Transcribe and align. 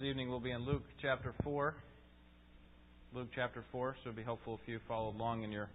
this 0.00 0.06
evening 0.06 0.30
will 0.30 0.40
be 0.40 0.50
in 0.50 0.64
Luke 0.64 0.84
chapter 1.02 1.34
4. 1.44 1.74
Luke 3.14 3.28
chapter 3.34 3.64
4, 3.70 3.96
so 4.02 4.10
it'll 4.10 4.16
be 4.16 4.22
helpful 4.22 4.58
if 4.62 4.68
you 4.68 4.78
follow 4.88 5.10
along 5.10 5.42
in 5.42 5.52
your 5.52 5.68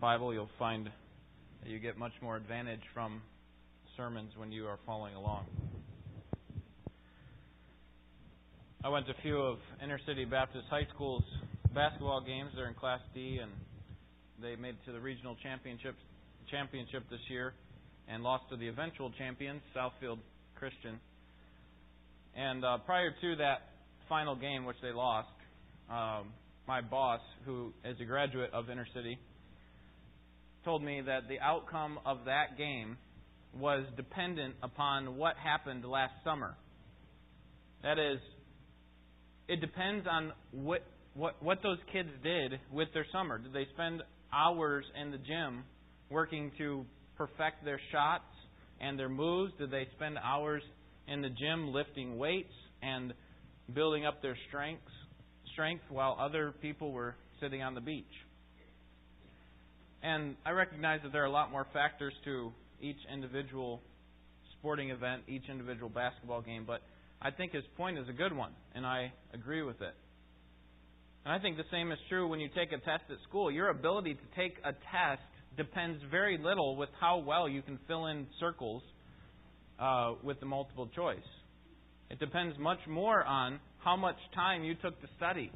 Bible. 0.00 0.34
You'll 0.34 0.48
find 0.58 0.86
that 0.86 1.70
you 1.70 1.78
get 1.78 1.96
much 1.96 2.12
more 2.20 2.36
advantage 2.36 2.80
from 2.92 3.22
sermons 3.96 4.32
when 4.36 4.50
you 4.50 4.66
are 4.66 4.78
following 4.84 5.14
along. 5.14 5.44
I 8.82 8.88
went 8.88 9.06
to 9.06 9.12
a 9.12 9.22
few 9.22 9.38
of 9.38 9.58
Inner 9.82 10.00
City 10.06 10.24
Baptist 10.24 10.64
High 10.68 10.88
School's 10.94 11.24
basketball 11.72 12.20
games. 12.20 12.50
They're 12.56 12.68
in 12.68 12.74
Class 12.74 13.00
D, 13.14 13.38
and 13.40 13.52
they 14.40 14.56
made 14.60 14.70
it 14.70 14.84
to 14.86 14.92
the 14.92 15.00
regional 15.00 15.36
championship 15.40 15.94
championship 16.50 17.04
this 17.10 17.20
year, 17.28 17.54
and 18.08 18.24
lost 18.24 18.44
to 18.50 18.56
the 18.56 18.66
eventual 18.66 19.12
champions, 19.18 19.60
Southfield 19.76 20.18
Christian. 20.56 20.98
And 22.36 22.64
uh, 22.64 22.78
prior 22.78 23.10
to 23.20 23.36
that 23.36 23.68
final 24.08 24.34
game, 24.34 24.64
which 24.64 24.76
they 24.82 24.92
lost, 24.92 25.28
um, 25.90 26.32
my 26.66 26.80
boss, 26.80 27.20
who 27.44 27.72
is 27.84 27.96
a 28.00 28.04
graduate 28.04 28.50
of 28.52 28.70
Inner 28.70 28.86
City, 28.94 29.18
told 30.64 30.82
me 30.82 31.02
that 31.04 31.28
the 31.28 31.40
outcome 31.40 31.98
of 32.06 32.18
that 32.26 32.56
game 32.56 32.96
was 33.58 33.84
dependent 33.96 34.54
upon 34.62 35.16
what 35.16 35.36
happened 35.36 35.84
last 35.84 36.14
summer. 36.24 36.54
That 37.82 37.98
is, 37.98 38.18
it 39.48 39.60
depends 39.60 40.06
on 40.08 40.32
what 40.52 40.82
what 41.14 41.42
what 41.42 41.58
those 41.62 41.78
kids 41.92 42.08
did 42.22 42.58
with 42.72 42.88
their 42.94 43.04
summer. 43.12 43.38
Did 43.38 43.52
they 43.52 43.66
spend 43.74 44.02
hours 44.32 44.84
in 45.00 45.10
the 45.10 45.18
gym 45.18 45.64
working 46.08 46.50
to 46.58 46.86
perfect 47.16 47.64
their 47.64 47.80
shots 47.90 48.24
and 48.80 48.98
their 48.98 49.10
moves? 49.10 49.52
Did 49.58 49.70
they 49.70 49.86
spend 49.96 50.16
hours 50.18 50.62
in 51.08 51.22
the 51.22 51.28
gym 51.28 51.72
lifting 51.72 52.18
weights 52.18 52.52
and 52.82 53.12
building 53.74 54.06
up 54.06 54.22
their 54.22 54.36
strengths, 54.48 54.92
strength 55.52 55.84
while 55.88 56.16
other 56.20 56.52
people 56.60 56.92
were 56.92 57.14
sitting 57.40 57.62
on 57.62 57.74
the 57.74 57.80
beach. 57.80 58.04
And 60.02 60.36
I 60.44 60.50
recognize 60.50 61.00
that 61.04 61.12
there 61.12 61.22
are 61.22 61.26
a 61.26 61.30
lot 61.30 61.50
more 61.52 61.66
factors 61.72 62.12
to 62.24 62.52
each 62.80 62.96
individual 63.12 63.80
sporting 64.58 64.90
event, 64.90 65.22
each 65.28 65.44
individual 65.48 65.88
basketball 65.88 66.42
game, 66.42 66.64
but 66.66 66.82
I 67.20 67.30
think 67.30 67.52
his 67.52 67.64
point 67.76 67.98
is 67.98 68.08
a 68.08 68.12
good 68.12 68.36
one, 68.36 68.52
and 68.74 68.84
I 68.84 69.12
agree 69.32 69.62
with 69.62 69.80
it. 69.80 69.94
And 71.24 71.32
I 71.32 71.38
think 71.38 71.56
the 71.56 71.64
same 71.70 71.92
is 71.92 71.98
true 72.08 72.26
when 72.26 72.40
you 72.40 72.48
take 72.48 72.72
a 72.72 72.78
test 72.78 73.04
at 73.10 73.16
school. 73.28 73.50
Your 73.50 73.68
ability 73.68 74.14
to 74.14 74.36
take 74.36 74.54
a 74.64 74.72
test 74.72 75.22
depends 75.56 76.02
very 76.10 76.36
little 76.36 76.76
with 76.76 76.88
how 77.00 77.18
well 77.18 77.48
you 77.48 77.62
can 77.62 77.78
fill 77.86 78.06
in 78.06 78.26
circles 78.40 78.82
uh, 79.82 80.14
with 80.22 80.38
the 80.38 80.46
multiple 80.46 80.88
choice. 80.94 81.18
It 82.08 82.20
depends 82.20 82.56
much 82.58 82.78
more 82.88 83.24
on 83.24 83.58
how 83.84 83.96
much 83.96 84.16
time 84.34 84.62
you 84.62 84.74
took 84.76 85.00
to 85.00 85.08
study, 85.16 85.50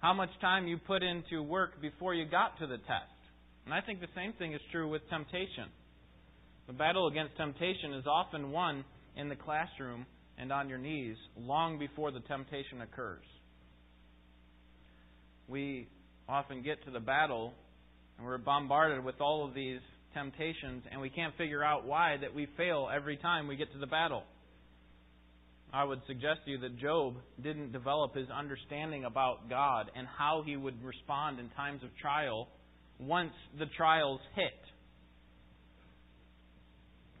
how 0.00 0.12
much 0.12 0.28
time 0.40 0.66
you 0.66 0.76
put 0.76 1.02
into 1.02 1.42
work 1.42 1.80
before 1.80 2.14
you 2.14 2.26
got 2.26 2.58
to 2.58 2.66
the 2.66 2.76
test. 2.76 3.16
And 3.64 3.72
I 3.72 3.80
think 3.80 4.00
the 4.00 4.08
same 4.14 4.34
thing 4.34 4.52
is 4.52 4.60
true 4.70 4.88
with 4.90 5.02
temptation. 5.08 5.68
The 6.66 6.72
battle 6.74 7.06
against 7.06 7.36
temptation 7.36 7.94
is 7.94 8.04
often 8.06 8.50
won 8.50 8.84
in 9.16 9.28
the 9.28 9.36
classroom 9.36 10.04
and 10.36 10.52
on 10.52 10.68
your 10.68 10.78
knees 10.78 11.16
long 11.38 11.78
before 11.78 12.10
the 12.10 12.20
temptation 12.20 12.82
occurs. 12.82 13.24
We 15.48 15.88
often 16.28 16.62
get 16.62 16.84
to 16.84 16.90
the 16.90 17.00
battle 17.00 17.52
and 18.18 18.26
we're 18.26 18.38
bombarded 18.38 19.04
with 19.04 19.20
all 19.20 19.46
of 19.46 19.54
these 19.54 19.80
temptations, 20.14 20.84
and 20.90 21.00
we 21.00 21.10
can't 21.10 21.36
figure 21.36 21.62
out 21.62 21.84
why 21.84 22.16
that 22.20 22.34
we 22.34 22.46
fail 22.56 22.88
every 22.94 23.16
time 23.16 23.48
we 23.48 23.56
get 23.56 23.72
to 23.72 23.78
the 23.78 23.86
battle. 23.86 24.22
I 25.72 25.84
would 25.84 26.02
suggest 26.06 26.40
to 26.44 26.50
you 26.50 26.58
that 26.58 26.78
Job 26.78 27.14
didn't 27.42 27.72
develop 27.72 28.14
his 28.14 28.28
understanding 28.28 29.04
about 29.04 29.48
God 29.48 29.90
and 29.96 30.06
how 30.06 30.42
he 30.44 30.56
would 30.56 30.82
respond 30.84 31.40
in 31.40 31.48
times 31.50 31.82
of 31.82 31.88
trial 31.96 32.48
once 32.98 33.32
the 33.58 33.66
trials 33.76 34.20
hit. 34.34 34.52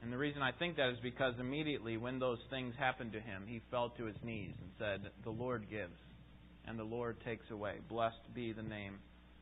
And 0.02 0.12
the 0.12 0.18
reason 0.18 0.42
I 0.42 0.52
think 0.52 0.76
that 0.76 0.90
is 0.90 0.98
because 1.02 1.34
immediately 1.40 1.96
when 1.96 2.18
those 2.18 2.38
things 2.50 2.74
happened 2.78 3.12
to 3.12 3.20
him, 3.20 3.44
he 3.46 3.62
fell 3.70 3.90
to 3.96 4.04
his 4.04 4.16
knees 4.22 4.52
and 4.60 4.70
said, 4.78 5.10
The 5.24 5.30
Lord 5.30 5.70
gives, 5.70 5.96
and 6.66 6.78
the 6.78 6.84
Lord 6.84 7.16
takes 7.24 7.44
away. 7.50 7.76
Blessed 7.88 8.34
be 8.34 8.52
the 8.52 8.62
name 8.62 8.98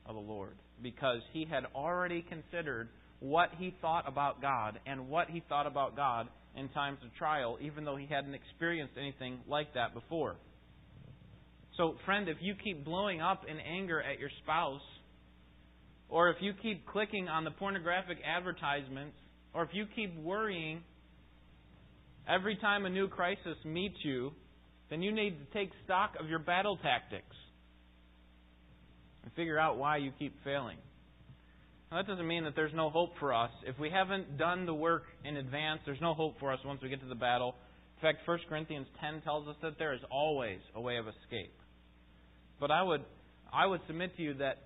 of 0.06 0.14
the 0.14 0.20
Lord. 0.20 0.56
Because 0.82 1.20
he 1.32 1.46
had 1.50 1.64
already 1.74 2.22
considered 2.22 2.90
what 3.20 3.50
he 3.58 3.74
thought 3.80 4.08
about 4.08 4.42
God 4.42 4.80
and 4.86 5.08
what 5.08 5.28
he 5.30 5.42
thought 5.48 5.66
about 5.66 5.94
God 5.94 6.28
in 6.56 6.68
times 6.70 6.98
of 7.04 7.14
trial, 7.14 7.58
even 7.60 7.84
though 7.84 7.96
he 7.96 8.06
hadn't 8.06 8.34
experienced 8.34 8.94
anything 8.98 9.38
like 9.46 9.74
that 9.74 9.94
before. 9.94 10.36
So, 11.76 11.94
friend, 12.04 12.28
if 12.28 12.38
you 12.40 12.54
keep 12.62 12.84
blowing 12.84 13.20
up 13.20 13.42
in 13.48 13.58
anger 13.58 14.02
at 14.02 14.18
your 14.18 14.30
spouse, 14.42 14.80
or 16.08 16.30
if 16.30 16.36
you 16.40 16.52
keep 16.60 16.86
clicking 16.86 17.28
on 17.28 17.44
the 17.44 17.50
pornographic 17.52 18.18
advertisements, 18.26 19.16
or 19.54 19.62
if 19.62 19.70
you 19.72 19.86
keep 19.94 20.16
worrying 20.18 20.82
every 22.28 22.56
time 22.56 22.84
a 22.84 22.90
new 22.90 23.08
crisis 23.08 23.56
meets 23.64 23.96
you, 24.02 24.32
then 24.88 25.02
you 25.02 25.12
need 25.12 25.38
to 25.38 25.58
take 25.58 25.70
stock 25.84 26.14
of 26.18 26.28
your 26.28 26.40
battle 26.40 26.76
tactics 26.82 27.36
and 29.22 29.32
figure 29.34 29.58
out 29.58 29.78
why 29.78 29.98
you 29.98 30.10
keep 30.18 30.34
failing. 30.42 30.78
Now, 31.90 31.96
that 31.96 32.06
doesn't 32.06 32.28
mean 32.28 32.44
that 32.44 32.54
there's 32.54 32.72
no 32.72 32.88
hope 32.88 33.10
for 33.18 33.34
us. 33.34 33.50
If 33.66 33.76
we 33.80 33.90
haven't 33.90 34.38
done 34.38 34.64
the 34.64 34.74
work 34.74 35.02
in 35.24 35.36
advance, 35.36 35.80
there's 35.84 36.00
no 36.00 36.14
hope 36.14 36.38
for 36.38 36.52
us 36.52 36.60
once 36.64 36.80
we 36.80 36.88
get 36.88 37.00
to 37.00 37.08
the 37.08 37.16
battle. 37.16 37.56
In 37.96 38.02
fact, 38.02 38.28
1 38.28 38.38
Corinthians 38.48 38.86
10 39.00 39.22
tells 39.22 39.48
us 39.48 39.56
that 39.62 39.76
there 39.76 39.92
is 39.92 40.00
always 40.08 40.60
a 40.76 40.80
way 40.80 40.98
of 40.98 41.06
escape. 41.08 41.52
But 42.60 42.70
I 42.70 42.84
would, 42.84 43.04
I 43.52 43.66
would 43.66 43.80
submit 43.88 44.16
to 44.18 44.22
you 44.22 44.34
that, 44.34 44.58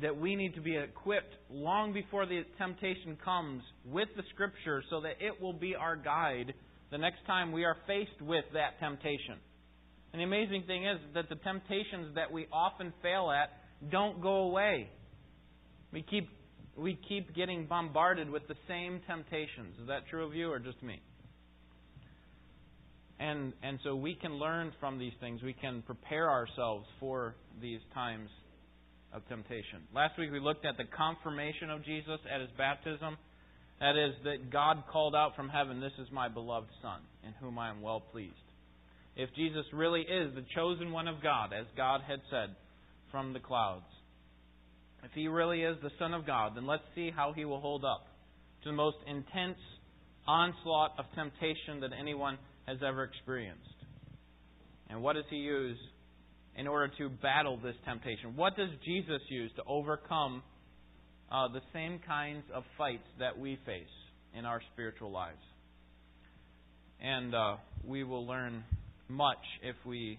that 0.00 0.16
we 0.16 0.34
need 0.34 0.56
to 0.56 0.60
be 0.60 0.76
equipped 0.76 1.32
long 1.50 1.92
before 1.92 2.26
the 2.26 2.42
temptation 2.58 3.16
comes 3.24 3.62
with 3.86 4.08
the 4.16 4.24
Scripture 4.34 4.82
so 4.90 5.02
that 5.02 5.24
it 5.24 5.40
will 5.40 5.52
be 5.52 5.76
our 5.76 5.94
guide 5.94 6.52
the 6.90 6.98
next 6.98 7.24
time 7.28 7.52
we 7.52 7.64
are 7.64 7.76
faced 7.86 8.20
with 8.20 8.44
that 8.54 8.80
temptation. 8.80 9.36
And 10.12 10.18
the 10.18 10.24
amazing 10.24 10.64
thing 10.66 10.84
is 10.84 10.98
that 11.14 11.28
the 11.28 11.36
temptations 11.36 12.16
that 12.16 12.32
we 12.32 12.48
often 12.52 12.92
fail 13.02 13.30
at 13.30 13.50
don't 13.88 14.20
go 14.20 14.48
away. 14.48 14.90
We 15.92 16.02
keep 16.02 16.28
we 16.76 16.98
keep 17.08 17.34
getting 17.34 17.66
bombarded 17.66 18.30
with 18.30 18.46
the 18.48 18.56
same 18.66 19.00
temptations. 19.06 19.78
Is 19.80 19.88
that 19.88 20.06
true 20.08 20.26
of 20.26 20.34
you 20.34 20.50
or 20.50 20.58
just 20.58 20.82
me? 20.82 21.00
And 23.20 23.52
and 23.62 23.78
so 23.84 23.94
we 23.94 24.14
can 24.14 24.34
learn 24.34 24.72
from 24.80 24.98
these 24.98 25.12
things. 25.20 25.42
We 25.42 25.52
can 25.52 25.82
prepare 25.82 26.30
ourselves 26.30 26.86
for 26.98 27.34
these 27.60 27.80
times 27.94 28.28
of 29.12 29.26
temptation. 29.28 29.86
Last 29.94 30.18
week 30.18 30.32
we 30.32 30.40
looked 30.40 30.64
at 30.64 30.76
the 30.76 30.84
confirmation 30.96 31.70
of 31.70 31.84
Jesus 31.84 32.18
at 32.32 32.40
his 32.40 32.50
baptism. 32.56 33.16
That 33.80 33.96
is 33.96 34.14
that 34.24 34.50
God 34.50 34.84
called 34.90 35.14
out 35.14 35.36
from 35.36 35.48
heaven, 35.48 35.80
"This 35.80 35.92
is 35.98 36.10
my 36.10 36.28
beloved 36.28 36.70
son, 36.80 37.00
in 37.22 37.32
whom 37.34 37.58
I 37.58 37.68
am 37.68 37.82
well 37.82 38.00
pleased." 38.00 38.34
If 39.14 39.32
Jesus 39.34 39.66
really 39.72 40.02
is 40.02 40.34
the 40.34 40.42
chosen 40.54 40.90
one 40.90 41.06
of 41.06 41.20
God, 41.20 41.52
as 41.52 41.66
God 41.76 42.00
had 42.00 42.22
said 42.30 42.56
from 43.10 43.34
the 43.34 43.40
clouds, 43.40 43.84
if 45.02 45.10
he 45.14 45.28
really 45.28 45.62
is 45.62 45.76
the 45.82 45.90
Son 45.98 46.14
of 46.14 46.26
God, 46.26 46.52
then 46.54 46.66
let's 46.66 46.84
see 46.94 47.10
how 47.14 47.32
he 47.34 47.44
will 47.44 47.60
hold 47.60 47.84
up 47.84 48.06
to 48.62 48.68
the 48.68 48.74
most 48.74 48.98
intense 49.06 49.58
onslaught 50.26 50.92
of 50.98 51.04
temptation 51.14 51.80
that 51.80 51.90
anyone 51.98 52.38
has 52.66 52.78
ever 52.86 53.04
experienced. 53.04 53.60
And 54.88 55.02
what 55.02 55.14
does 55.14 55.24
he 55.30 55.36
use 55.36 55.78
in 56.56 56.68
order 56.68 56.92
to 56.98 57.08
battle 57.08 57.58
this 57.62 57.74
temptation? 57.84 58.36
What 58.36 58.56
does 58.56 58.68
Jesus 58.84 59.20
use 59.28 59.50
to 59.56 59.62
overcome 59.66 60.42
uh, 61.30 61.48
the 61.48 61.62
same 61.72 61.98
kinds 62.06 62.44
of 62.54 62.62
fights 62.78 63.06
that 63.18 63.38
we 63.38 63.58
face 63.66 63.86
in 64.38 64.44
our 64.44 64.60
spiritual 64.72 65.10
lives? 65.10 65.40
And 67.00 67.34
uh, 67.34 67.56
we 67.84 68.04
will 68.04 68.26
learn 68.26 68.62
much 69.08 69.42
if 69.62 69.74
we 69.84 70.18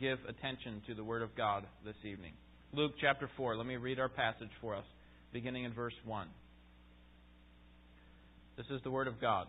give 0.00 0.18
attention 0.28 0.82
to 0.88 0.94
the 0.94 1.04
Word 1.04 1.22
of 1.22 1.36
God 1.36 1.66
this 1.84 1.94
evening. 2.04 2.32
Luke 2.74 2.94
chapter 3.00 3.30
4. 3.36 3.56
Let 3.56 3.66
me 3.66 3.76
read 3.76 4.00
our 4.00 4.08
passage 4.08 4.50
for 4.60 4.74
us, 4.74 4.84
beginning 5.32 5.62
in 5.62 5.72
verse 5.72 5.94
1. 6.04 6.26
This 8.56 8.66
is 8.68 8.80
the 8.82 8.90
Word 8.90 9.06
of 9.06 9.20
God. 9.20 9.46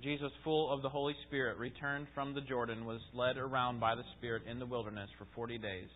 Jesus, 0.00 0.30
full 0.44 0.72
of 0.72 0.82
the 0.82 0.88
Holy 0.88 1.14
Spirit, 1.26 1.58
returned 1.58 2.06
from 2.14 2.32
the 2.32 2.40
Jordan, 2.42 2.84
was 2.84 3.00
led 3.12 3.38
around 3.38 3.80
by 3.80 3.96
the 3.96 4.04
Spirit 4.16 4.42
in 4.48 4.60
the 4.60 4.66
wilderness 4.66 5.10
for 5.18 5.26
forty 5.34 5.58
days, 5.58 5.88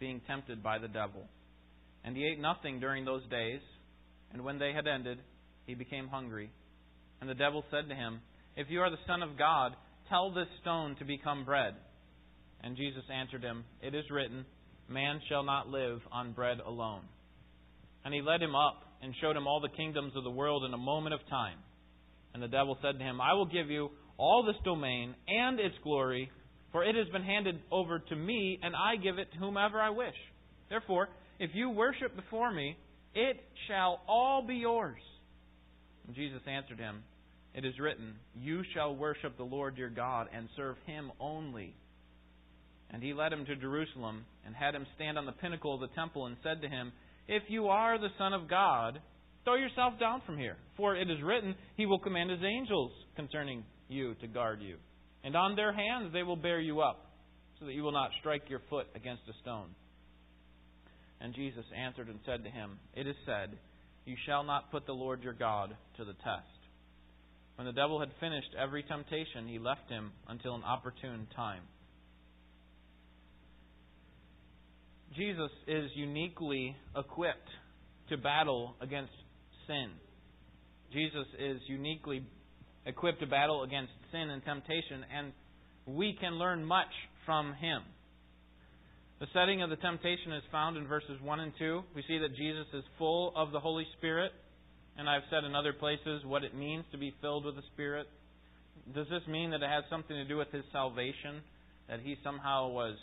being 0.00 0.22
tempted 0.26 0.62
by 0.62 0.78
the 0.78 0.88
devil. 0.88 1.26
And 2.02 2.16
he 2.16 2.26
ate 2.26 2.40
nothing 2.40 2.80
during 2.80 3.04
those 3.04 3.26
days, 3.30 3.60
and 4.32 4.42
when 4.42 4.58
they 4.58 4.72
had 4.72 4.86
ended, 4.86 5.18
he 5.66 5.74
became 5.74 6.08
hungry. 6.08 6.50
And 7.20 7.28
the 7.28 7.34
devil 7.34 7.64
said 7.70 7.90
to 7.90 7.94
him, 7.94 8.20
If 8.56 8.68
you 8.70 8.80
are 8.80 8.90
the 8.90 8.96
Son 9.06 9.22
of 9.22 9.36
God, 9.36 9.76
tell 10.08 10.32
this 10.32 10.48
stone 10.62 10.96
to 11.00 11.04
become 11.04 11.44
bread. 11.44 11.74
And 12.62 12.76
Jesus 12.76 13.04
answered 13.12 13.42
him, 13.42 13.64
It 13.82 13.94
is 13.94 14.04
written, 14.10 14.44
Man 14.88 15.20
shall 15.28 15.42
not 15.42 15.68
live 15.68 16.00
on 16.12 16.32
bread 16.32 16.58
alone. 16.64 17.02
And 18.04 18.14
he 18.14 18.22
led 18.22 18.40
him 18.40 18.54
up 18.54 18.82
and 19.02 19.14
showed 19.20 19.36
him 19.36 19.46
all 19.46 19.60
the 19.60 19.76
kingdoms 19.76 20.12
of 20.16 20.24
the 20.24 20.30
world 20.30 20.64
in 20.64 20.72
a 20.72 20.78
moment 20.78 21.14
of 21.14 21.20
time. 21.28 21.58
And 22.34 22.42
the 22.42 22.48
devil 22.48 22.76
said 22.82 22.98
to 22.98 23.04
him, 23.04 23.20
I 23.20 23.32
will 23.34 23.46
give 23.46 23.70
you 23.70 23.90
all 24.18 24.44
this 24.44 24.56
domain 24.64 25.14
and 25.28 25.58
its 25.58 25.74
glory, 25.82 26.30
for 26.72 26.84
it 26.84 26.94
has 26.94 27.08
been 27.08 27.22
handed 27.22 27.58
over 27.70 27.98
to 27.98 28.16
me, 28.16 28.58
and 28.62 28.74
I 28.74 28.96
give 28.96 29.18
it 29.18 29.32
to 29.32 29.38
whomever 29.38 29.80
I 29.80 29.90
wish. 29.90 30.14
Therefore, 30.68 31.08
if 31.38 31.50
you 31.54 31.70
worship 31.70 32.14
before 32.16 32.52
me, 32.52 32.76
it 33.14 33.36
shall 33.68 34.00
all 34.08 34.44
be 34.46 34.56
yours. 34.56 35.00
And 36.06 36.14
Jesus 36.14 36.40
answered 36.46 36.78
him, 36.78 37.02
It 37.54 37.64
is 37.64 37.78
written, 37.80 38.14
You 38.34 38.62
shall 38.74 38.94
worship 38.94 39.36
the 39.36 39.44
Lord 39.44 39.76
your 39.76 39.90
God 39.90 40.28
and 40.34 40.48
serve 40.56 40.76
him 40.86 41.10
only. 41.20 41.74
And 42.90 43.02
he 43.02 43.12
led 43.12 43.32
him 43.32 43.44
to 43.46 43.56
Jerusalem 43.56 44.24
and 44.44 44.54
had 44.54 44.74
him 44.74 44.86
stand 44.94 45.18
on 45.18 45.26
the 45.26 45.32
pinnacle 45.32 45.74
of 45.74 45.80
the 45.80 45.94
temple 45.94 46.26
and 46.26 46.36
said 46.42 46.62
to 46.62 46.68
him, 46.68 46.92
If 47.28 47.42
you 47.48 47.66
are 47.68 47.98
the 47.98 48.14
Son 48.18 48.32
of 48.32 48.48
God, 48.48 49.00
throw 49.44 49.56
yourself 49.56 49.94
down 49.98 50.22
from 50.24 50.38
here. 50.38 50.56
For 50.76 50.96
it 50.96 51.10
is 51.10 51.22
written, 51.22 51.54
He 51.76 51.86
will 51.86 51.98
command 51.98 52.30
His 52.30 52.40
angels 52.44 52.92
concerning 53.16 53.64
you 53.88 54.14
to 54.20 54.26
guard 54.26 54.60
you. 54.62 54.76
And 55.24 55.34
on 55.34 55.56
their 55.56 55.72
hands 55.72 56.12
they 56.12 56.22
will 56.22 56.36
bear 56.36 56.60
you 56.60 56.80
up, 56.80 57.10
so 57.58 57.66
that 57.66 57.74
you 57.74 57.82
will 57.82 57.92
not 57.92 58.10
strike 58.20 58.48
your 58.48 58.62
foot 58.70 58.86
against 58.94 59.22
a 59.28 59.32
stone. 59.42 59.70
And 61.20 61.34
Jesus 61.34 61.64
answered 61.76 62.08
and 62.08 62.20
said 62.26 62.44
to 62.44 62.50
him, 62.50 62.78
It 62.94 63.06
is 63.06 63.16
said, 63.24 63.58
You 64.04 64.16
shall 64.26 64.44
not 64.44 64.70
put 64.70 64.86
the 64.86 64.92
Lord 64.92 65.22
your 65.22 65.32
God 65.32 65.74
to 65.96 66.04
the 66.04 66.12
test. 66.12 66.56
When 67.56 67.66
the 67.66 67.72
devil 67.72 68.00
had 68.00 68.10
finished 68.20 68.54
every 68.60 68.82
temptation, 68.82 69.48
he 69.48 69.58
left 69.58 69.88
him 69.88 70.12
until 70.28 70.54
an 70.54 70.62
opportune 70.62 71.26
time. 71.34 71.62
Jesus 75.14 75.50
is 75.66 75.90
uniquely 75.94 76.76
equipped 76.96 77.48
to 78.10 78.16
battle 78.16 78.74
against 78.80 79.12
sin. 79.66 79.90
Jesus 80.92 81.26
is 81.38 81.60
uniquely 81.68 82.24
equipped 82.86 83.20
to 83.20 83.26
battle 83.26 83.62
against 83.62 83.92
sin 84.12 84.30
and 84.30 84.44
temptation, 84.44 85.04
and 85.16 85.32
we 85.86 86.16
can 86.20 86.34
learn 86.34 86.64
much 86.64 86.92
from 87.24 87.54
him. 87.54 87.82
The 89.18 89.26
setting 89.32 89.62
of 89.62 89.70
the 89.70 89.76
temptation 89.76 90.32
is 90.32 90.42
found 90.52 90.76
in 90.76 90.86
verses 90.86 91.18
1 91.22 91.40
and 91.40 91.52
2. 91.58 91.82
We 91.94 92.04
see 92.06 92.18
that 92.18 92.36
Jesus 92.36 92.66
is 92.74 92.84
full 92.98 93.32
of 93.34 93.50
the 93.50 93.60
Holy 93.60 93.86
Spirit, 93.98 94.30
and 94.98 95.08
I've 95.08 95.22
said 95.30 95.44
in 95.44 95.54
other 95.54 95.72
places 95.72 96.22
what 96.24 96.44
it 96.44 96.54
means 96.54 96.84
to 96.92 96.98
be 96.98 97.14
filled 97.20 97.44
with 97.44 97.56
the 97.56 97.62
Spirit. 97.72 98.06
Does 98.94 99.06
this 99.08 99.22
mean 99.26 99.50
that 99.50 99.62
it 99.62 99.68
has 99.68 99.84
something 99.90 100.14
to 100.14 100.24
do 100.24 100.36
with 100.36 100.52
his 100.52 100.64
salvation? 100.70 101.40
That 101.88 102.00
he 102.00 102.16
somehow 102.22 102.68
was 102.68 102.96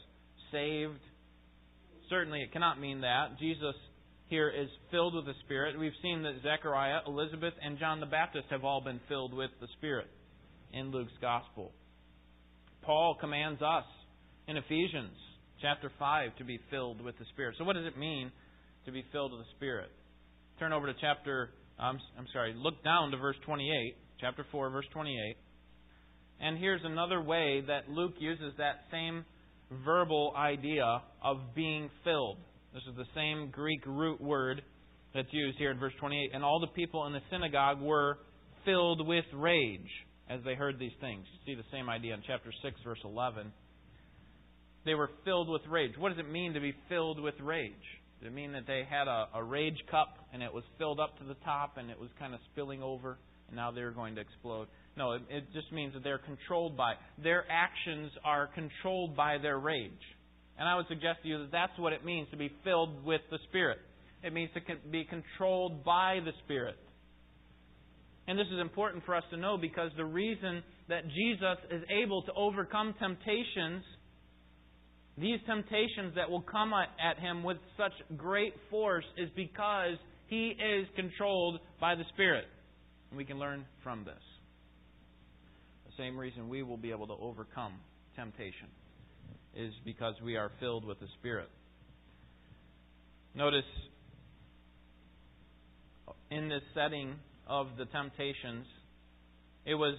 saved? 0.51 0.99
Certainly 2.09 2.41
it 2.41 2.51
cannot 2.51 2.79
mean 2.79 3.01
that. 3.01 3.39
Jesus 3.39 3.75
here 4.27 4.49
is 4.49 4.69
filled 4.91 5.15
with 5.15 5.25
the 5.25 5.33
Spirit. 5.45 5.77
We've 5.79 5.91
seen 6.01 6.23
that 6.23 6.41
Zechariah, 6.41 7.01
Elizabeth, 7.07 7.53
and 7.61 7.77
John 7.77 7.99
the 7.99 8.05
Baptist 8.05 8.45
have 8.49 8.63
all 8.63 8.81
been 8.81 8.99
filled 9.07 9.33
with 9.33 9.51
the 9.61 9.67
Spirit 9.77 10.07
in 10.73 10.91
Luke's 10.91 11.13
Gospel. 11.21 11.71
Paul 12.81 13.15
commands 13.19 13.61
us 13.61 13.85
in 14.47 14.57
Ephesians 14.57 15.15
chapter 15.61 15.91
5 15.99 16.35
to 16.37 16.43
be 16.43 16.59
filled 16.69 17.01
with 17.01 17.17
the 17.19 17.25
Spirit. 17.33 17.55
So, 17.57 17.63
what 17.63 17.73
does 17.73 17.85
it 17.85 17.97
mean 17.97 18.31
to 18.85 18.91
be 18.91 19.05
filled 19.11 19.31
with 19.31 19.41
the 19.41 19.51
Spirit? 19.55 19.89
Turn 20.59 20.73
over 20.73 20.87
to 20.87 20.93
chapter, 20.99 21.51
I'm, 21.79 21.99
I'm 22.17 22.27
sorry, 22.33 22.53
look 22.57 22.83
down 22.83 23.11
to 23.11 23.17
verse 23.17 23.37
28, 23.45 23.95
chapter 24.19 24.45
4, 24.51 24.69
verse 24.69 24.85
28. 24.93 25.37
And 26.41 26.57
here's 26.57 26.81
another 26.83 27.21
way 27.21 27.63
that 27.67 27.89
Luke 27.89 28.15
uses 28.19 28.53
that 28.57 28.81
same 28.91 29.25
verbal 29.85 30.33
idea 30.37 31.01
of 31.23 31.37
being 31.55 31.89
filled. 32.03 32.37
This 32.73 32.83
is 32.89 32.95
the 32.95 33.05
same 33.15 33.49
Greek 33.51 33.85
root 33.85 34.19
word 34.19 34.61
that's 35.13 35.31
used 35.31 35.57
here 35.57 35.71
in 35.71 35.79
verse 35.79 35.93
28. 35.99 36.31
And 36.33 36.43
all 36.43 36.59
the 36.59 36.67
people 36.67 37.05
in 37.05 37.13
the 37.13 37.21
synagogue 37.31 37.81
were 37.81 38.17
filled 38.65 39.07
with 39.07 39.25
rage 39.33 39.89
as 40.29 40.39
they 40.43 40.55
heard 40.55 40.79
these 40.79 40.95
things. 40.99 41.25
You 41.31 41.53
see 41.53 41.61
the 41.61 41.67
same 41.71 41.89
idea 41.89 42.13
in 42.13 42.21
chapter 42.25 42.51
6, 42.63 42.75
verse 42.83 42.99
11. 43.03 43.51
They 44.85 44.95
were 44.95 45.09
filled 45.23 45.49
with 45.49 45.61
rage. 45.69 45.91
What 45.97 46.09
does 46.09 46.19
it 46.19 46.29
mean 46.29 46.53
to 46.53 46.59
be 46.59 46.73
filled 46.89 47.21
with 47.21 47.35
rage? 47.41 47.71
Does 48.19 48.31
it 48.31 48.33
mean 48.33 48.53
that 48.53 48.67
they 48.67 48.83
had 48.89 49.07
a, 49.07 49.27
a 49.35 49.43
rage 49.43 49.77
cup 49.91 50.15
and 50.33 50.41
it 50.41 50.53
was 50.53 50.63
filled 50.77 50.99
up 50.99 51.17
to 51.19 51.25
the 51.25 51.35
top 51.45 51.77
and 51.77 51.89
it 51.89 51.99
was 51.99 52.09
kind 52.19 52.33
of 52.33 52.39
spilling 52.51 52.81
over 52.81 53.17
and 53.47 53.55
now 53.55 53.71
they're 53.71 53.91
going 53.91 54.15
to 54.15 54.21
explode? 54.21 54.67
No, 54.97 55.13
it, 55.13 55.21
it 55.29 55.43
just 55.53 55.71
means 55.71 55.93
that 55.93 56.03
they're 56.03 56.19
controlled 56.19 56.75
by. 56.75 56.93
Their 57.21 57.45
actions 57.49 58.11
are 58.23 58.47
controlled 58.47 59.15
by 59.15 59.37
their 59.41 59.59
rage. 59.59 59.91
And 60.57 60.69
I 60.69 60.75
would 60.75 60.87
suggest 60.87 61.23
to 61.23 61.27
you 61.27 61.39
that 61.39 61.51
that's 61.51 61.77
what 61.77 61.93
it 61.93 62.05
means 62.05 62.27
to 62.31 62.37
be 62.37 62.51
filled 62.63 63.03
with 63.03 63.21
the 63.31 63.39
Spirit. 63.49 63.79
It 64.23 64.33
means 64.33 64.51
to 64.53 64.61
be 64.89 65.03
controlled 65.03 65.83
by 65.83 66.19
the 66.23 66.31
Spirit. 66.45 66.75
And 68.27 68.39
this 68.39 68.47
is 68.53 68.59
important 68.59 69.03
for 69.05 69.15
us 69.15 69.23
to 69.31 69.37
know 69.37 69.57
because 69.57 69.91
the 69.97 70.05
reason 70.05 70.63
that 70.87 71.03
Jesus 71.07 71.57
is 71.71 71.83
able 71.89 72.21
to 72.23 72.33
overcome 72.33 72.93
temptations, 72.99 73.83
these 75.17 75.39
temptations 75.45 76.15
that 76.15 76.29
will 76.29 76.41
come 76.41 76.71
at 76.73 77.19
him 77.19 77.43
with 77.43 77.57
such 77.75 77.91
great 78.15 78.53
force, 78.69 79.03
is 79.17 79.29
because 79.35 79.97
he 80.27 80.49
is 80.51 80.87
controlled 80.95 81.59
by 81.81 81.95
the 81.95 82.03
Spirit. 82.13 82.45
And 83.09 83.17
we 83.17 83.25
can 83.25 83.39
learn 83.39 83.65
from 83.83 84.05
this. 84.05 84.13
The 85.87 86.03
same 86.03 86.17
reason 86.17 86.47
we 86.47 86.63
will 86.63 86.77
be 86.77 86.91
able 86.91 87.07
to 87.07 87.13
overcome 87.13 87.73
temptation 88.15 88.69
is 89.55 89.73
because 89.85 90.15
we 90.23 90.35
are 90.35 90.51
filled 90.59 90.85
with 90.85 90.99
the 90.99 91.07
Spirit. 91.19 91.49
Notice 93.35 93.63
in 96.29 96.49
this 96.49 96.61
setting 96.73 97.15
of 97.47 97.67
the 97.77 97.85
temptations, 97.85 98.65
it 99.65 99.75
was 99.75 99.95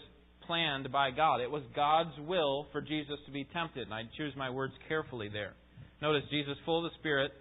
planned 0.46 0.90
by 0.92 1.10
God. 1.10 1.40
It 1.40 1.50
was 1.50 1.62
God's 1.74 2.16
will 2.26 2.66
for 2.72 2.80
Jesus 2.80 3.18
to 3.26 3.32
be 3.32 3.44
tempted. 3.52 3.84
And 3.84 3.94
I 3.94 4.02
choose 4.16 4.34
my 4.36 4.50
words 4.50 4.74
carefully 4.88 5.28
there. 5.32 5.54
Notice 6.02 6.22
Jesus, 6.30 6.56
full 6.64 6.84
of 6.84 6.92
the 6.92 6.98
Spirit, 6.98 7.32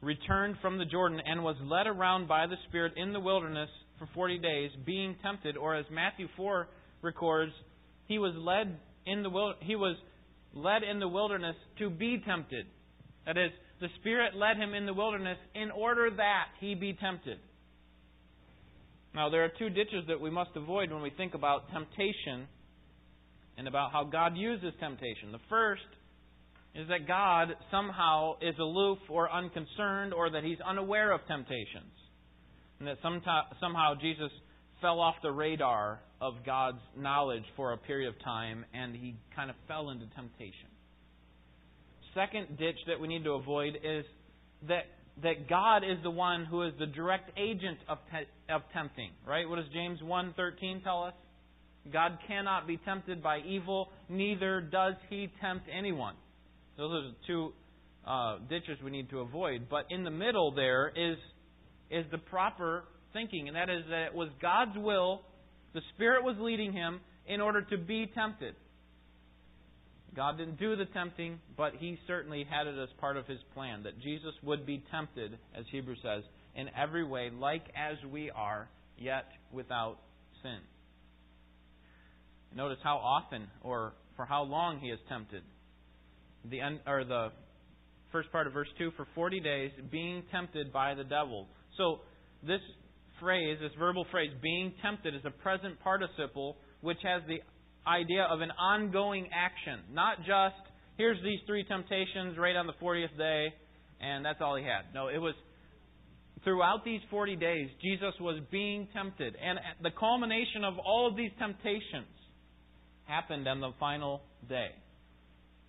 returned 0.00 0.56
from 0.60 0.78
the 0.78 0.84
Jordan 0.84 1.20
and 1.24 1.42
was 1.42 1.56
led 1.62 1.86
around 1.86 2.28
by 2.28 2.46
the 2.46 2.56
Spirit 2.68 2.92
in 2.96 3.12
the 3.12 3.20
wilderness 3.20 3.70
for 3.98 4.08
40 4.14 4.38
days, 4.38 4.70
being 4.84 5.16
tempted. 5.22 5.56
Or 5.56 5.74
as 5.74 5.86
Matthew 5.90 6.28
4 6.36 6.68
records, 7.02 7.52
he 8.06 8.18
was 8.18 8.34
led 8.36 8.78
in 9.06 9.22
the 9.22 9.52
he 9.60 9.76
was 9.76 9.96
led 10.54 10.82
in 10.82 11.00
the 11.00 11.08
wilderness 11.08 11.56
to 11.78 11.90
be 11.90 12.22
tempted. 12.26 12.66
That 13.26 13.36
is, 13.36 13.50
the 13.80 13.88
Spirit 14.00 14.34
led 14.34 14.56
him 14.56 14.74
in 14.74 14.86
the 14.86 14.94
wilderness 14.94 15.38
in 15.54 15.70
order 15.70 16.10
that 16.10 16.46
he 16.60 16.74
be 16.74 16.94
tempted. 16.94 17.38
Now, 19.14 19.28
there 19.28 19.44
are 19.44 19.52
two 19.58 19.68
ditches 19.68 20.04
that 20.08 20.20
we 20.20 20.30
must 20.30 20.50
avoid 20.56 20.90
when 20.90 21.02
we 21.02 21.10
think 21.10 21.34
about 21.34 21.70
temptation 21.70 22.46
and 23.58 23.68
about 23.68 23.92
how 23.92 24.04
God 24.04 24.36
uses 24.36 24.72
temptation. 24.80 25.32
The 25.32 25.38
first 25.50 25.82
is 26.74 26.88
that 26.88 27.06
God 27.06 27.48
somehow 27.70 28.36
is 28.40 28.54
aloof 28.58 28.98
or 29.10 29.30
unconcerned 29.30 30.14
or 30.14 30.30
that 30.30 30.42
he's 30.42 30.58
unaware 30.66 31.12
of 31.12 31.20
temptations. 31.28 31.92
And 32.78 32.88
that 32.88 32.96
somehow 33.60 33.94
Jesus 34.00 34.30
fell 34.82 35.00
off 35.00 35.14
the 35.22 35.32
radar 35.32 36.00
of 36.20 36.34
God's 36.44 36.80
knowledge 36.96 37.44
for 37.56 37.72
a 37.72 37.78
period 37.78 38.08
of 38.08 38.22
time 38.22 38.64
and 38.74 38.94
he 38.94 39.14
kind 39.34 39.48
of 39.48 39.56
fell 39.66 39.88
into 39.88 40.04
temptation. 40.14 40.68
Second 42.14 42.58
ditch 42.58 42.76
that 42.88 43.00
we 43.00 43.08
need 43.08 43.24
to 43.24 43.32
avoid 43.32 43.76
is 43.76 44.04
that 44.68 44.84
that 45.22 45.48
God 45.48 45.78
is 45.78 45.98
the 46.02 46.10
one 46.10 46.46
who 46.46 46.62
is 46.62 46.72
the 46.78 46.86
direct 46.86 47.30
agent 47.38 47.78
of 47.88 47.98
te- 48.10 48.52
of 48.52 48.62
tempting, 48.72 49.10
right? 49.26 49.48
What 49.48 49.56
does 49.56 49.68
James 49.72 50.00
1:13 50.02 50.82
tell 50.82 51.04
us? 51.04 51.14
God 51.92 52.18
cannot 52.26 52.66
be 52.66 52.76
tempted 52.78 53.22
by 53.22 53.40
evil, 53.40 53.90
neither 54.08 54.60
does 54.60 54.94
he 55.10 55.28
tempt 55.40 55.66
anyone. 55.70 56.14
Those 56.76 56.92
are 56.92 57.08
the 57.08 57.16
two 57.26 57.52
uh, 58.06 58.38
ditches 58.48 58.78
we 58.82 58.90
need 58.90 59.10
to 59.10 59.20
avoid. 59.20 59.68
But 59.68 59.86
in 59.90 60.04
the 60.04 60.10
middle 60.10 60.52
there 60.52 60.88
is 60.88 61.18
is 61.90 62.06
the 62.10 62.18
proper 62.18 62.84
thinking, 63.12 63.48
and 63.48 63.56
that 63.56 63.70
is 63.70 63.84
that 63.90 64.06
it 64.06 64.14
was 64.14 64.28
God's 64.40 64.76
will, 64.76 65.22
the 65.74 65.80
Spirit 65.94 66.24
was 66.24 66.36
leading 66.38 66.72
him 66.72 67.00
in 67.26 67.40
order 67.40 67.62
to 67.62 67.78
be 67.78 68.10
tempted. 68.14 68.54
God 70.14 70.36
didn't 70.36 70.58
do 70.58 70.76
the 70.76 70.84
tempting, 70.86 71.38
but 71.56 71.72
He 71.78 71.98
certainly 72.06 72.44
had 72.48 72.66
it 72.66 72.78
as 72.78 72.88
part 73.00 73.16
of 73.16 73.26
His 73.26 73.38
plan 73.54 73.84
that 73.84 73.98
Jesus 74.00 74.34
would 74.42 74.66
be 74.66 74.84
tempted, 74.90 75.38
as 75.56 75.64
Hebrews 75.70 75.98
says, 76.02 76.22
in 76.54 76.68
every 76.78 77.04
way, 77.04 77.30
like 77.30 77.64
as 77.74 77.96
we 78.10 78.30
are, 78.30 78.68
yet 78.98 79.24
without 79.52 79.96
sin. 80.42 80.58
Notice 82.54 82.78
how 82.82 82.96
often 82.96 83.46
or 83.62 83.94
for 84.16 84.26
how 84.26 84.42
long 84.42 84.80
He 84.80 84.88
is 84.88 84.98
tempted. 85.08 85.42
The 86.50 86.60
or 86.86 87.04
the 87.04 87.28
first 88.10 88.30
part 88.30 88.46
of 88.46 88.52
verse 88.52 88.68
two 88.76 88.90
for 88.96 89.06
forty 89.14 89.40
days, 89.40 89.70
being 89.90 90.24
tempted 90.30 90.72
by 90.72 90.94
the 90.94 91.04
devil. 91.04 91.46
So 91.78 92.00
this 92.46 92.60
phrase, 93.22 93.58
this 93.62 93.70
verbal 93.78 94.04
phrase, 94.10 94.30
being 94.42 94.74
tempted, 94.82 95.14
is 95.14 95.22
a 95.24 95.30
present 95.30 95.78
participle 95.80 96.56
which 96.82 96.98
has 97.04 97.22
the 97.28 97.38
idea 97.88 98.26
of 98.28 98.40
an 98.40 98.50
ongoing 98.52 99.28
action, 99.32 99.80
not 99.92 100.18
just 100.18 100.60
here's 100.98 101.22
these 101.22 101.38
three 101.46 101.64
temptations 101.64 102.36
right 102.36 102.56
on 102.56 102.66
the 102.66 102.74
40th 102.82 103.16
day 103.16 103.48
and 104.02 104.24
that's 104.24 104.40
all 104.40 104.56
he 104.56 104.64
had. 104.64 104.92
No, 104.92 105.08
it 105.08 105.18
was 105.18 105.34
throughout 106.44 106.84
these 106.84 107.00
40 107.10 107.36
days, 107.36 107.68
Jesus 107.80 108.14
was 108.20 108.40
being 108.50 108.88
tempted. 108.92 109.36
And 109.42 109.58
the 109.82 109.90
culmination 109.98 110.64
of 110.64 110.74
all 110.84 111.08
of 111.08 111.16
these 111.16 111.30
temptations 111.38 112.10
happened 113.04 113.46
on 113.46 113.60
the 113.60 113.70
final 113.78 114.22
day, 114.48 114.70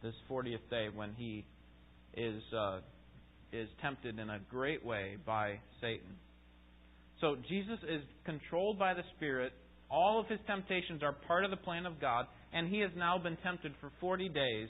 this 0.01 0.15
40th 0.29 0.67
day, 0.69 0.87
when 0.93 1.13
he 1.13 1.45
is, 2.15 2.41
uh, 2.57 2.79
is 3.51 3.69
tempted 3.81 4.17
in 4.19 4.29
a 4.29 4.39
great 4.49 4.83
way 4.83 5.17
by 5.25 5.59
Satan. 5.79 6.15
So 7.21 7.37
Jesus 7.47 7.79
is 7.87 8.01
controlled 8.25 8.77
by 8.77 8.93
the 8.93 9.03
Spirit. 9.15 9.53
All 9.89 10.19
of 10.19 10.27
his 10.27 10.39
temptations 10.47 11.03
are 11.03 11.13
part 11.13 11.45
of 11.45 11.51
the 11.51 11.57
plan 11.57 11.85
of 11.85 12.01
God, 12.01 12.25
and 12.51 12.67
he 12.67 12.79
has 12.79 12.91
now 12.95 13.17
been 13.17 13.37
tempted 13.37 13.73
for 13.79 13.91
40 13.99 14.29
days, 14.29 14.69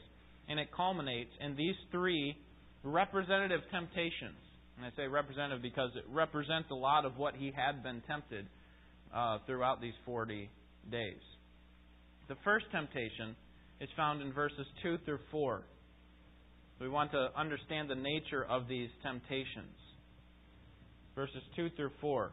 and 0.49 0.59
it 0.59 0.67
culminates 0.75 1.31
in 1.39 1.55
these 1.55 1.75
three 1.91 2.35
representative 2.83 3.61
temptations. 3.71 4.37
And 4.77 4.85
I 4.85 4.89
say 4.95 5.07
representative 5.07 5.61
because 5.61 5.91
it 5.95 6.03
represents 6.11 6.69
a 6.71 6.75
lot 6.75 7.05
of 7.05 7.17
what 7.17 7.35
he 7.35 7.51
had 7.55 7.83
been 7.83 8.01
tempted 8.07 8.45
uh, 9.13 9.37
throughout 9.45 9.81
these 9.81 9.93
40 10.05 10.49
days. 10.91 11.21
The 12.27 12.35
first 12.43 12.65
temptation 12.71 13.35
is 13.79 13.89
found 13.95 14.21
in 14.21 14.33
verses 14.33 14.65
2 14.81 14.97
through 15.05 15.19
4. 15.31 15.61
We 16.79 16.89
want 16.89 17.11
to 17.11 17.29
understand 17.37 17.89
the 17.89 17.95
nature 17.95 18.43
of 18.43 18.67
these 18.67 18.89
temptations. 19.03 19.75
Verses 21.15 21.41
2 21.55 21.69
through 21.75 21.91
4. 22.01 22.31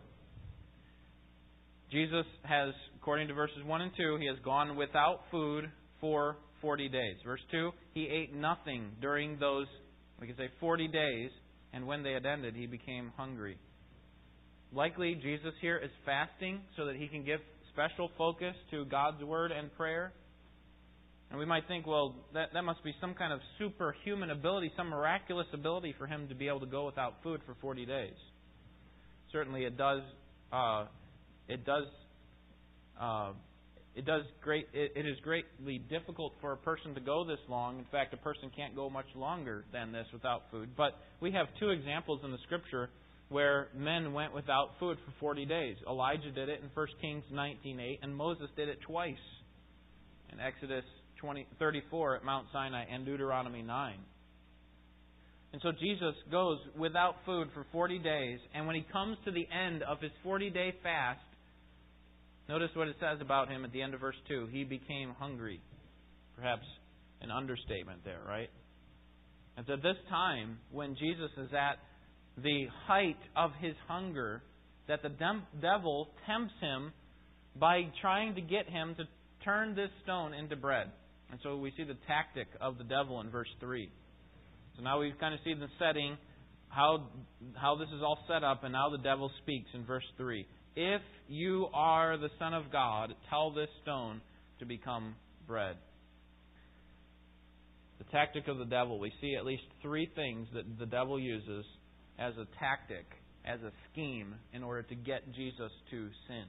Jesus 1.91 2.25
has, 2.45 2.73
according 2.97 3.29
to 3.29 3.35
verses 3.35 3.59
1 3.65 3.81
and 3.81 3.91
2, 3.97 4.19
he 4.21 4.27
has 4.27 4.37
gone 4.45 4.77
without 4.77 5.23
food 5.31 5.71
for 6.01 6.37
40 6.61 6.89
days. 6.89 7.17
Verse 7.25 7.41
2, 7.51 7.71
he 7.95 8.07
ate 8.07 8.35
nothing 8.35 8.93
during 9.01 9.39
those, 9.39 9.67
we 10.21 10.27
can 10.27 10.37
say, 10.37 10.49
40 10.61 10.89
days, 10.89 11.31
and 11.73 11.87
when 11.87 12.03
they 12.03 12.13
had 12.13 12.27
ended, 12.27 12.55
he 12.55 12.67
became 12.67 13.13
hungry. 13.17 13.59
Likely, 14.73 15.17
Jesus 15.21 15.53
here 15.61 15.79
is 15.79 15.91
fasting 16.07 16.61
so 16.77 16.87
that 16.87 16.97
he 16.97 17.09
can 17.09 17.25
give 17.25 17.41
special 17.73 18.11
focus 18.17 18.55
to 18.71 18.85
God's 18.85 19.23
Word 19.25 19.51
and 19.51 19.75
prayer. 19.77 20.13
And 21.31 21.39
we 21.39 21.45
might 21.45 21.67
think, 21.67 21.87
well, 21.87 22.15
that, 22.35 22.51
that 22.55 22.63
must 22.63 22.83
be 22.85 22.93
some 23.01 23.15
kind 23.15 23.33
of 23.33 23.41
superhuman 23.59 24.31
ability, 24.31 24.73
some 24.77 24.89
miraculous 24.89 25.47
ability 25.53 25.95
for 25.99 26.07
him 26.07 26.29
to 26.29 26.35
be 26.35 26.49
able 26.49 26.61
to 26.61 26.67
go 26.67 26.87
without 26.87 27.15
food 27.23 27.41
for 27.47 27.57
40 27.61 27.87
days. 27.87 28.15
Certainly, 29.33 29.65
it 29.65 29.77
does. 29.77 30.03
Uh, 30.53 30.87
it 31.49 31.65
does. 31.65 31.85
Uh, 33.01 33.33
it 33.95 34.05
does 34.07 34.23
great. 34.41 34.69
It, 34.73 34.93
it 34.95 35.07
is 35.07 35.17
greatly 35.23 35.79
difficult 35.79 36.35
for 36.41 36.53
a 36.53 36.57
person 36.57 36.95
to 36.95 37.01
go 37.01 37.25
this 37.25 37.41
long. 37.49 37.79
In 37.79 37.85
fact, 37.91 38.15
a 38.15 38.17
person 38.17 38.51
can't 38.55 38.75
go 38.75 38.89
much 38.89 39.07
longer 39.15 39.65
than 39.73 39.93
this 39.93 40.07
without 40.13 40.43
food. 40.51 40.71
But 40.77 40.93
we 41.21 41.33
have 41.33 41.47
two 41.59 41.71
examples 41.71 42.21
in 42.25 42.31
the 42.31 42.39
Scripture 42.45 42.91
where 43.31 43.69
men 43.77 44.13
went 44.13 44.35
without 44.35 44.71
food 44.79 44.99
for 45.05 45.13
40 45.21 45.47
days. 45.47 45.77
Elijah 45.89 46.31
did 46.33 46.49
it 46.49 46.61
in 46.63 46.69
1 46.75 46.87
Kings 47.01 47.25
19:8, 47.33 47.99
and 48.03 48.15
Moses 48.15 48.51
did 48.57 48.69
it 48.69 48.81
twice 48.83 49.17
in 50.33 50.41
Exodus 50.41 50.85
20, 51.21 51.47
34 51.59 52.17
at 52.17 52.25
Mount 52.25 52.47
Sinai 52.53 52.85
and 52.91 53.05
Deuteronomy 53.05 53.63
9. 53.63 53.95
And 55.53 55.61
so 55.63 55.73
Jesus 55.73 56.15
goes 56.31 56.59
without 56.79 57.17
food 57.27 57.49
for 57.55 57.67
40 57.73 57.99
days, 57.99 58.39
and 58.55 58.67
when 58.67 58.77
he 58.77 58.87
comes 58.93 59.17
to 59.25 59.33
the 59.33 59.47
end 59.51 59.83
of 59.83 60.01
his 60.01 60.13
40 60.23 60.51
day 60.51 60.75
fast, 60.83 61.21
notice 62.49 62.71
what 62.75 62.89
it 62.89 62.97
says 63.01 63.21
about 63.21 63.49
him 63.49 63.65
at 63.65 63.73
the 63.73 63.83
end 63.83 63.95
of 63.95 64.01
verse 64.01 64.17
2. 64.29 64.49
He 64.53 64.65
became 64.65 65.15
hungry. 65.19 65.61
Perhaps 66.37 66.67
an 67.21 67.31
understatement 67.31 68.05
there, 68.05 68.21
right? 68.27 68.49
And 69.57 69.69
at 69.69 69.83
this 69.83 69.97
time, 70.09 70.59
when 70.71 70.97
Jesus 70.97 71.31
is 71.37 71.51
at 71.53 71.79
the 72.43 72.67
height 72.87 73.19
of 73.37 73.51
his 73.61 73.75
hunger 73.89 74.43
that 74.89 75.03
the 75.03 75.13
devil 75.61 76.09
tempts 76.27 76.55
him 76.61 76.93
by 77.59 77.83
trying 78.01 78.35
to 78.35 78.41
get 78.41 78.69
him 78.69 78.95
to 78.97 79.05
turn 79.45 79.75
this 79.75 79.91
stone 80.03 80.35
into 80.35 80.57
bread. 80.57 80.87
And 81.31 81.39
so 81.43 81.57
we 81.57 81.73
see 81.77 81.85
the 81.85 81.97
tactic 82.07 82.49
of 82.61 82.79
the 82.79 82.85
devil 82.85 83.21
in 83.21 83.31
verse 83.31 83.49
3. 83.61 83.89
So 84.81 84.85
now 84.85 84.99
we 84.99 85.13
kind 85.21 85.35
of 85.35 85.41
see 85.45 85.53
the 85.53 85.69
setting, 85.79 86.17
how, 86.71 87.11
how 87.55 87.77
this 87.77 87.89
is 87.89 88.01
all 88.03 88.19
set 88.27 88.43
up, 88.43 88.65
and 88.65 88.73
now 88.73 88.89
the 88.89 89.03
devil 89.03 89.31
speaks 89.43 89.69
in 89.75 89.85
verse 89.85 90.07
3. 90.17 90.47
If 90.75 91.03
you 91.29 91.67
are 91.75 92.17
the 92.17 92.31
Son 92.39 92.55
of 92.55 92.73
God, 92.73 93.15
tell 93.29 93.53
this 93.53 93.69
stone 93.83 94.23
to 94.59 94.65
become 94.65 95.17
bread. 95.47 95.77
The 97.99 98.05
tactic 98.05 98.49
of 98.49 98.57
the 98.57 98.65
devil, 98.65 98.99
we 98.99 99.13
see 99.21 99.35
at 99.39 99.45
least 99.45 99.65
three 99.83 100.09
things 100.15 100.49
that 100.55 100.65
the 100.79 100.87
devil 100.87 101.21
uses 101.21 101.67
as 102.19 102.33
a 102.39 102.47
tactic, 102.59 103.05
as 103.45 103.61
a 103.61 103.73
scheme, 103.93 104.35
in 104.55 104.63
order 104.63 104.83
to 104.83 104.95
get 104.95 105.31
Jesus 105.35 105.73
to 105.91 106.09
sin. 106.27 106.47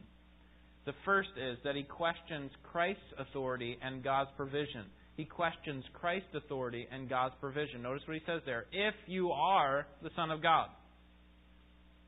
The 0.86 0.94
first 1.04 1.32
is 1.36 1.58
that 1.66 1.76
he 1.76 1.84
questions 1.84 2.50
Christ's 2.72 3.02
authority 3.20 3.78
and 3.84 4.02
God's 4.02 4.30
provision. 4.38 4.86
He 5.18 5.26
questions 5.26 5.84
Christ's 5.94 6.34
authority 6.34 6.88
and 6.92 7.10
God's 7.10 7.36
provision. 7.40 7.82
Notice 7.82 8.04
what 8.06 8.16
he 8.16 8.24
says 8.26 8.42
there. 8.46 8.66
If 8.72 8.96
you 9.08 9.32
are 9.32 9.86
the 10.02 10.10
Son 10.16 10.32
of 10.32 10.42
God. 10.42 10.70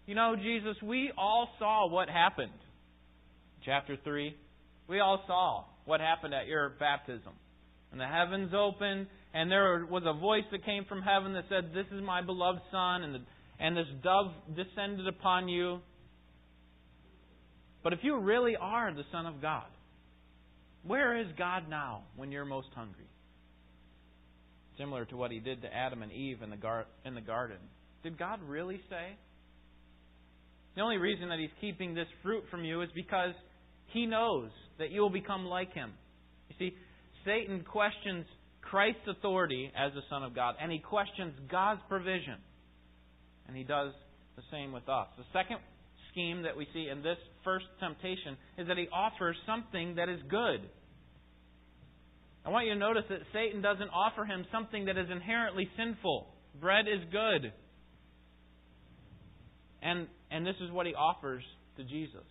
You 0.06 0.16
know, 0.16 0.36
Jesus, 0.36 0.76
we 0.82 1.12
all 1.18 1.50
saw 1.60 1.88
what 1.88 2.10
happened. 2.10 2.52
Chapter 3.66 3.98
3. 4.04 4.36
We 4.88 5.00
all 5.00 5.24
saw 5.28 5.66
what 5.86 6.02
happened 6.02 6.34
at 6.34 6.48
your 6.48 6.70
baptism. 6.80 7.34
And 7.92 8.02
the 8.02 8.08
heavens 8.08 8.52
opened, 8.54 9.08
and 9.34 9.52
there 9.52 9.86
was 9.90 10.04
a 10.06 10.14
voice 10.14 10.44
that 10.52 10.66
came 10.66 10.86
from 10.86 11.02
heaven 11.02 11.34
that 11.34 11.46
said, 11.48 11.72
This 11.74 11.86
is 11.96 12.02
my 12.04 12.22
beloved 12.22 12.62
Son, 12.72 13.04
and 13.04 13.16
the 13.16 13.20
and 13.60 13.78
this 13.78 13.88
dove 14.04 14.32
descended 14.56 15.08
upon 15.08 15.48
you. 15.48 15.80
But 17.84 17.94
if 17.94 18.00
you 18.02 18.20
really 18.20 18.56
are 18.60 18.94
the 18.94 19.04
Son 19.12 19.26
of 19.26 19.42
God, 19.42 19.66
where 20.86 21.18
is 21.18 21.28
God 21.38 21.70
now 21.70 22.04
when 22.16 22.32
you're 22.32 22.46
most 22.46 22.70
hungry? 22.76 23.08
Similar 24.78 25.06
to 25.06 25.18
what 25.18 25.32
he 25.32 25.40
did 25.40 25.62
to 25.62 25.74
Adam 25.74 26.02
and 26.02 26.12
Eve 26.12 26.42
in 26.42 26.50
the, 26.50 26.58
gar- 26.58 26.88
in 27.06 27.16
the 27.16 27.22
garden. 27.22 27.58
Did 28.02 28.18
God 28.18 28.40
really 28.48 28.82
say? 28.90 29.16
The 30.76 30.82
only 30.82 30.98
reason 30.98 31.30
that 31.30 31.40
he's 31.40 31.50
keeping 31.62 31.94
this 31.94 32.08
fruit 32.24 32.44
from 32.50 32.66
you 32.66 32.82
is 32.82 32.90
because 32.96 33.34
he 33.88 34.06
knows 34.06 34.50
that 34.80 34.92
you 34.92 35.02
will 35.02 35.12
become 35.12 35.46
like 35.46 35.72
him. 35.74 35.92
You 36.50 36.56
see, 36.58 36.76
Satan 37.26 37.64
questions 37.64 38.26
Christ's 38.62 39.08
authority 39.08 39.72
as 39.78 39.94
the 39.94 40.02
Son 40.10 40.24
of 40.24 40.34
God, 40.34 40.56
and 40.60 40.72
he 40.72 40.80
questions 40.80 41.34
God's 41.50 41.82
provision. 41.88 42.38
And 43.48 43.56
he 43.56 43.64
does 43.64 43.94
the 44.36 44.42
same 44.52 44.72
with 44.72 44.90
us. 44.90 45.08
The 45.18 45.26
second 45.32 45.58
scheme 46.14 46.44
that 46.44 46.56
we 46.56 46.68
see 46.74 46.88
in 46.90 47.02
this 47.02 47.18
first 47.44 47.66
temptation 47.80 48.38
is 48.58 48.68
that 48.68 48.78
he 48.78 48.88
offers 48.94 49.36
something 49.46 49.96
that 49.96 50.08
is 50.08 50.20
good. 50.30 50.70
I 52.46 52.50
want 52.50 52.68
you 52.68 52.74
to 52.74 52.80
notice 52.80 53.04
that 53.10 53.20
Satan 53.34 53.62
doesn't 53.62 53.90
offer 53.90 54.26
him 54.26 54.46
something 54.52 54.86
that 54.86 54.98
is 54.98 55.08
inherently 55.12 55.68
sinful. 55.76 56.28
Bread 56.62 56.86
is 56.88 57.02
good. 57.12 57.52
And, 59.82 60.08
and 60.32 60.46
this 60.46 60.56
is 60.62 60.72
what 60.72 60.86
he 60.86 60.94
offers 60.94 61.44
to 61.78 61.84
Jesus. 61.84 62.28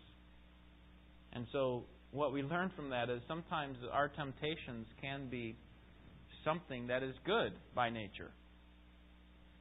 And 1.33 1.47
so, 1.53 1.85
what 2.13 2.33
we 2.33 2.43
learn 2.43 2.71
from 2.77 2.91
that 2.91 3.09
is 3.09 3.21
sometimes 3.27 3.77
our 3.91 4.09
temptations 4.09 4.87
can 5.01 5.29
be 5.31 5.57
something 6.45 6.89
that 6.89 7.03
is 7.03 7.15
good 7.25 7.53
by 7.75 7.89
nature 7.89 8.31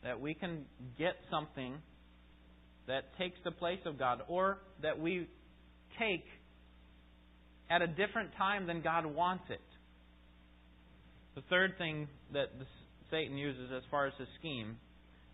that 0.03 0.19
we 0.19 0.33
can 0.33 0.65
get 0.97 1.13
something 1.29 1.75
that 2.87 3.17
takes 3.17 3.37
the 3.43 3.51
place 3.51 3.79
of 3.85 3.97
God, 3.97 4.21
or 4.27 4.59
that 4.81 4.99
we 4.99 5.27
take 5.99 6.25
at 7.69 7.81
a 7.81 7.87
different 7.87 8.31
time 8.37 8.67
than 8.67 8.81
God 8.81 9.05
wants 9.05 9.45
it. 9.49 9.61
The 11.35 11.41
third 11.49 11.77
thing 11.77 12.07
that 12.33 12.47
Satan 13.09 13.37
uses 13.37 13.71
as 13.75 13.83
far 13.89 14.07
as 14.07 14.13
his 14.17 14.27
scheme 14.39 14.77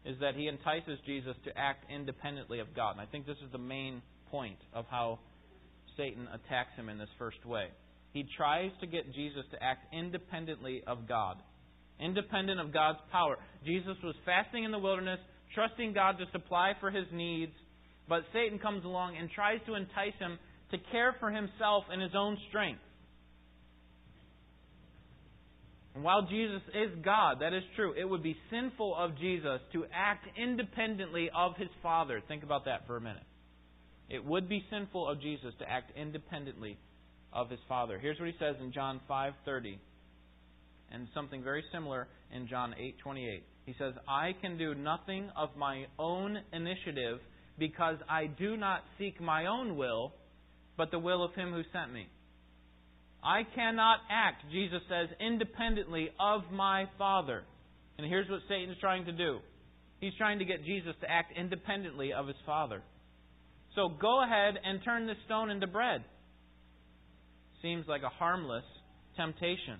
is 0.05 0.15
that 0.19 0.35
he 0.35 0.47
entices 0.47 0.99
Jesus 1.05 1.35
to 1.45 1.57
act 1.57 1.89
independently 1.91 2.59
of 2.59 2.75
God. 2.75 2.91
And 2.91 3.01
I 3.01 3.05
think 3.05 3.25
this 3.25 3.37
is 3.43 3.51
the 3.51 3.57
main 3.57 4.01
point 4.29 4.59
of 4.73 4.85
how 4.89 5.19
Satan 5.97 6.27
attacks 6.27 6.75
him 6.75 6.89
in 6.89 6.97
this 6.97 7.09
first 7.17 7.43
way. 7.45 7.67
He 8.13 8.25
tries 8.37 8.71
to 8.81 8.87
get 8.87 9.11
Jesus 9.13 9.43
to 9.51 9.61
act 9.61 9.91
independently 9.93 10.83
of 10.85 11.07
God 11.07 11.37
independent 11.99 12.59
of 12.59 12.73
God's 12.73 12.99
power. 13.11 13.37
Jesus 13.65 13.97
was 14.03 14.15
fasting 14.25 14.63
in 14.63 14.71
the 14.71 14.79
wilderness, 14.79 15.19
trusting 15.53 15.93
God 15.93 16.17
to 16.19 16.25
supply 16.31 16.73
for 16.79 16.91
his 16.91 17.05
needs, 17.11 17.53
but 18.07 18.21
Satan 18.33 18.59
comes 18.59 18.85
along 18.85 19.17
and 19.17 19.29
tries 19.29 19.59
to 19.65 19.75
entice 19.75 20.17
him 20.19 20.37
to 20.71 20.77
care 20.91 21.15
for 21.19 21.31
himself 21.31 21.83
in 21.93 21.99
his 21.99 22.11
own 22.15 22.37
strength. 22.49 22.81
And 25.95 26.03
while 26.03 26.27
Jesus 26.29 26.61
is 26.75 27.03
God, 27.03 27.37
that 27.41 27.53
is 27.53 27.63
true, 27.75 27.93
it 27.99 28.05
would 28.05 28.21
be 28.21 28.37
sinful 28.51 28.95
of 28.95 29.17
Jesus 29.17 29.59
to 29.73 29.85
act 29.91 30.27
independently 30.37 31.29
of 31.35 31.55
his 31.57 31.69
Father. 31.81 32.21
Think 32.27 32.43
about 32.43 32.65
that 32.65 32.85
for 32.85 32.97
a 32.97 33.01
minute. 33.01 33.23
It 34.09 34.23
would 34.23 34.47
be 34.47 34.63
sinful 34.69 35.09
of 35.09 35.19
Jesus 35.21 35.53
to 35.59 35.69
act 35.69 35.91
independently 35.97 36.77
of 37.33 37.49
his 37.49 37.59
Father. 37.67 37.97
Here's 37.97 38.19
what 38.19 38.27
he 38.27 38.35
says 38.37 38.55
in 38.61 38.71
John 38.71 39.01
5:30 39.09 39.79
and 40.91 41.07
something 41.13 41.43
very 41.43 41.63
similar 41.71 42.07
in 42.31 42.47
John 42.47 42.75
8:28. 42.77 43.43
He 43.67 43.75
says, 43.77 43.93
"I 44.07 44.31
can 44.39 44.57
do 44.57 44.73
nothing 44.73 45.29
of 45.35 45.55
my 45.57 45.87
own 45.99 46.41
initiative 46.53 47.19
because 47.59 47.97
I 48.09 48.27
do 48.27 48.55
not 48.55 48.85
seek 48.97 49.19
my 49.19 49.47
own 49.47 49.75
will, 49.75 50.13
but 50.77 50.89
the 50.89 50.99
will 50.99 51.21
of 51.21 51.35
him 51.35 51.51
who 51.51 51.63
sent 51.73 51.91
me." 51.91 52.07
I 53.21 53.43
cannot 53.43 53.99
act, 54.09 54.49
Jesus 54.51 54.81
says, 54.87 55.09
independently 55.19 56.11
of 56.17 56.49
my 56.49 56.85
Father. 56.97 57.43
And 57.97 58.07
here's 58.07 58.29
what 58.29 58.41
Satan's 58.47 58.77
trying 58.79 59.03
to 59.05 59.11
do 59.11 59.41
he's 59.99 60.15
trying 60.15 60.39
to 60.39 60.45
get 60.45 60.63
Jesus 60.63 60.95
to 61.01 61.11
act 61.11 61.33
independently 61.35 62.13
of 62.13 62.27
his 62.27 62.37
Father. 62.45 62.81
So 63.75 63.89
go 63.89 64.23
ahead 64.23 64.57
and 64.63 64.81
turn 64.83 65.07
this 65.07 65.17
stone 65.25 65.49
into 65.49 65.67
bread. 65.67 66.05
Seems 67.61 67.85
like 67.85 68.03
a 68.03 68.09
harmless 68.09 68.63
temptation. 69.17 69.79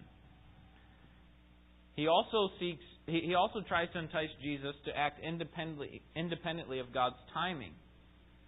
He 1.96 2.08
also 2.08 2.50
seeks 2.60 2.84
he 3.08 3.36
also 3.36 3.62
tries 3.62 3.88
to 3.94 4.00
entice 4.00 4.30
Jesus 4.44 4.76
to 4.86 4.92
act 4.96 5.24
independently 5.24 6.02
independently 6.16 6.80
of 6.80 6.94
God's 6.94 7.16
timing. 7.34 7.72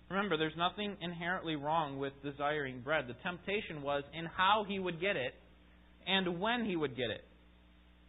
Remember, 0.10 0.38
there's 0.38 0.58
nothing 0.58 0.98
inherently 1.02 1.56
wrong 1.56 1.98
with 1.98 2.14
desiring 2.24 2.82
bread. 2.82 3.06
The 3.08 3.16
temptation 3.24 3.82
was 3.82 4.04
in 4.14 4.26
how 4.26 4.66
he 4.68 4.80
would 4.80 5.00
get 5.00 5.16
it 5.16 5.34
and 6.06 6.40
when 6.40 6.66
he 6.66 6.76
would 6.76 6.98
get 6.98 7.10
it. 7.10 7.24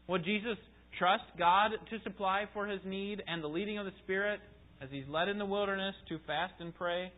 Would 0.08 0.24
Jesus 0.24 0.56
trust 0.98 1.24
God 1.38 1.72
to 1.90 2.02
supply 2.02 2.46
for 2.52 2.66
his 2.66 2.80
need 2.84 3.22
and 3.28 3.44
the 3.44 3.48
leading 3.48 3.78
of 3.78 3.84
the 3.84 3.92
Spirit 4.02 4.40
as 4.80 4.88
he's 4.90 5.04
led 5.08 5.28
in 5.28 5.38
the 5.38 5.44
wilderness 5.44 5.94
to 6.08 6.18
fast 6.26 6.54
and 6.58 6.74
pray? 6.74 7.12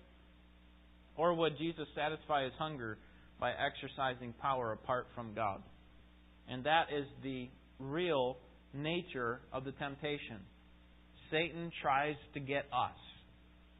Or 1.17 1.33
would 1.33 1.57
Jesus 1.59 1.87
satisfy 1.95 2.45
his 2.45 2.53
hunger 2.59 2.99
by 3.39 3.53
exercising 3.53 4.35
power 4.43 4.73
apart 4.73 5.07
from 5.15 5.33
God? 5.33 5.63
And 6.49 6.65
that 6.65 6.87
is 6.93 7.07
the 7.23 7.49
real 7.79 8.37
nature 8.75 9.41
of 9.53 9.65
the 9.65 9.73
temptation. 9.73 10.41
Satan 11.31 11.71
tries 11.83 12.17
to 12.35 12.41
get 12.41 12.65
us 12.73 12.97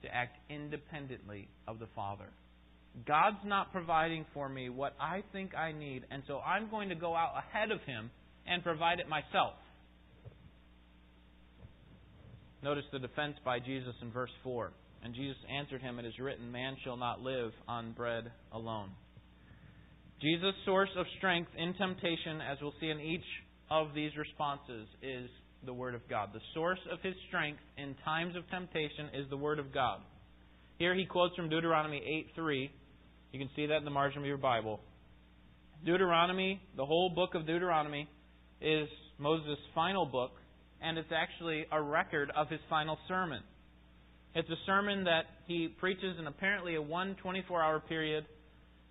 to 0.03 0.15
act 0.15 0.37
independently 0.51 1.49
of 1.69 1.79
the 1.79 1.89
Father. 1.95 2.29
God's 3.07 3.45
not 3.45 3.73
providing 3.73 4.27
for 4.35 4.49
me 4.49 4.69
what 4.69 4.95
I 5.01 5.23
think 5.33 5.55
I 5.55 5.73
need, 5.73 6.05
and 6.11 6.23
so 6.27 6.41
I'm 6.41 6.71
going 6.71 6.91
to 6.91 6.95
go 6.95 7.15
out 7.15 7.33
ahead 7.37 7.71
of 7.71 7.81
Him 7.83 8.11
and 8.47 8.63
provide 8.63 9.01
it 9.01 9.09
myself. 9.09 9.55
Notice 12.63 12.85
the 12.93 12.99
defense 12.99 13.35
by 13.45 13.59
Jesus 13.59 13.95
in 14.03 14.11
verse 14.13 14.31
4. 14.45 14.73
And 15.03 15.15
Jesus 15.15 15.37
answered 15.59 15.83
him, 15.83 15.99
It 15.99 16.07
is 16.07 16.15
written, 16.21 16.53
Man 16.53 16.77
shall 16.85 16.97
not 16.97 17.21
live 17.21 17.51
on 17.67 17.93
bread 17.93 18.31
alone. 18.53 18.91
Jesus' 20.21 20.55
source 20.65 20.91
of 20.97 21.07
strength 21.19 21.51
in 21.59 21.75
temptation, 21.75 22.41
as 22.41 22.59
we'll 22.63 22.75
see 22.81 22.89
in 22.89 23.01
each 23.01 23.25
of 23.73 23.95
these 23.95 24.13
responses, 24.19 24.87
is 25.01 25.31
the 25.65 25.73
Word 25.73 25.95
of 25.95 26.03
God. 26.09 26.29
The 26.35 26.41
source 26.53 26.79
of 26.93 27.01
his 27.03 27.15
strength 27.29 27.61
in 27.79 27.95
times 28.05 28.37
of 28.37 28.43
temptation 28.51 29.09
is 29.15 29.29
the 29.31 29.37
Word 29.37 29.59
of 29.59 29.73
God. 29.73 30.01
Here 30.79 30.95
he 30.95 31.07
quotes 31.07 31.35
from 31.37 31.49
Deuteronomy 31.49 32.03
8:3. 32.37 32.71
You 33.33 33.39
can 33.39 33.49
see 33.57 33.67
that 33.67 33.79
in 33.79 33.85
the 33.85 33.91
margin 33.91 34.21
of 34.21 34.27
your 34.27 34.37
Bible. 34.37 34.81
Deuteronomy, 35.87 36.61
the 36.77 36.85
whole 36.85 37.09
book 37.09 37.35
of 37.35 37.47
Deuteronomy, 37.47 38.07
is 38.61 38.89
Moses' 39.19 39.59
final 39.75 40.05
book, 40.05 40.33
and 40.83 40.99
it's 40.99 41.11
actually 41.11 41.65
a 41.73 41.81
record 41.81 42.31
of 42.37 42.51
his 42.51 42.61
final 42.69 42.99
sermon. 43.09 43.43
It's 44.35 44.51
a 44.51 44.57
sermon 44.67 45.05
that 45.05 45.25
he 45.47 45.69
preaches 45.69 46.19
in 46.19 46.27
apparently 46.27 46.75
a 46.75 46.83
one 46.83 47.15
24 47.23 47.63
hour 47.63 47.81
period 47.81 48.27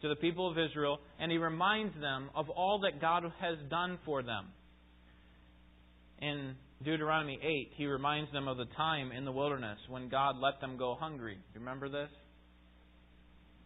to 0.02 0.10
the 0.10 0.16
people 0.16 0.50
of 0.50 0.58
Israel, 0.58 1.00
and 1.20 1.32
he 1.32 1.38
reminds 1.38 1.94
them 2.00 2.32
of 2.34 2.50
all 2.50 2.80
that 2.80 3.00
God 3.00 3.32
has 3.40 3.60
done 3.70 4.00
for 4.06 4.24
them 4.24 4.48
in 6.22 6.56
Deuteronomy 6.84 7.40
8, 7.42 7.72
he 7.76 7.86
reminds 7.86 8.32
them 8.32 8.48
of 8.48 8.58
the 8.58 8.66
time 8.78 9.12
in 9.12 9.26
the 9.26 9.32
wilderness 9.32 9.78
when 9.90 10.10
God 10.10 10.36
let 10.42 10.62
them 10.62 10.78
go 10.78 10.96
hungry. 11.00 11.36
Do 11.36 11.60
You 11.60 11.60
remember 11.60 11.90
this? 11.90 12.10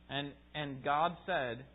And, 0.10 0.32
and 0.54 0.84
God 0.84 1.16
said 1.26 1.66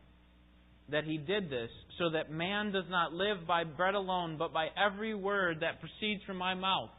that 0.90 1.04
He 1.04 1.18
did 1.18 1.50
this 1.50 1.70
so 1.98 2.10
that 2.10 2.30
man 2.30 2.72
does 2.72 2.84
not 2.88 3.12
live 3.12 3.46
by 3.46 3.64
bread 3.64 3.94
alone, 3.94 4.36
but 4.38 4.52
by 4.52 4.68
every 4.76 5.14
word 5.14 5.58
that 5.60 5.80
proceeds 5.80 6.22
from 6.24 6.36
my 6.36 6.54
mouth. 6.54 6.90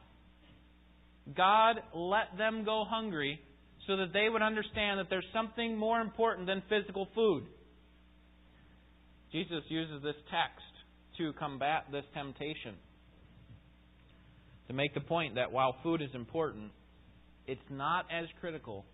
God 1.35 1.77
let 1.93 2.37
them 2.37 2.63
go 2.65 2.83
hungry 2.87 3.39
so 3.87 3.97
that 3.97 4.13
they 4.13 4.27
would 4.29 4.41
understand 4.41 4.99
that 4.99 5.07
there's 5.09 5.25
something 5.33 5.77
more 5.77 6.01
important 6.01 6.47
than 6.47 6.61
physical 6.69 7.07
food. 7.15 7.43
Jesus 9.31 9.63
uses 9.69 10.03
this 10.03 10.15
text 10.29 10.65
to 11.17 11.31
combat 11.33 11.85
this 11.91 12.03
temptation 12.13 12.75
to 14.71 14.77
make 14.77 14.93
the 14.93 15.01
point 15.01 15.35
that 15.35 15.51
while 15.51 15.75
food 15.83 16.01
is 16.01 16.09
important, 16.13 16.71
it's 17.45 17.59
not 17.69 18.05
as 18.09 18.25
critical 18.39 18.85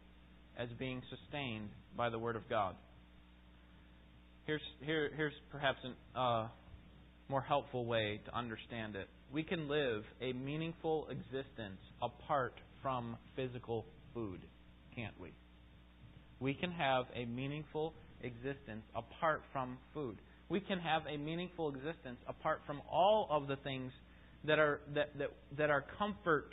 as 0.58 0.68
being 0.80 1.04
sustained 1.08 1.70
by 1.96 2.10
the 2.10 2.18
Word 2.18 2.36
of 2.36 2.50
God. 2.50 2.74
Here's, 4.46 4.62
here, 4.82 5.12
here's 5.16 5.34
perhaps 5.52 5.78
a 6.16 6.20
uh, 6.20 6.48
more 7.30 7.42
helpful 7.42 7.86
way 7.86 8.20
to 8.26 8.36
understand 8.36 8.96
it. 8.96 9.08
We 9.32 9.44
can 9.44 9.70
live 9.70 10.04
a 10.20 10.34
meaningful 10.34 11.10
existence 11.12 11.78
apart 12.02 12.56
from 12.82 13.16
physical 13.36 13.86
food, 14.16 14.40
can't 14.96 15.14
we? 15.22 15.30
We 16.40 16.56
can 16.56 16.72
have 16.72 17.06
a 17.16 17.26
meaningful 17.26 17.94
existence 18.24 18.82
apart 18.96 19.44
from 19.54 19.78
food. 19.94 20.18
We 20.50 20.60
can 20.60 20.80
have 20.80 21.04
a 21.08 21.18
meaningful 21.18 21.70
existence 21.70 22.18
apart 22.28 22.62
from 22.66 22.82
all 22.92 23.28
of 23.30 23.48
the 23.48 23.58
things 23.58 23.92
that 24.46 24.60
are 24.60 24.82
that, 24.96 25.18
that, 25.18 25.30
that 25.58 25.70
are 25.70 25.84
comfort 25.98 26.50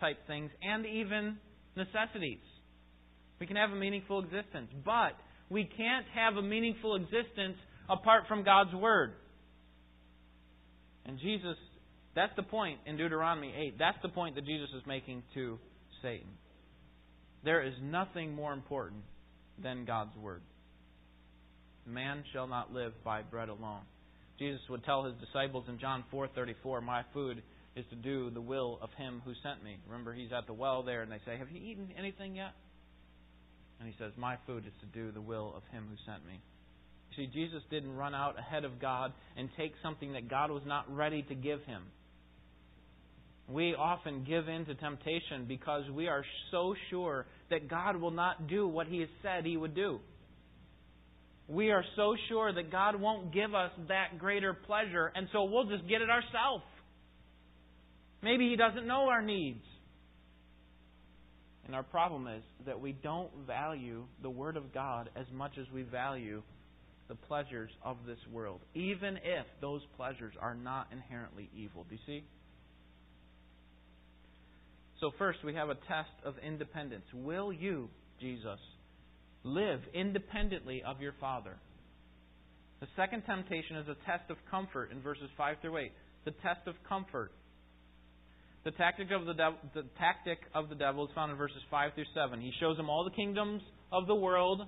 type 0.00 0.18
things 0.26 0.50
and 0.62 0.86
even 0.86 1.36
necessities. 1.76 2.38
We 3.40 3.46
can 3.46 3.56
have 3.56 3.70
a 3.70 3.76
meaningful 3.76 4.24
existence, 4.24 4.70
but 4.84 5.12
we 5.48 5.64
can't 5.64 6.06
have 6.14 6.36
a 6.36 6.42
meaningful 6.42 6.96
existence 6.96 7.56
apart 7.88 8.24
from 8.28 8.44
God's 8.44 8.74
word. 8.74 9.12
And 11.06 11.18
Jesus 11.18 11.56
that's 12.18 12.34
the 12.34 12.42
point 12.42 12.80
in 12.84 12.96
Deuteronomy 12.96 13.54
8. 13.56 13.78
That's 13.78 13.98
the 14.02 14.08
point 14.08 14.34
that 14.34 14.44
Jesus 14.44 14.68
is 14.76 14.82
making 14.88 15.22
to 15.34 15.56
Satan. 16.02 16.26
There 17.44 17.62
is 17.62 17.74
nothing 17.80 18.34
more 18.34 18.52
important 18.52 19.04
than 19.62 19.84
God's 19.84 20.16
word. 20.16 20.42
Man 21.86 22.24
shall 22.32 22.48
not 22.48 22.72
live 22.72 22.92
by 23.04 23.22
bread 23.22 23.48
alone. 23.48 23.82
Jesus 24.38 24.60
would 24.68 24.84
tell 24.84 25.04
his 25.04 25.14
disciples 25.16 25.68
in 25.68 25.78
John 25.78 26.04
4:34, 26.12 26.80
"My 26.80 27.02
food 27.12 27.42
is 27.74 27.84
to 27.86 27.96
do 27.96 28.30
the 28.30 28.40
will 28.40 28.78
of 28.80 28.92
him 28.94 29.20
who 29.24 29.34
sent 29.34 29.62
me." 29.62 29.78
Remember, 29.86 30.12
he's 30.12 30.32
at 30.32 30.46
the 30.46 30.52
well 30.52 30.82
there 30.82 31.02
and 31.02 31.10
they 31.10 31.18
say, 31.20 31.36
"Have 31.36 31.50
you 31.50 31.60
eaten 31.60 31.92
anything 31.96 32.36
yet?" 32.36 32.54
And 33.80 33.88
he 33.88 33.96
says, 33.98 34.16
"My 34.16 34.36
food 34.46 34.66
is 34.66 34.72
to 34.80 34.86
do 34.86 35.10
the 35.10 35.20
will 35.20 35.54
of 35.54 35.66
him 35.68 35.88
who 35.88 35.96
sent 36.04 36.24
me." 36.24 36.40
See, 37.16 37.26
Jesus 37.26 37.64
didn't 37.64 37.96
run 37.96 38.14
out 38.14 38.38
ahead 38.38 38.64
of 38.64 38.78
God 38.78 39.12
and 39.36 39.52
take 39.54 39.76
something 39.78 40.12
that 40.12 40.28
God 40.28 40.50
was 40.50 40.64
not 40.64 40.88
ready 40.94 41.22
to 41.24 41.34
give 41.34 41.64
him. 41.64 41.90
We 43.48 43.74
often 43.74 44.24
give 44.24 44.48
in 44.48 44.66
to 44.66 44.74
temptation 44.74 45.46
because 45.46 45.90
we 45.90 46.06
are 46.06 46.24
so 46.50 46.74
sure 46.90 47.26
that 47.48 47.66
God 47.66 47.96
will 47.96 48.10
not 48.10 48.46
do 48.46 48.68
what 48.68 48.86
he 48.86 49.00
has 49.00 49.08
said 49.22 49.46
he 49.46 49.56
would 49.56 49.74
do 49.74 50.00
we 51.48 51.70
are 51.70 51.84
so 51.96 52.14
sure 52.28 52.52
that 52.52 52.70
God 52.70 53.00
won't 53.00 53.32
give 53.32 53.54
us 53.54 53.70
that 53.88 54.18
greater 54.18 54.52
pleasure, 54.52 55.10
and 55.14 55.28
so 55.32 55.44
we'll 55.44 55.64
just 55.64 55.88
get 55.88 56.02
it 56.02 56.10
ourselves. 56.10 56.64
Maybe 58.22 58.50
He 58.50 58.56
doesn't 58.56 58.86
know 58.86 59.08
our 59.08 59.22
needs. 59.22 59.64
And 61.64 61.74
our 61.74 61.82
problem 61.82 62.26
is 62.26 62.42
that 62.66 62.80
we 62.80 62.92
don't 62.92 63.30
value 63.46 64.04
the 64.22 64.30
Word 64.30 64.56
of 64.56 64.72
God 64.72 65.10
as 65.16 65.26
much 65.32 65.52
as 65.58 65.66
we 65.72 65.82
value 65.82 66.42
the 67.08 67.14
pleasures 67.14 67.70
of 67.82 67.96
this 68.06 68.18
world, 68.30 68.60
even 68.74 69.16
if 69.16 69.46
those 69.60 69.80
pleasures 69.96 70.34
are 70.40 70.54
not 70.54 70.88
inherently 70.92 71.48
evil. 71.56 71.86
Do 71.88 71.94
you 71.94 72.00
see? 72.06 72.24
So, 75.00 75.12
first, 75.18 75.38
we 75.44 75.54
have 75.54 75.70
a 75.70 75.74
test 75.74 76.10
of 76.24 76.34
independence. 76.44 77.04
Will 77.14 77.52
you, 77.52 77.88
Jesus, 78.20 78.58
Live 79.48 79.80
independently 79.94 80.82
of 80.86 81.00
your 81.00 81.14
Father. 81.18 81.56
The 82.80 82.86
second 82.96 83.22
temptation 83.22 83.76
is 83.76 83.88
a 83.88 83.94
test 84.04 84.30
of 84.30 84.36
comfort 84.50 84.90
in 84.92 85.00
verses 85.00 85.30
5 85.38 85.56
through 85.62 85.78
8. 85.78 85.92
The 86.26 86.30
test 86.42 86.66
of 86.66 86.74
comfort. 86.86 87.32
The 88.64 88.72
tactic 88.72 89.08
of 89.10 89.24
the, 89.24 89.32
devil, 89.32 89.58
the 89.74 89.84
tactic 89.98 90.38
of 90.54 90.68
the 90.68 90.74
devil 90.74 91.06
is 91.06 91.10
found 91.14 91.32
in 91.32 91.38
verses 91.38 91.62
5 91.70 91.94
through 91.94 92.04
7. 92.14 92.42
He 92.42 92.52
shows 92.60 92.78
him 92.78 92.90
all 92.90 93.04
the 93.04 93.16
kingdoms 93.16 93.62
of 93.90 94.06
the 94.06 94.14
world. 94.14 94.60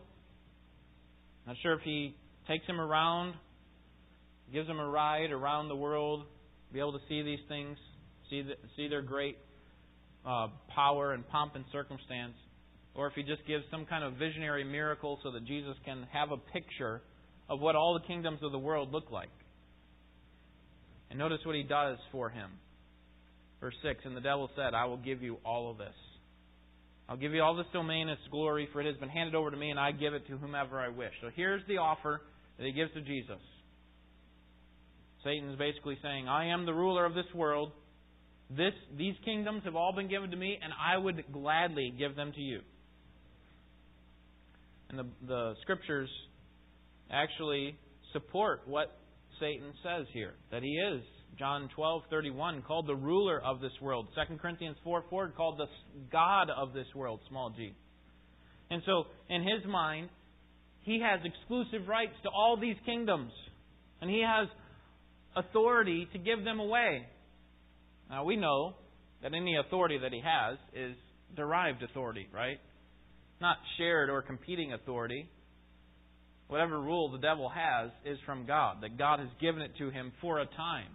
Not 1.47 1.57
sure 1.63 1.75
if 1.75 1.83
he 1.83 2.17
takes 2.49 2.67
him 2.67 2.81
around, 2.81 3.35
gives 4.51 4.67
him 4.67 4.81
a 4.81 4.89
ride 4.89 5.31
around 5.31 5.69
the 5.69 5.77
world, 5.77 6.25
be 6.73 6.79
able 6.79 6.93
to 6.93 7.05
see 7.07 7.21
these 7.21 7.41
things, 7.49 7.77
see, 8.31 8.41
the, 8.41 8.55
see 8.77 8.89
their 8.89 9.03
great 9.03 9.37
uh, 10.25 10.47
power 10.75 11.13
and 11.13 11.29
pomp 11.29 11.55
and 11.55 11.67
circumstance 11.71 12.33
or 12.95 13.07
if 13.07 13.15
he 13.15 13.23
just 13.23 13.47
gives 13.47 13.65
some 13.71 13.87
kind 13.87 14.05
of 14.05 14.15
visionary 14.15 14.65
miracle 14.65 15.19
so 15.23 15.31
that 15.31 15.45
Jesus 15.45 15.75
can 15.85 16.07
have 16.13 16.31
a 16.31 16.37
picture 16.37 17.03
of 17.49 17.61
what 17.61 17.77
all 17.77 17.95
the 17.95 18.07
kingdoms 18.07 18.41
of 18.43 18.53
the 18.53 18.59
world 18.59 18.93
look 18.93 19.11
like. 19.11 19.31
And 21.11 21.19
notice 21.19 21.39
what 21.45 21.57
he 21.57 21.63
does 21.63 21.99
for 22.13 22.31
him. 22.31 22.51
Verse 23.61 23.75
6 23.83 24.01
And 24.05 24.17
the 24.17 24.21
devil 24.21 24.49
said, 24.57 24.75
I 24.75 24.87
will 24.87 24.97
give 24.97 25.23
you 25.23 25.39
all 25.45 25.71
of 25.71 25.79
this. 25.79 25.95
I'll 27.09 27.17
give 27.17 27.33
you 27.33 27.43
all 27.43 27.57
this 27.57 27.67
domain 27.73 28.03
and 28.03 28.13
its 28.13 28.29
glory, 28.31 28.69
for 28.73 28.81
it 28.81 28.87
has 28.87 28.97
been 28.99 29.09
handed 29.09 29.35
over 29.35 29.51
to 29.51 29.57
me, 29.57 29.71
and 29.71 29.81
I 29.81 29.91
give 29.91 30.15
it 30.15 30.29
to 30.29 30.39
whomever 30.39 30.79
I 30.79 30.89
wish. 30.89 31.11
So 31.21 31.29
here's 31.35 31.63
the 31.67 31.79
offer 31.79 32.23
that 32.57 32.65
he 32.65 32.73
gives 32.73 32.93
to 32.93 33.01
Jesus 33.01 33.41
Satan 35.25 35.51
is 35.51 35.59
basically 35.59 35.99
saying, 36.03 36.29
I 36.29 36.47
am 36.47 36.65
the 36.65 36.73
ruler 36.73 37.05
of 37.05 37.15
this 37.15 37.27
world. 37.35 37.73
This, 38.49 38.73
these 38.97 39.15
kingdoms 39.25 39.63
have 39.65 39.77
all 39.77 39.93
been 39.95 40.09
given 40.09 40.31
to 40.31 40.37
me, 40.37 40.59
and 40.63 40.73
I 40.73 40.97
would 40.97 41.25
gladly 41.33 41.93
give 41.97 42.17
them 42.17 42.33
to 42.33 42.41
you. 42.41 42.61
And 44.91 44.99
the, 44.99 45.07
the 45.27 45.55
scriptures 45.63 46.11
actually 47.11 47.77
support 48.13 48.63
what 48.67 48.99
Satan 49.39 49.73
says 49.83 50.07
here 50.13 50.35
that 50.51 50.63
he 50.63 50.69
is. 50.69 51.03
John 51.39 51.71
12:31 51.79 52.65
called 52.67 52.87
the 52.87 52.95
ruler 52.95 53.41
of 53.43 53.61
this 53.61 53.73
world. 53.81 54.09
2 54.29 54.37
Corinthians 54.37 54.77
4:4 54.85 55.35
called 55.35 55.59
the 55.59 55.67
god 56.13 56.51
of 56.51 56.75
this 56.75 56.87
world, 56.95 57.21
small 57.29 57.51
g. 57.51 57.73
And 58.71 58.83
so, 58.85 59.05
in 59.29 59.43
his 59.43 59.65
mind, 59.67 60.11
he 60.83 61.01
has 61.01 61.21
exclusive 61.25 61.89
rights 61.89 62.15
to 62.25 62.29
all 62.29 62.59
these 62.61 62.77
kingdoms, 62.85 63.33
and 64.01 64.11
he 64.11 64.23
has 64.27 64.49
authority 65.37 66.09
to 66.13 66.19
give 66.19 66.45
them 66.45 66.61
away. 66.61 67.07
Now, 68.09 68.25
we 68.25 68.37
know 68.37 68.75
that 69.23 69.35
any 69.35 69.57
authority 69.57 69.99
that 69.99 70.13
he 70.13 70.21
has 70.21 70.59
is 70.75 70.97
derived 71.37 71.83
authority, 71.83 72.29
right? 72.33 72.59
Not 73.41 73.57
shared 73.79 74.11
or 74.11 74.23
competing 74.23 74.73
authority. 74.73 75.29
Whatever 76.49 76.81
rule 76.81 77.11
the 77.11 77.19
devil 77.19 77.49
has 77.49 77.91
is 78.05 78.19
from 78.27 78.45
God, 78.47 78.79
that 78.83 78.99
God 78.99 79.21
has 79.21 79.29
given 79.41 79.63
it 79.63 79.73
to 79.79 79.91
him 79.91 80.13
for 80.21 80.41
a 80.41 80.47
time. 80.47 80.89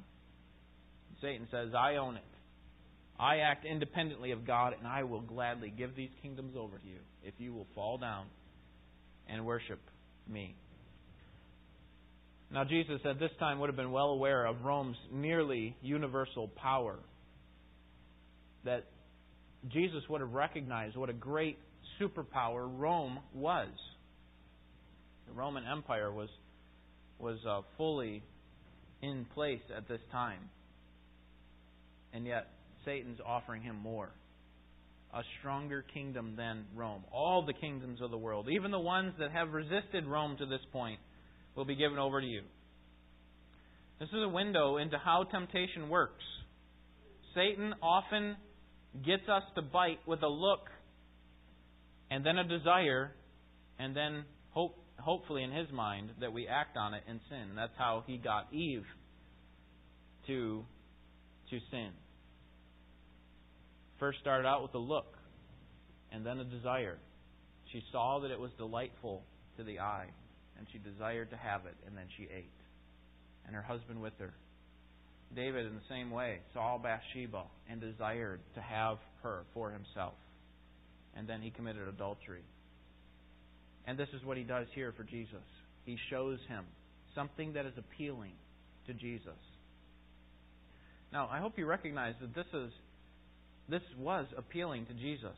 Satan 1.22 1.48
says, 1.50 1.70
I 1.78 1.96
own 1.96 2.18
it. 2.18 2.24
I 3.18 3.38
act 3.38 3.66
independently 3.66 4.32
of 4.32 4.46
God, 4.46 4.74
and 4.78 4.86
I 4.86 5.04
will 5.04 5.22
gladly 5.22 5.74
give 5.76 5.96
these 5.96 6.10
kingdoms 6.22 6.56
over 6.58 6.78
to 6.78 6.86
you 6.86 7.00
if 7.24 7.34
you 7.38 7.54
will 7.54 7.68
fall 7.74 7.98
down 7.98 8.26
and 9.30 9.46
worship 9.46 9.80
me. 10.30 10.56
Now, 12.52 12.64
Jesus 12.66 13.00
at 13.06 13.20
this 13.20 13.32
time 13.40 13.60
would 13.60 13.70
have 13.70 13.78
been 13.78 13.92
well 13.92 14.10
aware 14.10 14.46
of 14.46 14.64
Rome's 14.64 14.98
nearly 15.12 15.76
universal 15.82 16.50
power. 16.50 17.00
That 18.66 18.86
Jesus 19.70 20.04
would 20.10 20.22
have 20.22 20.34
recognized 20.34 20.96
what 20.96 21.10
a 21.10 21.14
great 21.14 21.58
superpower 22.00 22.68
Rome 22.68 23.20
was. 23.34 23.70
The 25.28 25.34
Roman 25.34 25.64
Empire 25.66 26.12
was, 26.12 26.30
was 27.20 27.38
uh, 27.48 27.62
fully 27.78 28.24
in 29.02 29.26
place 29.34 29.62
at 29.76 29.88
this 29.88 30.02
time. 30.12 30.50
And 32.14 32.26
yet, 32.26 32.48
Satan's 32.86 33.20
offering 33.26 33.62
him 33.62 33.76
more 33.78 34.12
a 35.16 35.22
stronger 35.40 35.86
kingdom 35.94 36.36
than 36.36 36.66
Rome. 36.76 37.04
All 37.10 37.46
the 37.46 37.54
kingdoms 37.54 38.02
of 38.02 38.12
the 38.12 38.18
world, 38.18 38.48
even 38.52 38.70
the 38.70 38.80
ones 38.80 39.14
that 39.18 39.32
have 39.32 39.54
resisted 39.54 40.06
Rome 40.06 40.36
to 40.40 40.46
this 40.46 40.60
point, 40.74 41.00
will 41.56 41.64
be 41.64 41.76
given 41.76 41.98
over 41.98 42.20
to 42.20 42.28
you. 42.28 42.42
This 44.00 44.10
is 44.10 44.24
a 44.26 44.28
window 44.28 44.76
into 44.76 44.98
how 44.98 45.24
temptation 45.24 45.88
works. 45.88 46.24
Satan 47.34 47.74
often 47.82 48.36
gets 49.06 49.24
us 49.30 49.44
to 49.56 49.62
bite 49.62 50.00
with 50.06 50.22
a 50.22 50.28
look 50.28 50.68
and 52.10 52.26
then 52.26 52.38
a 52.38 52.44
desire 52.44 53.12
and 53.80 53.96
then 53.96 54.24
hope 54.52 54.78
hopefully 55.00 55.44
in 55.44 55.52
his 55.52 55.72
mind 55.72 56.10
that 56.20 56.32
we 56.32 56.48
act 56.48 56.78
on 56.78 56.94
it 56.94 57.04
in 57.08 57.20
sin. 57.30 57.56
That's 57.56 57.74
how 57.78 58.04
he 58.08 58.18
got 58.18 58.52
Eve 58.54 58.86
to 60.28 60.66
to 61.50 61.60
sin. 61.72 61.92
First 64.00 64.20
started 64.20 64.48
out 64.48 64.62
with 64.64 64.74
a 64.74 64.80
look 64.80 65.16
and 66.12 66.26
then 66.26 66.40
a 66.40 66.44
desire. 66.44 66.98
She 67.72 67.82
saw 67.92 68.20
that 68.22 68.32
it 68.32 68.40
was 68.40 68.52
delightful 68.58 69.24
to 69.58 69.64
the 69.64 69.80
eye, 69.80 70.08
and 70.58 70.68
she 70.72 70.78
desired 70.78 71.30
to 71.32 71.38
have 71.38 71.66
it, 71.66 71.76
and 71.86 71.98
then 71.98 72.06
she 72.18 72.24
ate. 72.24 72.52
And 73.46 73.56
her 73.56 73.62
husband 73.62 74.02
with 74.02 74.14
her. 74.20 74.34
David, 75.36 75.66
in 75.66 75.76
the 75.76 75.88
same 75.90 76.12
way, 76.12 76.40
saw 76.54 76.78
Bathsheba 76.78 77.44
and 77.70 77.82
desired 77.82 78.40
to 78.56 78.62
have 78.62 78.98
her 79.24 79.44
for 79.54 79.72
himself. 79.72 80.14
And 81.16 81.28
then 81.28 81.42
he 81.42 81.50
committed 81.50 81.88
adultery. 81.88 82.44
And 83.88 83.98
this 83.98 84.10
is 84.14 84.24
what 84.26 84.38
he 84.38 84.44
does 84.44 84.68
here 84.74 84.94
for 84.96 85.04
Jesus. 85.04 85.44
He 85.86 85.98
shows 86.10 86.40
him 86.48 86.66
something 87.14 87.54
that 87.54 87.66
is 87.66 87.74
appealing 87.78 88.34
to 88.88 88.94
Jesus. 88.94 89.40
Now, 91.14 91.30
I 91.32 91.40
hope 91.40 91.54
you 91.58 91.66
recognize 91.66 92.16
that 92.20 92.36
this 92.36 92.48
is 92.54 92.72
this 93.68 93.82
was 93.98 94.28
appealing 94.38 94.86
to 94.88 94.94
Jesus. 94.94 95.38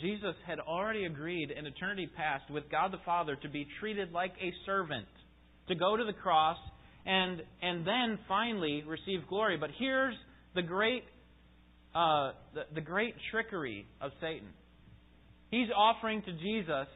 Jesus 0.00 0.34
had 0.46 0.58
already 0.58 1.04
agreed 1.04 1.52
in 1.52 1.66
eternity 1.66 2.08
past 2.16 2.50
with 2.50 2.64
God 2.68 2.92
the 2.92 2.98
Father 3.04 3.36
to 3.36 3.48
be 3.48 3.66
treated 3.78 4.10
like 4.10 4.32
a 4.40 4.52
servant, 4.66 5.06
to 5.68 5.74
go 5.76 5.96
to 5.96 6.04
the 6.04 6.12
cross 6.12 6.56
and 7.06 7.42
and 7.62 7.86
then 7.86 8.18
finally 8.26 8.82
receive 8.86 9.28
glory. 9.28 9.56
But 9.56 9.70
here's 9.78 10.16
the 10.54 10.62
great 10.62 11.04
uh, 11.94 12.32
the, 12.54 12.62
the 12.74 12.80
great 12.80 13.14
trickery 13.30 13.86
of 14.00 14.10
Satan. 14.20 14.48
He's 15.50 15.68
offering 15.76 16.22
to 16.22 16.32
Jesus 16.32 16.88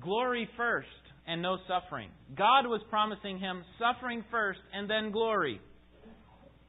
glory 0.00 0.48
first 0.56 0.88
and 1.26 1.40
no 1.40 1.56
suffering. 1.68 2.10
God 2.36 2.66
was 2.66 2.82
promising 2.90 3.38
him 3.38 3.64
suffering 3.78 4.24
first 4.30 4.60
and 4.72 4.88
then 4.88 5.10
glory. 5.10 5.60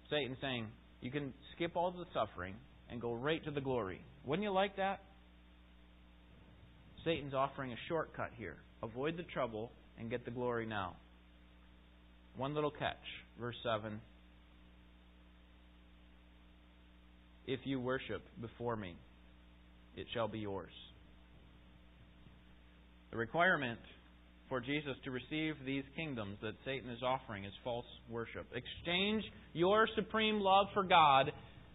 Satan 0.09 0.37
saying, 0.39 0.67
you 1.01 1.11
can 1.11 1.33
skip 1.55 1.75
all 1.75 1.91
the 1.91 2.05
suffering 2.13 2.55
and 2.89 3.01
go 3.01 3.13
right 3.13 3.43
to 3.45 3.51
the 3.51 3.61
glory. 3.61 4.01
Wouldn't 4.25 4.43
you 4.43 4.51
like 4.51 4.77
that? 4.77 5.01
Satan's 7.03 7.33
offering 7.33 7.71
a 7.71 7.75
shortcut 7.87 8.31
here. 8.37 8.55
Avoid 8.81 9.17
the 9.17 9.23
trouble 9.23 9.71
and 9.99 10.09
get 10.09 10.25
the 10.25 10.31
glory 10.31 10.65
now. 10.65 10.95
One 12.37 12.53
little 12.53 12.71
catch. 12.71 12.95
Verse 13.39 13.55
7. 13.63 13.99
If 17.47 17.59
you 17.63 17.79
worship 17.79 18.23
before 18.41 18.75
me, 18.75 18.95
it 19.95 20.07
shall 20.13 20.27
be 20.27 20.39
yours. 20.39 20.71
The 23.11 23.17
requirement 23.17 23.79
for 24.49 24.59
Jesus 24.59 24.95
to 25.03 25.11
receive 25.11 25.55
these 25.65 25.83
kingdoms 25.95 26.37
that 26.41 26.53
Satan 26.65 26.89
is 26.89 26.99
offering 27.03 27.45
is 27.45 27.53
false 27.63 27.85
worship. 28.09 28.45
Exchange 28.53 29.23
your 29.53 29.87
supreme 29.95 30.39
love 30.39 30.67
for 30.73 30.83
God 30.83 31.31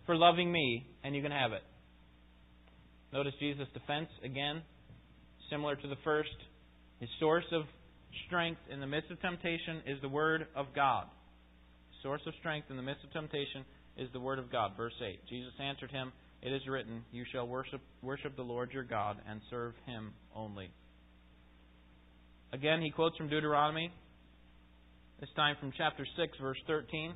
for 0.06 0.16
loving 0.16 0.50
me, 0.52 0.86
and 1.02 1.14
you 1.14 1.22
can 1.22 1.32
have 1.32 1.52
it. 1.52 1.62
Notice 3.12 3.32
Jesus' 3.40 3.66
defense 3.74 4.08
again, 4.24 4.62
similar 5.50 5.76
to 5.76 5.88
the 5.88 5.96
first. 6.04 6.28
His 7.00 7.08
source 7.18 7.44
of 7.52 7.62
strength 8.26 8.60
in 8.70 8.80
the 8.80 8.86
midst 8.86 9.10
of 9.10 9.20
temptation 9.20 9.82
is 9.86 10.00
the 10.02 10.08
Word 10.08 10.46
of 10.54 10.66
God. 10.74 11.06
Source 12.02 12.22
of 12.26 12.34
strength 12.38 12.70
in 12.70 12.76
the 12.76 12.82
midst 12.82 13.04
of 13.04 13.12
temptation 13.12 13.64
is 14.00 14.08
the 14.12 14.20
Word 14.20 14.38
of 14.38 14.50
God. 14.50 14.72
Verse 14.76 14.94
8 15.00 15.20
Jesus 15.28 15.52
answered 15.62 15.90
him, 15.92 16.12
It 16.42 16.52
is 16.52 16.62
written, 16.66 17.04
You 17.12 17.24
shall 17.30 17.46
worship, 17.46 17.80
worship 18.02 18.34
the 18.34 18.42
Lord 18.42 18.72
your 18.72 18.82
God 18.82 19.18
and 19.28 19.40
serve 19.50 19.74
him 19.86 20.12
only. 20.34 20.70
Again, 22.52 22.80
he 22.80 22.90
quotes 22.90 23.16
from 23.16 23.28
Deuteronomy, 23.28 23.92
this 25.20 25.28
time 25.36 25.54
from 25.60 25.72
chapter 25.76 26.04
6, 26.16 26.38
verse 26.40 26.56
13. 26.66 27.12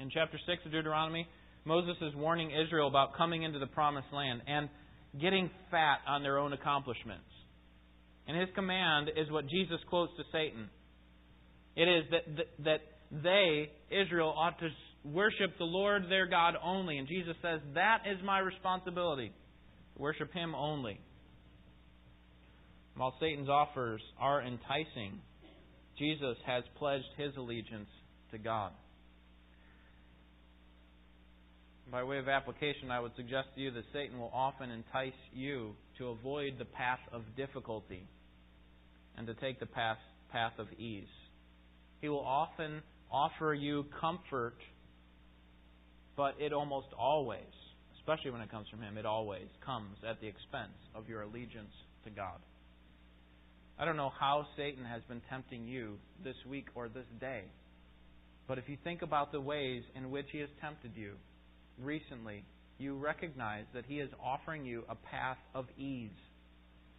In 0.00 0.10
chapter 0.10 0.38
6 0.44 0.62
of 0.66 0.72
Deuteronomy, 0.72 1.28
Moses 1.64 1.96
is 2.02 2.14
warning 2.16 2.50
Israel 2.50 2.88
about 2.88 3.16
coming 3.16 3.44
into 3.44 3.58
the 3.58 3.66
promised 3.66 4.08
land 4.12 4.40
and 4.48 4.68
getting 5.20 5.48
fat 5.70 5.98
on 6.08 6.22
their 6.22 6.38
own 6.38 6.52
accomplishments. 6.52 7.22
And 8.26 8.36
his 8.36 8.48
command 8.54 9.10
is 9.16 9.30
what 9.30 9.46
Jesus 9.48 9.78
quotes 9.88 10.12
to 10.16 10.24
Satan. 10.32 10.68
It 11.76 11.88
is 11.88 12.04
that, 12.10 12.46
that 12.64 12.80
they, 13.22 13.70
Israel, 13.94 14.34
ought 14.36 14.58
to 14.58 14.68
worship 15.04 15.56
the 15.58 15.64
Lord 15.64 16.04
their 16.08 16.26
God 16.26 16.54
only. 16.62 16.98
And 16.98 17.06
Jesus 17.06 17.36
says, 17.42 17.60
That 17.74 18.02
is 18.10 18.18
my 18.24 18.38
responsibility. 18.38 19.32
Worship 19.96 20.32
Him 20.32 20.54
only. 20.54 20.98
While 22.96 23.14
Satan's 23.20 23.48
offers 23.48 24.00
are 24.20 24.42
enticing, 24.42 25.20
Jesus 25.98 26.36
has 26.46 26.62
pledged 26.78 27.04
his 27.16 27.32
allegiance 27.36 27.88
to 28.30 28.38
God. 28.38 28.72
By 31.90 32.02
way 32.02 32.18
of 32.18 32.28
application, 32.28 32.90
I 32.90 33.00
would 33.00 33.12
suggest 33.16 33.48
to 33.54 33.60
you 33.60 33.70
that 33.72 33.84
Satan 33.92 34.18
will 34.18 34.30
often 34.32 34.70
entice 34.70 35.12
you 35.32 35.74
to 35.98 36.08
avoid 36.08 36.54
the 36.58 36.64
path 36.64 37.00
of 37.12 37.22
difficulty 37.36 38.08
and 39.16 39.26
to 39.26 39.34
take 39.34 39.60
the 39.60 39.66
path, 39.66 39.98
path 40.32 40.52
of 40.58 40.66
ease. 40.78 41.04
He 42.00 42.08
will 42.08 42.24
often 42.24 42.82
offer 43.10 43.54
you 43.54 43.84
comfort, 44.00 44.56
but 46.16 46.34
it 46.38 46.52
almost 46.52 46.88
always, 46.98 47.40
especially 47.98 48.30
when 48.30 48.40
it 48.40 48.50
comes 48.50 48.68
from 48.68 48.80
him, 48.80 48.96
it 48.96 49.06
always 49.06 49.48
comes 49.64 49.96
at 50.08 50.20
the 50.20 50.26
expense 50.26 50.76
of 50.94 51.08
your 51.08 51.22
allegiance 51.22 51.72
to 52.04 52.10
God. 52.10 52.38
I 53.78 53.84
don't 53.84 53.96
know 53.96 54.12
how 54.20 54.46
Satan 54.56 54.84
has 54.84 55.02
been 55.08 55.20
tempting 55.28 55.66
you 55.66 55.96
this 56.22 56.36
week 56.48 56.66
or 56.74 56.88
this 56.88 57.06
day. 57.20 57.42
But 58.46 58.58
if 58.58 58.64
you 58.68 58.76
think 58.84 59.02
about 59.02 59.32
the 59.32 59.40
ways 59.40 59.82
in 59.96 60.10
which 60.10 60.26
he 60.30 60.38
has 60.38 60.48
tempted 60.60 60.92
you 60.94 61.14
recently, 61.82 62.44
you 62.78 62.96
recognize 62.96 63.64
that 63.74 63.84
he 63.86 63.96
is 63.96 64.10
offering 64.22 64.64
you 64.64 64.84
a 64.88 64.94
path 64.94 65.38
of 65.54 65.66
ease. 65.78 66.10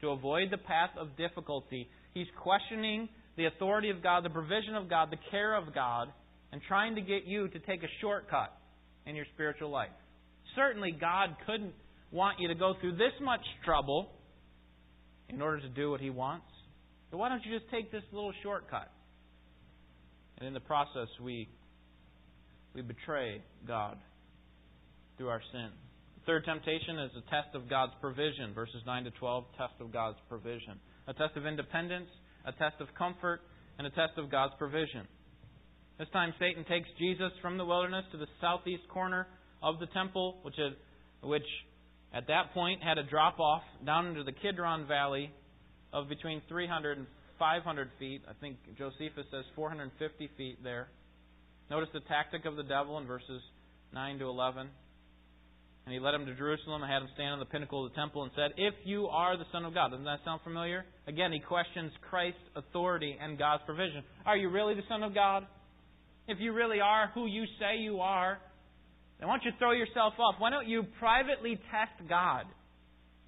To 0.01 0.10
avoid 0.10 0.49
the 0.51 0.58
path 0.58 0.89
of 0.99 1.15
difficulty, 1.15 1.88
he's 2.13 2.28
questioning 2.41 3.08
the 3.38 3.45
authority 3.45 3.89
of 3.89 4.04
God, 4.04 4.25
the 4.25 4.30
provision 4.30 4.75
of 4.75 4.89
God, 4.89 5.12
the 5.12 5.32
care 5.32 5.56
of 5.56 5.73
God, 5.73 6.10
and 6.51 6.62
trying 6.67 6.95
to 6.95 7.01
get 7.01 7.25
you 7.25 7.47
to 7.49 7.60
take 7.60 7.84
a 7.84 7.89
shortcut 8.01 8.51
in 9.06 9.15
your 9.15 9.26
spiritual 9.34 9.70
life. 9.70 9.89
Certainly, 10.56 10.98
God 11.00 11.36
couldn't 11.46 11.74
want 12.12 12.39
you 12.39 12.48
to 12.48 12.56
go 12.56 12.74
through 12.80 12.94
this 12.94 13.13
much 13.22 13.41
trouble 13.63 14.10
in 15.30 15.41
order 15.41 15.60
to 15.62 15.70
do 15.70 15.91
what 15.91 16.02
He 16.02 16.10
wants. 16.10 16.46
So 17.12 17.18
why 17.18 17.30
don't 17.30 17.44
you 17.46 17.58
just 17.58 17.70
take 17.72 17.91
this 17.91 18.04
little 18.12 18.34
shortcut? 18.44 18.91
And 20.38 20.48
in 20.48 20.54
the 20.54 20.60
process, 20.60 21.08
we 21.22 21.48
we 22.76 22.82
betray 22.82 23.41
God 23.65 23.98
through 25.18 25.30
our 25.30 25.41
sin. 25.54 25.70
The 26.20 26.26
third 26.26 26.44
temptation 26.44 27.00
is 27.00 27.12
a 27.15 27.22
test 27.32 27.56
of 27.56 27.70
God's 27.70 27.94
provision, 28.02 28.54
verses 28.54 28.84
9 28.86 29.06
to 29.06 29.12
12, 29.12 29.46
test 29.58 29.74
of 29.80 29.94
God's 29.94 30.18
provision. 30.28 30.76
A 31.08 31.13
test 31.13 31.38
of 31.38 31.46
independence, 31.46 32.10
a 32.46 32.52
test 32.52 32.76
of 32.82 32.88
comfort, 32.98 33.39
and 33.78 33.88
a 33.88 33.91
test 33.91 34.18
of 34.18 34.30
God's 34.30 34.54
provision. 34.60 35.08
This 35.98 36.08
time, 36.12 36.34
Satan 36.40 36.66
takes 36.66 36.90
Jesus 37.00 37.32
from 37.42 37.58
the 37.58 37.66
wilderness 37.66 38.04
to 38.12 38.18
the 38.18 38.28
southeast 38.42 38.84
corner 38.90 39.28
of 39.64 39.80
the 39.80 39.88
temple, 39.88 40.38
which, 40.44 40.56
had, 40.58 40.76
which 41.28 41.48
at 42.14 42.28
that 42.28 42.54
point 42.54 42.84
had 42.84 42.98
a 42.98 43.04
drop 43.04 43.40
off 43.40 43.64
down 43.86 44.08
into 44.08 44.24
the 44.24 44.34
Kidron 44.34 44.88
Valley 44.88 45.32
of 45.94 46.10
between 46.10 46.42
300 46.50 46.98
and 46.98 47.08
500 47.40 47.90
feet. 47.98 48.22
I 48.30 48.34
think 48.42 48.58
Josephus 48.78 49.26
says 49.32 49.46
450 49.56 50.30
feet 50.38 50.64
there. 50.64 50.88
Notice 51.70 51.90
the 51.94 52.02
tactic 52.02 52.46
of 52.46 52.58
the 52.58 52.64
devil 52.64 52.98
in 52.98 53.08
verses 53.08 53.42
9 53.94 54.20
to 54.20 54.26
11. 54.26 54.68
And 55.86 55.94
he 55.94 56.00
led 56.00 56.14
him 56.14 56.26
to 56.26 56.36
Jerusalem 56.36 56.82
and 56.82 56.92
had 56.92 57.04
him 57.04 57.10
stand 57.14 57.34
on 57.34 57.40
the 57.40 57.46
pinnacle 57.46 57.86
of 57.86 57.92
the 57.92 57.96
temple 57.96 58.24
and 58.24 58.32
said, 58.36 58.52
If 58.58 58.74
you 58.86 59.08
are 59.08 59.38
the 59.38 59.46
Son 59.52 59.66
of 59.66 59.74
God. 59.74 59.92
Doesn't 59.92 60.06
that 60.06 60.20
sound 60.26 60.42
familiar? 60.44 60.84
Again, 61.08 61.32
he 61.32 61.40
questions 61.40 61.92
Christ's 62.10 62.40
authority 62.56 63.16
and 63.22 63.38
God's 63.38 63.64
provision. 63.66 64.04
Are 64.26 64.36
you 64.36 64.50
really 64.50 64.74
the 64.74 64.88
Son 64.90 65.04
of 65.04 65.14
God? 65.14 65.46
If 66.28 66.40
you 66.40 66.54
really 66.54 66.80
are 66.80 67.12
who 67.14 67.28
you 67.28 67.46
say 67.60 67.78
you 67.80 68.00
are, 68.00 68.40
then 69.20 69.28
why 69.28 69.38
don't 69.38 69.46
you 69.46 69.52
throw 69.60 69.72
yourself 69.72 70.14
off? 70.20 70.36
Why 70.40 70.50
don't 70.50 70.68
you 70.68 70.84
privately 71.00 71.60
test 71.72 72.10
God 72.10 72.46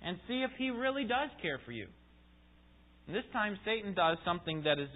and 0.04 0.18
see 0.28 0.44
if 0.44 0.52
He 0.58 0.70
really 0.70 1.04
does 1.04 1.30
care 1.42 1.60
for 1.66 1.72
you? 1.72 1.88
And 3.08 3.16
this 3.16 3.24
time, 3.32 3.58
Satan 3.64 3.94
does 3.94 4.18
something 4.26 4.64
that 4.64 4.80
is 4.80 4.90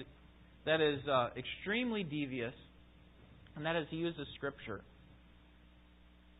that 0.65 0.81
is 0.81 0.99
uh, 1.07 1.29
extremely 1.35 2.03
devious, 2.03 2.53
and 3.55 3.65
that 3.65 3.75
is 3.75 3.87
he 3.89 3.97
uses 3.97 4.27
Scripture. 4.35 4.81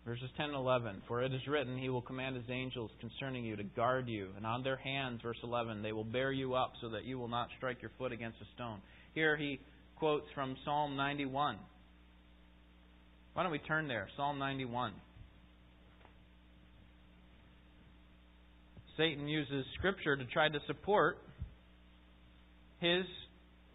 Verses 0.06 0.30
10 0.36 0.48
and 0.48 0.56
11. 0.56 1.04
For 1.08 1.22
it 1.22 1.32
is 1.32 1.42
written, 1.48 1.78
He 1.78 1.90
will 1.90 2.02
command 2.02 2.36
His 2.36 2.46
angels 2.50 2.90
concerning 3.00 3.46
you 3.46 3.56
to 3.56 3.64
guard 3.64 4.08
you, 4.08 4.30
and 4.36 4.46
on 4.46 4.64
their 4.64 4.78
hands, 4.78 5.22
verse 5.22 5.38
11, 5.44 5.84
they 5.84 5.92
will 5.92 6.04
bear 6.04 6.32
you 6.32 6.56
up 6.56 6.74
so 6.82 6.90
that 6.90 7.06
you 7.06 7.20
will 7.20 7.28
not 7.28 7.50
strike 7.58 7.82
your 7.82 7.92
foot 7.98 8.12
against 8.12 8.38
a 8.42 8.46
stone. 8.56 8.80
Here 9.14 9.38
he 9.38 9.60
quotes 10.02 10.26
from 10.34 10.58
Psalm 10.66 10.96
91. 10.96 11.58
Why 13.36 13.44
don't 13.44 13.52
we 13.52 13.60
turn 13.60 13.88
there? 13.88 14.08
Psalm 14.18 14.40
91. 14.40 14.94
Satan 18.98 19.28
uses 19.28 19.64
Scripture 19.78 20.18
to 20.18 20.26
try 20.26 20.50
to 20.50 20.58
support 20.66 21.20
his 22.80 23.06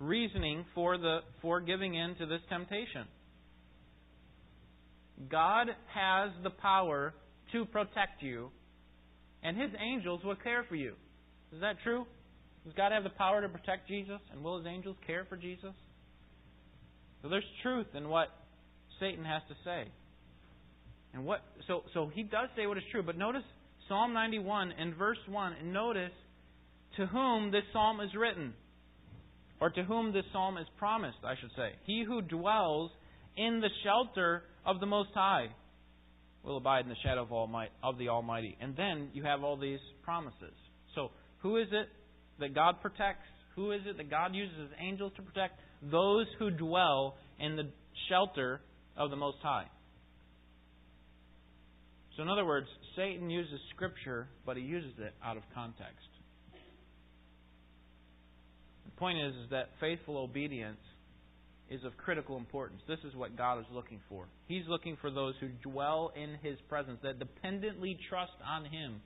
reasoning 0.00 0.64
for 0.74 0.98
the 0.98 1.20
for 1.40 1.60
giving 1.60 1.94
in 1.94 2.16
to 2.16 2.26
this 2.26 2.40
temptation. 2.48 3.04
God 5.30 5.68
has 5.94 6.32
the 6.42 6.50
power 6.50 7.14
to 7.52 7.64
protect 7.66 8.20
you, 8.20 8.50
and 9.44 9.56
his 9.56 9.70
angels 9.80 10.22
will 10.24 10.34
care 10.34 10.64
for 10.68 10.74
you. 10.74 10.94
Is 11.54 11.60
that 11.60 11.76
true? 11.84 12.04
Does 12.64 12.74
God 12.76 12.90
have 12.90 13.04
the 13.04 13.10
power 13.10 13.42
to 13.42 13.48
protect 13.48 13.86
Jesus, 13.86 14.18
and 14.32 14.42
will 14.42 14.58
his 14.58 14.66
angels 14.66 14.96
care 15.06 15.24
for 15.28 15.36
Jesus? 15.36 15.70
So 17.26 17.30
there's 17.30 17.44
truth 17.64 17.88
in 17.94 18.08
what 18.08 18.28
Satan 19.00 19.24
has 19.24 19.42
to 19.48 19.54
say. 19.64 19.90
And 21.12 21.24
what 21.24 21.40
so 21.66 21.82
so 21.92 22.08
he 22.14 22.22
does 22.22 22.48
say 22.56 22.68
what 22.68 22.76
is 22.76 22.84
true, 22.92 23.02
but 23.02 23.18
notice 23.18 23.42
Psalm 23.88 24.14
91 24.14 24.70
and 24.78 24.94
verse 24.94 25.18
1 25.28 25.54
and 25.60 25.72
notice 25.72 26.12
to 26.96 27.06
whom 27.06 27.50
this 27.50 27.64
psalm 27.72 28.00
is 28.00 28.10
written 28.16 28.54
or 29.60 29.70
to 29.70 29.82
whom 29.82 30.12
this 30.12 30.22
psalm 30.32 30.56
is 30.56 30.66
promised, 30.78 31.16
I 31.24 31.34
should 31.40 31.50
say. 31.56 31.70
He 31.84 32.04
who 32.06 32.22
dwells 32.22 32.92
in 33.36 33.60
the 33.60 33.70
shelter 33.82 34.44
of 34.64 34.78
the 34.78 34.86
most 34.86 35.10
high 35.12 35.48
will 36.44 36.58
abide 36.58 36.84
in 36.84 36.90
the 36.90 36.96
shadow 37.02 37.22
of, 37.22 37.32
Almighty, 37.32 37.72
of 37.82 37.98
the 37.98 38.08
Almighty. 38.08 38.56
And 38.60 38.76
then 38.76 39.08
you 39.14 39.24
have 39.24 39.42
all 39.42 39.56
these 39.56 39.80
promises. 40.04 40.54
So, 40.94 41.10
who 41.38 41.56
is 41.56 41.66
it 41.72 41.88
that 42.38 42.54
God 42.54 42.76
protects? 42.80 43.26
Who 43.56 43.72
is 43.72 43.80
it 43.84 43.96
that 43.96 44.10
God 44.10 44.32
uses 44.32 44.56
his 44.60 44.70
angels 44.78 45.10
to 45.16 45.22
protect? 45.22 45.58
Those 45.82 46.26
who 46.38 46.50
dwell 46.50 47.16
in 47.38 47.56
the 47.56 47.68
shelter 48.08 48.60
of 48.96 49.10
the 49.10 49.16
Most 49.16 49.38
High. 49.42 49.66
So, 52.16 52.22
in 52.22 52.28
other 52.30 52.46
words, 52.46 52.66
Satan 52.96 53.28
uses 53.28 53.60
Scripture, 53.74 54.28
but 54.46 54.56
he 54.56 54.62
uses 54.62 54.92
it 54.98 55.14
out 55.22 55.36
of 55.36 55.42
context. 55.54 56.08
The 58.86 58.90
point 58.92 59.18
is, 59.18 59.34
is 59.34 59.50
that 59.50 59.68
faithful 59.80 60.16
obedience 60.16 60.78
is 61.68 61.84
of 61.84 61.96
critical 61.98 62.36
importance. 62.36 62.80
This 62.88 63.00
is 63.06 63.14
what 63.14 63.36
God 63.36 63.58
is 63.58 63.66
looking 63.72 64.00
for. 64.08 64.26
He's 64.46 64.62
looking 64.68 64.96
for 65.00 65.10
those 65.10 65.34
who 65.40 65.48
dwell 65.68 66.12
in 66.16 66.38
His 66.42 66.58
presence, 66.68 66.98
that 67.02 67.18
dependently 67.18 67.98
trust 68.08 68.32
on 68.46 68.64
Him, 68.64 69.02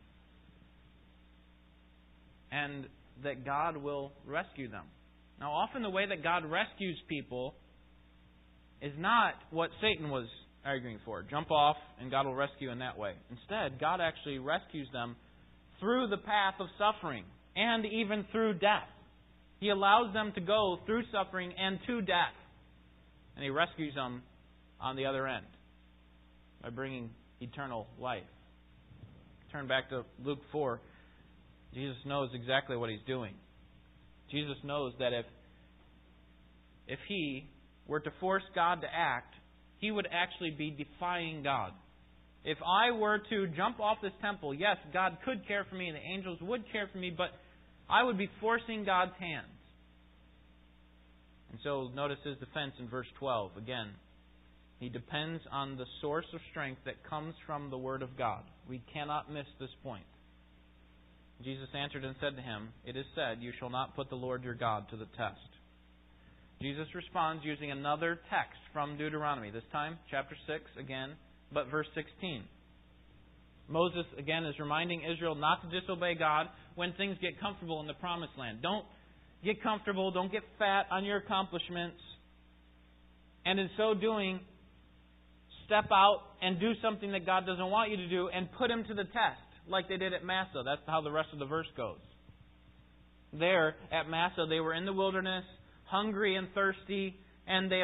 and 2.52 2.86
that 3.24 3.44
God 3.44 3.76
will 3.76 4.12
rescue 4.26 4.70
them. 4.70 4.84
Now, 5.40 5.52
often 5.52 5.82
the 5.82 5.90
way 5.90 6.06
that 6.06 6.22
God 6.22 6.44
rescues 6.44 6.98
people 7.08 7.54
is 8.82 8.92
not 8.98 9.34
what 9.50 9.70
Satan 9.80 10.10
was 10.10 10.26
arguing 10.64 10.98
for. 11.04 11.22
Jump 11.22 11.50
off 11.50 11.76
and 12.00 12.10
God 12.10 12.26
will 12.26 12.34
rescue 12.34 12.70
in 12.70 12.78
that 12.80 12.98
way. 12.98 13.12
Instead, 13.30 13.80
God 13.80 14.00
actually 14.00 14.38
rescues 14.38 14.88
them 14.92 15.16
through 15.78 16.08
the 16.08 16.18
path 16.18 16.54
of 16.60 16.66
suffering 16.78 17.24
and 17.56 17.84
even 17.86 18.24
through 18.32 18.54
death. 18.54 18.88
He 19.60 19.70
allows 19.70 20.12
them 20.12 20.32
to 20.34 20.40
go 20.40 20.78
through 20.86 21.02
suffering 21.12 21.52
and 21.58 21.78
to 21.86 22.02
death. 22.02 22.36
And 23.36 23.44
He 23.44 23.50
rescues 23.50 23.94
them 23.94 24.22
on 24.80 24.96
the 24.96 25.06
other 25.06 25.26
end 25.26 25.46
by 26.62 26.70
bringing 26.70 27.10
eternal 27.40 27.86
life. 27.98 28.22
Turn 29.52 29.66
back 29.66 29.88
to 29.90 30.04
Luke 30.24 30.40
4. 30.52 30.80
Jesus 31.74 31.96
knows 32.04 32.30
exactly 32.34 32.76
what 32.76 32.90
He's 32.90 33.00
doing. 33.06 33.34
Jesus 34.30 34.56
knows 34.64 34.92
that 34.98 35.12
if 35.12 35.26
if 36.86 36.98
he 37.08 37.48
were 37.86 38.00
to 38.00 38.10
force 38.20 38.42
God 38.54 38.80
to 38.80 38.86
act, 38.86 39.34
he 39.78 39.90
would 39.90 40.08
actually 40.12 40.50
be 40.50 40.70
defying 40.70 41.42
God. 41.42 41.72
If 42.44 42.58
I 42.66 42.90
were 42.92 43.20
to 43.30 43.46
jump 43.48 43.80
off 43.80 43.98
this 44.02 44.12
temple, 44.20 44.54
yes, 44.54 44.76
God 44.92 45.18
could 45.24 45.46
care 45.46 45.66
for 45.68 45.76
me 45.76 45.88
and 45.88 45.96
the 45.96 46.00
angels 46.00 46.38
would 46.40 46.64
care 46.72 46.88
for 46.90 46.98
me, 46.98 47.12
but 47.16 47.30
I 47.88 48.02
would 48.02 48.18
be 48.18 48.30
forcing 48.40 48.84
God's 48.84 49.12
hands. 49.18 49.46
And 51.50 51.60
so 51.62 51.90
notice 51.94 52.18
his 52.24 52.38
defense 52.38 52.72
in 52.78 52.88
verse 52.88 53.08
12. 53.18 53.56
Again, 53.56 53.90
he 54.78 54.88
depends 54.88 55.42
on 55.52 55.76
the 55.76 55.84
source 56.00 56.26
of 56.32 56.40
strength 56.50 56.80
that 56.86 57.08
comes 57.08 57.34
from 57.46 57.70
the 57.70 57.78
Word 57.78 58.02
of 58.02 58.16
God. 58.16 58.42
We 58.68 58.82
cannot 58.92 59.30
miss 59.30 59.46
this 59.58 59.70
point. 59.82 60.04
Jesus 61.42 61.68
answered 61.74 62.04
and 62.04 62.14
said 62.20 62.36
to 62.36 62.42
him, 62.42 62.68
It 62.84 62.96
is 62.96 63.06
said, 63.14 63.38
You 63.40 63.52
shall 63.58 63.70
not 63.70 63.96
put 63.96 64.10
the 64.10 64.16
Lord 64.16 64.44
your 64.44 64.54
God 64.54 64.88
to 64.90 64.96
the 64.96 65.06
test. 65.16 65.40
Jesus 66.60 66.86
responds 66.94 67.42
using 67.44 67.70
another 67.70 68.20
text 68.28 68.60
from 68.74 68.98
Deuteronomy, 68.98 69.50
this 69.50 69.64
time 69.72 69.96
chapter 70.10 70.36
6 70.46 70.60
again, 70.78 71.12
but 71.52 71.70
verse 71.70 71.86
16. 71.94 72.44
Moses 73.68 74.04
again 74.18 74.44
is 74.44 74.54
reminding 74.58 75.00
Israel 75.10 75.34
not 75.34 75.62
to 75.62 75.80
disobey 75.80 76.14
God 76.16 76.48
when 76.74 76.92
things 76.94 77.16
get 77.22 77.40
comfortable 77.40 77.80
in 77.80 77.86
the 77.86 77.94
promised 77.94 78.32
land. 78.38 78.60
Don't 78.60 78.84
get 79.42 79.62
comfortable, 79.62 80.10
don't 80.10 80.30
get 80.30 80.42
fat 80.58 80.84
on 80.90 81.04
your 81.04 81.16
accomplishments, 81.18 81.96
and 83.46 83.58
in 83.58 83.70
so 83.78 83.94
doing, 83.94 84.40
step 85.64 85.86
out 85.90 86.18
and 86.42 86.60
do 86.60 86.72
something 86.82 87.12
that 87.12 87.24
God 87.24 87.46
doesn't 87.46 87.70
want 87.70 87.90
you 87.90 87.96
to 87.96 88.08
do 88.08 88.28
and 88.28 88.48
put 88.58 88.70
him 88.70 88.84
to 88.88 88.92
the 88.92 89.04
test 89.04 89.49
like 89.70 89.88
they 89.88 89.96
did 89.96 90.12
at 90.12 90.24
Massah. 90.24 90.62
That's 90.64 90.82
how 90.86 91.00
the 91.00 91.10
rest 91.10 91.28
of 91.32 91.38
the 91.38 91.46
verse 91.46 91.66
goes. 91.76 91.98
There 93.32 93.76
at 93.92 94.08
Massah, 94.08 94.46
they 94.48 94.60
were 94.60 94.74
in 94.74 94.84
the 94.84 94.92
wilderness, 94.92 95.44
hungry 95.84 96.36
and 96.36 96.48
thirsty, 96.54 97.16
and 97.46 97.70
they 97.70 97.82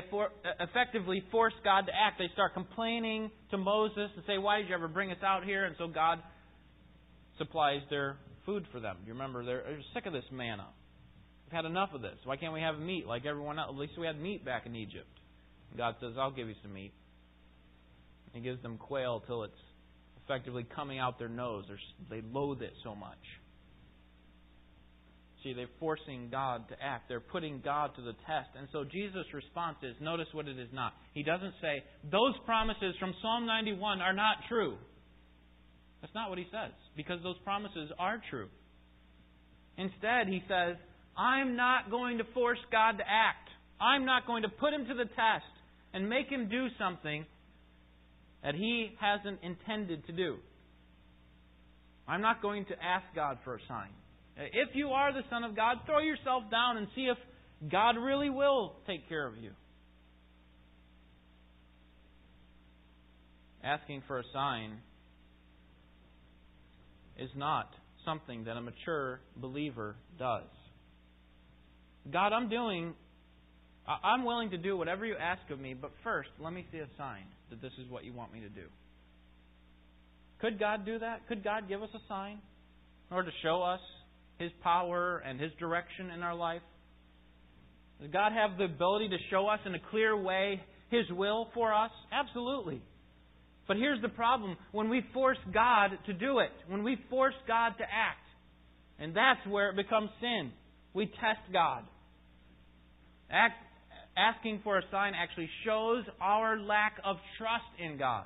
effectively 0.60 1.22
force 1.30 1.54
God 1.64 1.82
to 1.86 1.92
act. 1.92 2.18
They 2.18 2.28
start 2.32 2.54
complaining 2.54 3.30
to 3.50 3.58
Moses 3.58 4.10
and 4.14 4.24
say, 4.26 4.38
Why 4.38 4.58
did 4.58 4.68
you 4.68 4.74
ever 4.74 4.88
bring 4.88 5.10
us 5.10 5.22
out 5.24 5.44
here? 5.44 5.64
And 5.64 5.74
so 5.78 5.88
God 5.88 6.18
supplies 7.38 7.80
their 7.90 8.16
food 8.44 8.64
for 8.72 8.80
them. 8.80 8.96
You 9.06 9.12
remember, 9.12 9.44
they're, 9.44 9.62
they're 9.62 9.78
sick 9.94 10.06
of 10.06 10.12
this 10.12 10.24
manna. 10.32 10.66
We've 11.46 11.52
had 11.52 11.64
enough 11.64 11.90
of 11.94 12.02
this. 12.02 12.16
Why 12.24 12.36
can't 12.36 12.52
we 12.52 12.60
have 12.60 12.78
meat 12.78 13.06
like 13.06 13.24
everyone 13.24 13.58
else? 13.58 13.70
At 13.70 13.78
least 13.78 13.92
we 13.98 14.06
had 14.06 14.20
meat 14.20 14.44
back 14.44 14.66
in 14.66 14.74
Egypt. 14.74 15.06
God 15.76 15.94
says, 16.00 16.12
I'll 16.18 16.30
give 16.30 16.48
you 16.48 16.54
some 16.62 16.72
meat. 16.72 16.92
He 18.32 18.40
gives 18.40 18.62
them 18.62 18.78
quail 18.78 19.22
till 19.26 19.44
it's 19.44 19.54
effectively 20.26 20.66
coming 20.74 20.98
out 20.98 21.18
their 21.18 21.28
nose. 21.28 21.64
They're, 21.68 22.20
they 22.20 22.26
loathe 22.26 22.62
it 22.62 22.72
so 22.82 22.94
much. 22.94 23.18
See, 25.42 25.52
they're 25.52 25.68
forcing 25.78 26.28
God 26.30 26.68
to 26.70 26.74
act. 26.82 27.08
They're 27.08 27.20
putting 27.20 27.60
God 27.64 27.92
to 27.96 28.02
the 28.02 28.14
test. 28.26 28.50
And 28.58 28.66
so 28.72 28.84
Jesus' 28.84 29.26
response 29.32 29.76
is 29.82 29.94
notice 30.00 30.26
what 30.32 30.48
it 30.48 30.58
is 30.58 30.68
not. 30.72 30.92
He 31.14 31.22
doesn't 31.22 31.54
say, 31.62 31.84
those 32.10 32.34
promises 32.44 32.94
from 32.98 33.14
Psalm 33.22 33.46
91 33.46 34.00
are 34.00 34.12
not 34.12 34.38
true. 34.48 34.76
That's 36.00 36.14
not 36.14 36.30
what 36.30 36.38
he 36.38 36.46
says, 36.50 36.72
because 36.96 37.22
those 37.22 37.38
promises 37.44 37.90
are 37.98 38.20
true. 38.28 38.48
Instead, 39.78 40.26
he 40.28 40.42
says, 40.48 40.76
I'm 41.16 41.56
not 41.56 41.90
going 41.90 42.18
to 42.18 42.24
force 42.34 42.58
God 42.72 42.98
to 42.98 43.04
act. 43.04 43.48
I'm 43.80 44.04
not 44.04 44.26
going 44.26 44.42
to 44.42 44.48
put 44.48 44.72
him 44.72 44.86
to 44.86 44.94
the 44.94 45.04
test 45.04 45.52
and 45.92 46.08
make 46.08 46.28
him 46.28 46.48
do 46.48 46.66
something 46.78 47.24
that 48.42 48.54
he 48.54 48.90
hasn't 49.00 49.40
intended 49.42 50.06
to 50.06 50.12
do. 50.12 50.36
I'm 52.08 52.22
not 52.22 52.40
going 52.40 52.64
to 52.66 52.74
ask 52.74 53.04
God 53.14 53.38
for 53.44 53.56
a 53.56 53.58
sign. 53.68 53.90
If 54.36 54.74
you 54.74 54.88
are 54.88 55.12
the 55.12 55.22
Son 55.30 55.44
of 55.44 55.56
God, 55.56 55.78
throw 55.86 56.00
yourself 56.00 56.44
down 56.50 56.76
and 56.76 56.86
see 56.94 57.08
if 57.10 57.16
God 57.70 57.96
really 57.96 58.30
will 58.30 58.74
take 58.86 59.08
care 59.08 59.26
of 59.26 59.36
you. 59.36 59.50
Asking 63.64 64.02
for 64.06 64.20
a 64.20 64.24
sign 64.32 64.78
is 67.18 67.30
not 67.34 67.70
something 68.04 68.44
that 68.44 68.56
a 68.56 68.60
mature 68.60 69.20
believer 69.36 69.96
does. 70.18 70.44
God, 72.12 72.32
I'm 72.32 72.48
doing, 72.48 72.94
I'm 74.04 74.24
willing 74.24 74.50
to 74.50 74.58
do 74.58 74.76
whatever 74.76 75.04
you 75.04 75.16
ask 75.20 75.50
of 75.50 75.58
me, 75.58 75.74
but 75.74 75.90
first, 76.04 76.28
let 76.38 76.52
me 76.52 76.64
see 76.70 76.78
a 76.78 76.86
sign 76.96 77.24
that 77.50 77.62
this 77.62 77.72
is 77.78 77.90
what 77.90 78.04
you 78.04 78.12
want 78.12 78.32
me 78.32 78.40
to 78.40 78.48
do. 78.48 78.66
Could 80.40 80.58
God 80.58 80.84
do 80.84 80.98
that? 80.98 81.26
Could 81.28 81.42
God 81.42 81.68
give 81.68 81.82
us 81.82 81.88
a 81.94 82.08
sign 82.08 82.38
in 83.10 83.16
order 83.16 83.30
to 83.30 83.36
show 83.42 83.62
us 83.62 83.80
His 84.38 84.50
power 84.62 85.22
and 85.26 85.40
His 85.40 85.50
direction 85.58 86.10
in 86.10 86.22
our 86.22 86.34
life? 86.34 86.62
Does 88.00 88.10
God 88.10 88.32
have 88.32 88.58
the 88.58 88.64
ability 88.64 89.08
to 89.08 89.16
show 89.30 89.46
us 89.48 89.60
in 89.64 89.74
a 89.74 89.80
clear 89.90 90.16
way 90.16 90.60
His 90.90 91.04
will 91.10 91.48
for 91.54 91.72
us? 91.72 91.90
Absolutely. 92.12 92.82
But 93.66 93.78
here's 93.78 94.00
the 94.02 94.08
problem 94.08 94.56
when 94.72 94.88
we 94.88 95.02
force 95.12 95.38
God 95.52 95.90
to 96.06 96.12
do 96.12 96.38
it, 96.40 96.52
when 96.68 96.82
we 96.84 96.98
force 97.10 97.34
God 97.48 97.70
to 97.78 97.84
act, 97.84 98.26
and 98.98 99.14
that's 99.14 99.44
where 99.48 99.70
it 99.70 99.76
becomes 99.76 100.10
sin. 100.20 100.52
We 100.94 101.06
test 101.06 101.52
God. 101.52 101.84
Act, 103.30 103.54
asking 104.16 104.60
for 104.64 104.78
a 104.78 104.82
sign 104.90 105.12
actually 105.14 105.50
shows 105.64 106.04
our 106.20 106.58
lack 106.58 106.96
of 107.04 107.16
trust 107.38 107.64
in 107.78 107.98
God. 107.98 108.24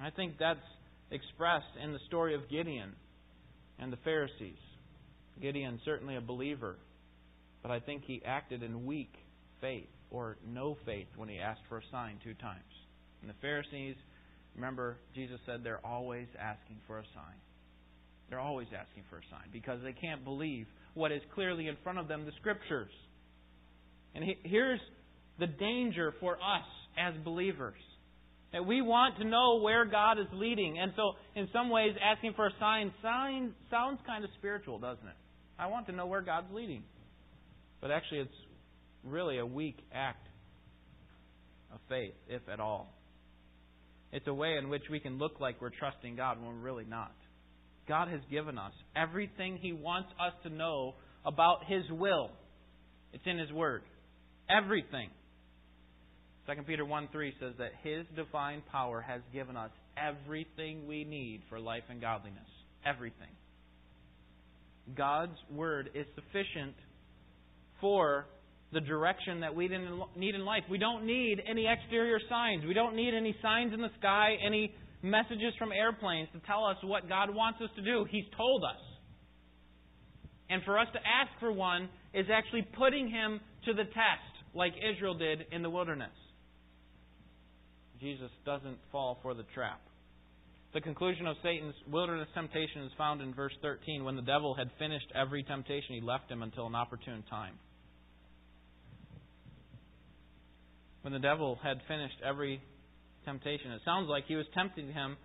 I 0.00 0.10
think 0.10 0.34
that's 0.38 0.60
expressed 1.10 1.64
in 1.82 1.92
the 1.92 1.98
story 2.06 2.34
of 2.34 2.48
Gideon 2.50 2.92
and 3.78 3.92
the 3.92 3.98
Pharisees. 3.98 4.58
Gideon, 5.40 5.80
certainly 5.84 6.16
a 6.16 6.20
believer, 6.20 6.76
but 7.62 7.70
I 7.70 7.80
think 7.80 8.02
he 8.06 8.22
acted 8.24 8.62
in 8.62 8.86
weak 8.86 9.12
faith 9.60 9.88
or 10.10 10.36
no 10.46 10.76
faith 10.86 11.08
when 11.16 11.28
he 11.28 11.38
asked 11.38 11.60
for 11.68 11.78
a 11.78 11.82
sign 11.90 12.18
two 12.24 12.34
times. 12.34 12.62
And 13.20 13.30
the 13.30 13.34
Pharisees, 13.40 13.96
remember, 14.54 14.96
Jesus 15.14 15.38
said 15.46 15.60
they're 15.62 15.84
always 15.84 16.26
asking 16.38 16.76
for 16.86 16.98
a 16.98 17.04
sign. 17.14 17.36
They're 18.30 18.40
always 18.40 18.68
asking 18.68 19.04
for 19.10 19.18
a 19.18 19.26
sign 19.30 19.48
because 19.52 19.80
they 19.82 19.92
can't 19.92 20.24
believe 20.24 20.66
what 20.94 21.12
is 21.12 21.22
clearly 21.34 21.68
in 21.68 21.76
front 21.82 21.98
of 21.98 22.08
them, 22.08 22.24
the 22.24 22.32
Scriptures. 22.40 22.90
And 24.16 24.24
here's 24.44 24.80
the 25.38 25.46
danger 25.46 26.14
for 26.20 26.36
us 26.36 26.64
as 26.98 27.14
believers. 27.22 27.78
That 28.52 28.64
we 28.64 28.80
want 28.80 29.18
to 29.18 29.24
know 29.24 29.60
where 29.60 29.84
God 29.84 30.18
is 30.18 30.26
leading. 30.32 30.78
And 30.78 30.92
so, 30.96 31.12
in 31.34 31.48
some 31.52 31.68
ways, 31.68 31.94
asking 32.02 32.32
for 32.34 32.46
a 32.46 32.52
sign, 32.58 32.92
sign 33.02 33.52
sounds 33.70 33.98
kind 34.06 34.24
of 34.24 34.30
spiritual, 34.38 34.78
doesn't 34.78 35.06
it? 35.06 35.16
I 35.58 35.66
want 35.66 35.86
to 35.88 35.92
know 35.92 36.06
where 36.06 36.22
God's 36.22 36.46
leading. 36.50 36.82
But 37.82 37.90
actually, 37.90 38.20
it's 38.20 38.30
really 39.04 39.38
a 39.38 39.44
weak 39.44 39.76
act 39.92 40.26
of 41.70 41.80
faith, 41.90 42.14
if 42.28 42.40
at 42.50 42.58
all. 42.58 42.94
It's 44.12 44.26
a 44.26 44.34
way 44.34 44.56
in 44.56 44.70
which 44.70 44.84
we 44.90 44.98
can 44.98 45.18
look 45.18 45.40
like 45.40 45.60
we're 45.60 45.70
trusting 45.78 46.16
God 46.16 46.38
when 46.38 46.48
we're 46.48 46.64
really 46.64 46.86
not. 46.86 47.12
God 47.86 48.08
has 48.08 48.20
given 48.30 48.56
us 48.56 48.72
everything 48.96 49.58
He 49.60 49.74
wants 49.74 50.08
us 50.18 50.32
to 50.44 50.48
know 50.48 50.94
about 51.26 51.64
His 51.66 51.82
will. 51.90 52.30
It's 53.12 53.24
in 53.26 53.38
His 53.38 53.52
Word. 53.52 53.82
Everything. 54.50 55.08
2 56.46 56.62
Peter 56.62 56.84
1 56.84 57.08
3 57.10 57.34
says 57.40 57.54
that 57.58 57.72
His 57.82 58.06
divine 58.14 58.62
power 58.70 59.00
has 59.00 59.20
given 59.32 59.56
us 59.56 59.70
everything 59.96 60.86
we 60.86 61.04
need 61.04 61.42
for 61.48 61.58
life 61.58 61.82
and 61.90 62.00
godliness. 62.00 62.48
Everything. 62.84 63.28
God's 64.96 65.36
Word 65.50 65.90
is 65.94 66.06
sufficient 66.14 66.74
for 67.80 68.26
the 68.72 68.80
direction 68.80 69.40
that 69.40 69.54
we 69.54 69.68
need 70.16 70.34
in 70.34 70.44
life. 70.44 70.62
We 70.70 70.78
don't 70.78 71.06
need 71.06 71.40
any 71.48 71.66
exterior 71.66 72.18
signs. 72.28 72.64
We 72.64 72.74
don't 72.74 72.94
need 72.94 73.14
any 73.14 73.34
signs 73.42 73.72
in 73.72 73.80
the 73.80 73.90
sky, 73.98 74.36
any 74.44 74.72
messages 75.02 75.54
from 75.58 75.72
airplanes 75.72 76.28
to 76.32 76.40
tell 76.46 76.64
us 76.64 76.76
what 76.82 77.08
God 77.08 77.34
wants 77.34 77.60
us 77.62 77.70
to 77.76 77.82
do. 77.82 78.06
He's 78.10 78.24
told 78.36 78.64
us. 78.64 78.80
And 80.50 80.62
for 80.64 80.78
us 80.78 80.86
to 80.92 80.98
ask 80.98 81.30
for 81.40 81.52
one 81.52 81.88
is 82.14 82.26
actually 82.32 82.66
putting 82.76 83.08
Him 83.08 83.40
to 83.66 83.72
the 83.72 83.84
test, 83.84 84.34
like 84.56 84.74
Israel 84.94 85.14
did 85.14 85.46
in 85.52 85.62
the 85.62 85.70
wilderness. 85.70 86.10
Jesus 88.00 88.30
doesn't 88.44 88.78
fall 88.90 89.18
for 89.22 89.34
the 89.34 89.44
trap. 89.54 89.80
The 90.74 90.80
conclusion 90.80 91.26
of 91.26 91.36
Satan's 91.42 91.74
wilderness 91.90 92.28
temptation 92.34 92.82
is 92.82 92.92
found 92.98 93.22
in 93.22 93.32
verse 93.32 93.54
13. 93.62 94.04
When 94.04 94.16
the 94.16 94.22
devil 94.22 94.54
had 94.54 94.68
finished 94.78 95.06
every 95.14 95.42
temptation, 95.42 95.94
he 95.94 96.00
left 96.00 96.30
him 96.30 96.42
until 96.42 96.66
an 96.66 96.74
opportune 96.74 97.24
time. 97.30 97.54
When 101.02 101.12
the 101.12 101.18
devil 101.18 101.58
had 101.62 101.78
finished 101.88 102.16
every 102.26 102.60
temptation. 103.26 103.72
It 103.72 103.82
sounds 103.84 104.08
like 104.08 104.24
he 104.26 104.36
was 104.36 104.46
tempting 104.54 104.92
him 104.92 105.16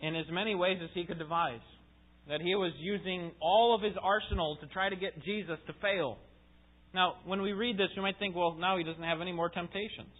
in 0.00 0.14
as 0.14 0.26
many 0.30 0.54
ways 0.54 0.78
as 0.82 0.90
he 0.94 1.04
could 1.04 1.18
devise. 1.18 1.64
That 2.28 2.40
he 2.40 2.54
was 2.54 2.72
using 2.78 3.32
all 3.40 3.74
of 3.74 3.82
his 3.82 3.94
arsenal 4.00 4.56
to 4.60 4.66
try 4.68 4.88
to 4.88 4.96
get 4.96 5.24
Jesus 5.24 5.58
to 5.66 5.72
fail. 5.82 6.18
Now, 6.94 7.14
when 7.24 7.40
we 7.40 7.52
read 7.52 7.78
this, 7.78 7.88
you 7.96 8.02
might 8.02 8.18
think, 8.18 8.36
well, 8.36 8.54
now 8.54 8.76
he 8.76 8.84
doesn't 8.84 9.02
have 9.02 9.20
any 9.20 9.32
more 9.32 9.48
temptations. 9.48 10.12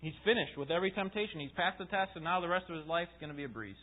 He's 0.00 0.12
finished 0.24 0.58
with 0.58 0.70
every 0.70 0.90
temptation. 0.90 1.40
He's 1.40 1.52
passed 1.56 1.78
the 1.78 1.86
test, 1.86 2.10
and 2.14 2.24
now 2.24 2.40
the 2.40 2.48
rest 2.48 2.66
of 2.68 2.76
his 2.76 2.86
life 2.86 3.08
is 3.14 3.20
going 3.20 3.30
to 3.30 3.36
be 3.36 3.44
a 3.44 3.48
breeze. 3.48 3.76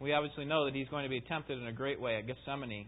We 0.00 0.12
obviously 0.12 0.46
know 0.46 0.64
that 0.64 0.74
he's 0.74 0.88
going 0.88 1.04
to 1.04 1.10
be 1.10 1.20
tempted 1.20 1.58
in 1.58 1.66
a 1.66 1.72
great 1.72 2.00
way 2.00 2.16
at 2.16 2.26
Gethsemane. 2.26 2.86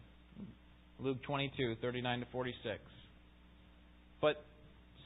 Luke 0.99 1.23
22, 1.25 1.77
39 1.81 2.21
to 2.21 2.27
46. 2.33 2.81
But 4.21 4.45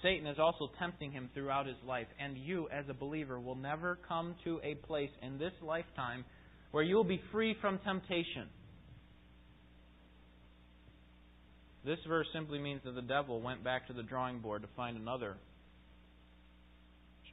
Satan 0.03 0.27
is 0.27 0.39
also 0.39 0.71
tempting 0.79 1.13
him 1.13 1.31
throughout 1.35 1.67
his 1.67 1.77
life. 1.87 2.07
And 2.19 2.37
you, 2.37 2.69
as 2.73 2.85
a 2.89 2.95
believer, 2.95 3.39
will 3.39 3.57
never 3.57 3.99
come 4.09 4.35
to 4.45 4.61
a 4.65 4.75
place 4.87 5.11
in 5.21 5.39
this 5.39 5.53
lifetime 5.63 6.25
where 6.71 6.83
you 6.83 6.97
will 6.97 7.05
be 7.05 7.21
free 7.31 7.57
from 7.61 7.79
temptation. 7.85 8.49
This 11.85 11.99
verse 12.07 12.27
simply 12.33 12.59
means 12.59 12.81
that 12.85 12.95
the 12.95 13.03
devil 13.03 13.41
went 13.41 13.65
back 13.65 13.89
to 13.89 13.93
the 13.93 14.03
drawing 14.03 14.39
board 14.39 14.63
to 14.63 14.69
find 14.77 14.97
another 14.97 15.37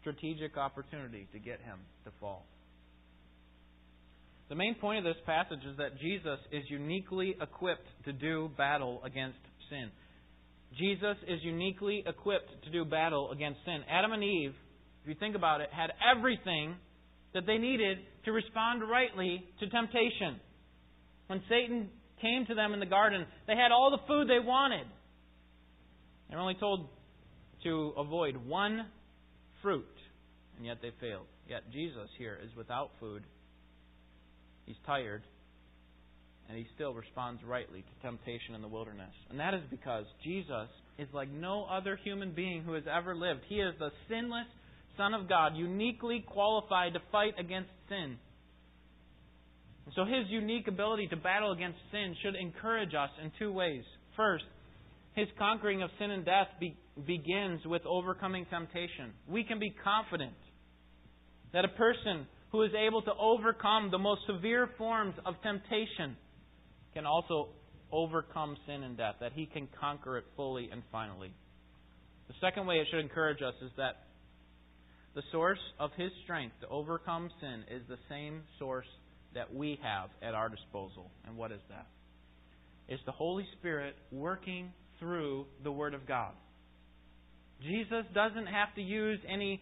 strategic 0.02 0.58
opportunity 0.58 1.28
to 1.34 1.40
get 1.40 1.60
him 1.62 1.78
to 2.06 2.12
fall. 2.20 2.46
The 4.50 4.56
main 4.56 4.74
point 4.76 4.98
of 4.98 5.04
this 5.04 5.22
passage 5.28 5.64
is 5.70 5.78
that 5.78 6.00
Jesus 6.00 6.40
is 6.52 6.64
uniquely 6.70 7.36
equipped 7.40 7.88
to 8.06 8.14
do 8.14 8.50
battle 8.58 9.02
against 9.06 9.38
sin. 9.70 9.92
Jesus 10.78 11.18
is 11.28 11.40
uniquely 11.44 12.04
equipped 12.08 12.50
to 12.64 12.72
do 12.72 12.84
battle 12.84 13.32
against 13.32 13.60
sin. 13.66 13.82
Adam 13.88 14.12
and 14.12 14.24
Eve, 14.24 14.54
if 15.04 15.10
you 15.10 15.16
think 15.20 15.36
about 15.36 15.62
it, 15.62 15.70
had 15.72 15.92
everything 16.16 16.76
that 17.36 17.46
they 17.46 17.60
needed 17.60 18.00
to 18.26 18.32
respond 18.32 18.82
rightly 18.90 19.44
to 19.60 19.70
temptation. 19.70 20.40
When 21.28 21.42
Satan 21.48 21.90
came 22.22 22.46
to 22.46 22.56
them 22.56 22.74
in 22.74 22.80
the 22.80 22.86
garden, 22.86 23.26
they 23.48 23.56
had 23.56 23.72
all 23.72 23.92
the 23.92 24.06
food 24.08 24.28
they 24.28 24.40
wanted. 24.40 24.86
They 26.30 26.36
were 26.36 26.42
only 26.42 26.56
told 26.56 26.88
to 27.64 27.94
avoid 27.98 28.38
one 28.38 28.86
fruit, 29.62 29.86
and 30.58 30.66
yet 30.66 30.78
they 30.82 30.92
failed. 31.02 31.26
Yet 31.48 31.64
Jesus 31.72 32.10
here 32.18 32.38
is 32.44 32.56
without 32.56 32.92
food. 33.00 33.24
He's 34.66 34.78
tired 34.86 35.24
and 36.50 36.58
he 36.58 36.66
still 36.74 36.94
responds 36.94 37.44
rightly 37.44 37.84
to 37.84 38.08
temptation 38.08 38.56
in 38.56 38.62
the 38.64 38.68
wilderness. 38.68 39.14
And 39.30 39.40
that 39.40 39.54
is 39.54 39.62
because 39.70 40.06
Jesus 40.24 40.68
is 40.98 41.08
like 41.14 41.30
no 41.30 41.66
other 41.66 41.96
human 42.04 42.32
being 42.32 42.64
who 42.64 42.74
has 42.74 42.86
ever 42.92 43.16
lived. 43.16 43.42
He 43.48 43.58
is 43.58 43.76
the 43.78 43.92
sinless 44.10 44.48
Son 44.98 45.14
of 45.14 45.30
God, 45.30 45.56
uniquely 45.56 46.26
qualified 46.28 46.94
to 46.94 47.00
fight 47.12 47.34
against 47.40 47.70
sin. 47.88 48.18
And 49.90 49.96
so 49.96 50.06
his 50.06 50.30
unique 50.30 50.68
ability 50.68 51.08
to 51.08 51.16
battle 51.16 51.52
against 51.52 51.80
sin 51.92 52.16
should 52.22 52.36
encourage 52.36 52.94
us 52.94 53.10
in 53.24 53.32
two 53.40 53.52
ways. 53.52 53.82
First, 54.16 54.44
his 55.16 55.28
conquering 55.40 55.82
of 55.82 55.90
sin 55.98 56.12
and 56.12 56.24
death 56.24 56.46
be, 56.60 56.78
begins 57.08 57.66
with 57.66 57.82
overcoming 57.88 58.46
temptation. 58.52 59.14
We 59.28 59.44
can 59.44 59.58
be 59.58 59.74
confident 59.84 60.36
that 61.54 61.66
a 61.66 61.70
person 61.70 62.28
who 62.52 62.62
is 62.62 62.70
able 62.78 63.02
to 63.02 63.12
overcome 63.20 63.90
the 63.90 63.98
most 63.98 64.22
severe 64.28 64.70
forms 64.78 65.16
of 65.26 65.34
temptation, 65.42 66.16
can 66.94 67.08
also 67.08 67.48
overcome 67.92 68.58
sin 68.68 68.84
and 68.84 68.96
death, 68.96 69.16
that 69.22 69.32
he 69.34 69.48
can 69.48 69.68
conquer 69.80 70.20
it 70.20 70.26
fully 70.36 70.70
and 70.72 70.84
finally. 70.92 71.34
The 72.28 72.36
second 72.40 72.68
way 72.68 72.76
it 72.76 72.86
should 72.92 73.00
encourage 73.00 73.42
us 73.42 73.56
is 73.64 73.72
that 73.78 74.06
the 75.16 75.24
source 75.32 75.58
of 75.80 75.90
his 75.98 76.12
strength 76.26 76.54
to 76.62 76.68
overcome 76.68 77.32
sin 77.42 77.64
is 77.76 77.82
the 77.90 77.98
same 78.08 78.44
source 78.60 78.86
that 79.34 79.54
we 79.54 79.80
have 79.84 80.10
at 80.22 80.34
our 80.34 80.50
disposal. 80.50 81.12
And 81.28 81.38
what 81.38 81.52
is 81.52 81.62
that? 81.70 81.88
It's 82.88 83.02
the 83.06 83.12
Holy 83.12 83.46
Spirit 83.60 83.96
working 84.12 84.72
through 85.00 85.46
the 85.64 85.72
Word 85.72 85.94
of 85.94 86.08
God. 86.08 86.34
Jesus 87.62 88.06
doesn't 88.14 88.48
have 88.48 88.74
to 88.76 88.82
use 88.82 89.20
any 89.32 89.62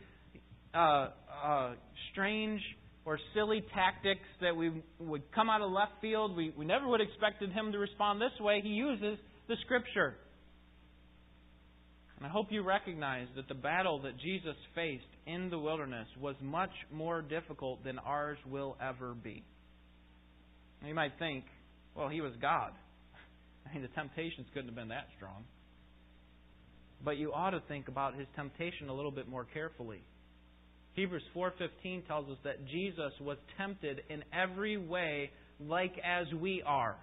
uh, 0.73 1.09
uh, 1.43 1.73
strange 2.11 2.61
or 3.05 3.19
silly 3.33 3.63
tactics 3.73 4.27
that 4.41 4.55
we 4.55 4.83
would 4.99 5.23
come 5.33 5.49
out 5.49 5.61
of 5.61 5.71
left 5.71 5.93
field. 6.01 6.35
We, 6.35 6.53
we 6.57 6.65
never 6.65 6.87
would 6.87 6.99
have 6.99 7.09
expected 7.09 7.51
him 7.51 7.71
to 7.71 7.77
respond 7.77 8.21
this 8.21 8.37
way. 8.39 8.61
He 8.61 8.69
uses 8.69 9.17
the 9.47 9.55
Scripture. 9.65 10.15
And 12.17 12.25
I 12.25 12.29
hope 12.29 12.47
you 12.49 12.63
recognize 12.63 13.27
that 13.35 13.47
the 13.47 13.53
battle 13.53 14.01
that 14.01 14.17
Jesus 14.19 14.55
faced 14.73 15.03
in 15.25 15.49
the 15.49 15.59
wilderness 15.59 16.07
was 16.19 16.35
much 16.41 16.71
more 16.91 17.21
difficult 17.21 17.83
than 17.83 17.99
ours 17.99 18.37
will 18.49 18.75
ever 18.81 19.13
be. 19.13 19.43
You 20.85 20.93
might 20.93 21.13
think, 21.19 21.45
well, 21.95 22.09
he 22.09 22.21
was 22.21 22.33
God. 22.41 22.71
I 23.65 23.73
mean, 23.73 23.81
the 23.81 23.89
temptations 23.89 24.47
couldn't 24.53 24.67
have 24.67 24.75
been 24.75 24.89
that 24.89 25.07
strong. 25.15 25.43
But 27.03 27.17
you 27.17 27.31
ought 27.33 27.51
to 27.51 27.61
think 27.67 27.87
about 27.87 28.15
his 28.15 28.27
temptation 28.35 28.89
a 28.89 28.93
little 28.93 29.11
bit 29.11 29.27
more 29.27 29.45
carefully. 29.45 30.01
Hebrews 30.93 31.23
4:15 31.35 32.07
tells 32.07 32.27
us 32.29 32.37
that 32.43 32.65
Jesus 32.65 33.13
was 33.21 33.37
tempted 33.55 34.01
in 34.09 34.23
every 34.33 34.77
way 34.77 35.29
like 35.59 35.93
as 36.03 36.25
we 36.33 36.63
are. 36.65 36.97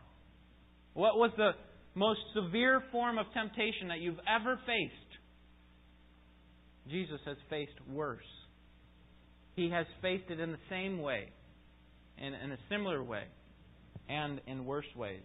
What 0.94 1.16
was 1.16 1.30
the 1.36 1.52
most 1.94 2.20
severe 2.34 2.82
form 2.90 3.18
of 3.18 3.26
temptation 3.32 3.88
that 3.88 4.00
you've 4.00 4.18
ever 4.28 4.58
faced? 4.66 5.20
Jesus 6.90 7.20
has 7.24 7.36
faced 7.48 7.80
worse. 7.88 8.26
He 9.54 9.70
has 9.70 9.86
faced 10.02 10.28
it 10.28 10.40
in 10.40 10.50
the 10.50 10.58
same 10.68 11.00
way, 11.00 11.28
in, 12.18 12.34
in 12.34 12.50
a 12.52 12.58
similar 12.68 13.02
way, 13.02 13.24
and 14.09 14.40
in 14.46 14.64
worse 14.64 14.86
ways. 14.96 15.22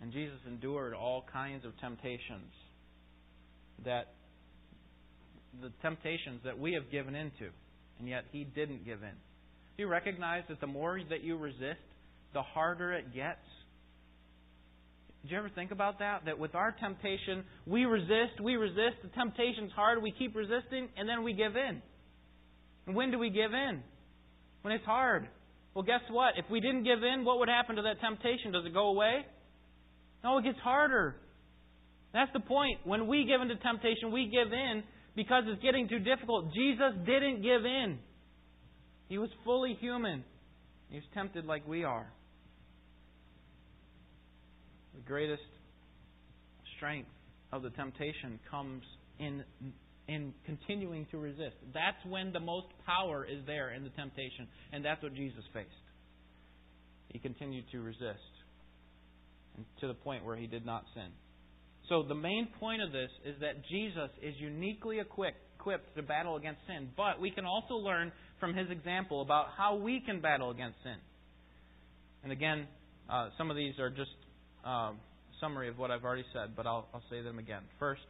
And 0.00 0.12
Jesus 0.12 0.38
endured 0.46 0.94
all 0.94 1.24
kinds 1.32 1.64
of 1.64 1.78
temptations 1.78 2.52
that 3.84 4.14
the 5.60 5.70
temptations 5.82 6.40
that 6.44 6.58
we 6.58 6.72
have 6.74 6.90
given 6.90 7.14
into, 7.14 7.50
and 7.98 8.08
yet 8.08 8.24
he 8.32 8.44
didn't 8.44 8.84
give 8.84 9.02
in. 9.02 9.10
Do 9.76 9.82
you 9.84 9.88
recognize 9.88 10.44
that 10.48 10.60
the 10.60 10.66
more 10.66 11.00
that 11.10 11.22
you 11.22 11.36
resist, 11.36 11.80
the 12.32 12.42
harder 12.42 12.92
it 12.92 13.14
gets? 13.14 13.40
Did 15.22 15.32
you 15.32 15.38
ever 15.38 15.50
think 15.50 15.70
about 15.70 15.98
that? 15.98 16.24
That 16.24 16.38
with 16.38 16.54
our 16.54 16.72
temptation, 16.72 17.44
we 17.66 17.84
resist, 17.84 18.40
we 18.42 18.56
resist, 18.56 19.02
the 19.02 19.08
temptation's 19.10 19.72
hard, 19.72 20.02
we 20.02 20.12
keep 20.12 20.34
resisting, 20.34 20.88
and 20.96 21.08
then 21.08 21.22
we 21.24 21.34
give 21.34 21.56
in. 21.56 21.82
And 22.86 22.96
when 22.96 23.10
do 23.10 23.18
we 23.18 23.28
give 23.28 23.52
in? 23.52 23.82
When 24.62 24.72
it's 24.72 24.84
hard. 24.84 25.28
Well, 25.74 25.84
guess 25.84 26.00
what? 26.10 26.34
If 26.36 26.46
we 26.50 26.60
didn't 26.60 26.84
give 26.84 27.02
in, 27.02 27.24
what 27.24 27.38
would 27.38 27.48
happen 27.48 27.76
to 27.76 27.82
that 27.82 28.00
temptation? 28.00 28.52
Does 28.52 28.66
it 28.66 28.74
go 28.74 28.88
away? 28.88 29.24
No, 30.24 30.38
it 30.38 30.44
gets 30.44 30.58
harder. 30.58 31.16
That's 32.12 32.32
the 32.32 32.40
point. 32.40 32.80
When 32.84 33.06
we 33.06 33.24
give 33.24 33.40
into 33.40 33.56
temptation, 33.56 34.12
we 34.12 34.26
give 34.26 34.52
in 34.52 34.82
because 35.14 35.44
it's 35.46 35.62
getting 35.62 35.88
too 35.88 36.00
difficult. 36.00 36.52
Jesus 36.52 36.92
didn't 37.06 37.42
give 37.42 37.64
in. 37.64 37.98
He 39.08 39.18
was 39.18 39.30
fully 39.44 39.76
human. 39.80 40.24
He 40.88 40.96
was 40.96 41.04
tempted 41.14 41.44
like 41.44 41.66
we 41.66 41.84
are. 41.84 42.06
The 44.94 45.02
greatest 45.02 45.42
strength 46.76 47.08
of 47.52 47.62
the 47.62 47.70
temptation 47.70 48.40
comes 48.50 48.82
in 49.18 49.44
in 50.10 50.34
continuing 50.44 51.06
to 51.12 51.18
resist. 51.18 51.54
That's 51.72 52.04
when 52.04 52.32
the 52.32 52.40
most 52.40 52.66
power 52.84 53.24
is 53.24 53.38
there 53.46 53.70
in 53.70 53.84
the 53.84 53.90
temptation, 53.90 54.48
and 54.72 54.84
that's 54.84 55.00
what 55.04 55.14
Jesus 55.14 55.44
faced. 55.54 55.68
He 57.10 57.20
continued 57.20 57.64
to 57.70 57.80
resist 57.80 58.32
and 59.56 59.64
to 59.80 59.86
the 59.86 59.94
point 59.94 60.24
where 60.24 60.36
he 60.36 60.48
did 60.48 60.66
not 60.66 60.84
sin. 60.94 61.10
So 61.88 62.02
the 62.02 62.16
main 62.16 62.48
point 62.58 62.82
of 62.82 62.90
this 62.90 63.10
is 63.24 63.36
that 63.40 63.64
Jesus 63.70 64.10
is 64.20 64.34
uniquely 64.38 64.98
equipped 64.98 65.38
equipped 65.60 65.94
to 65.94 66.02
battle 66.02 66.36
against 66.36 66.60
sin, 66.66 66.88
but 66.96 67.20
we 67.20 67.30
can 67.30 67.44
also 67.44 67.74
learn 67.74 68.10
from 68.40 68.54
his 68.54 68.70
example 68.70 69.20
about 69.20 69.48
how 69.58 69.76
we 69.76 70.00
can 70.00 70.18
battle 70.18 70.50
against 70.50 70.82
sin. 70.82 70.96
And 72.24 72.32
again, 72.32 72.66
uh, 73.10 73.28
some 73.36 73.50
of 73.50 73.56
these 73.58 73.78
are 73.78 73.90
just 73.90 74.10
uh, 74.64 74.92
summary 75.38 75.68
of 75.68 75.78
what 75.78 75.90
I've 75.90 76.02
already 76.02 76.24
said, 76.32 76.56
but 76.56 76.66
I'll, 76.66 76.88
I'll 76.94 77.02
say 77.10 77.20
them 77.20 77.38
again. 77.38 77.60
First, 77.78 78.00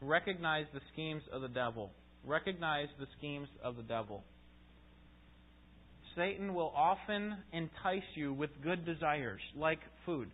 recognize 0.00 0.66
the 0.72 0.80
schemes 0.92 1.22
of 1.32 1.42
the 1.42 1.48
devil. 1.48 1.90
Recognize 2.24 2.88
the 2.98 3.06
schemes 3.18 3.48
of 3.62 3.76
the 3.76 3.82
devil. 3.82 4.24
Satan 6.16 6.54
will 6.54 6.72
often 6.74 7.36
entice 7.52 8.02
you 8.14 8.32
with 8.32 8.50
good 8.62 8.84
desires, 8.84 9.40
like 9.56 9.78
food. 10.04 10.28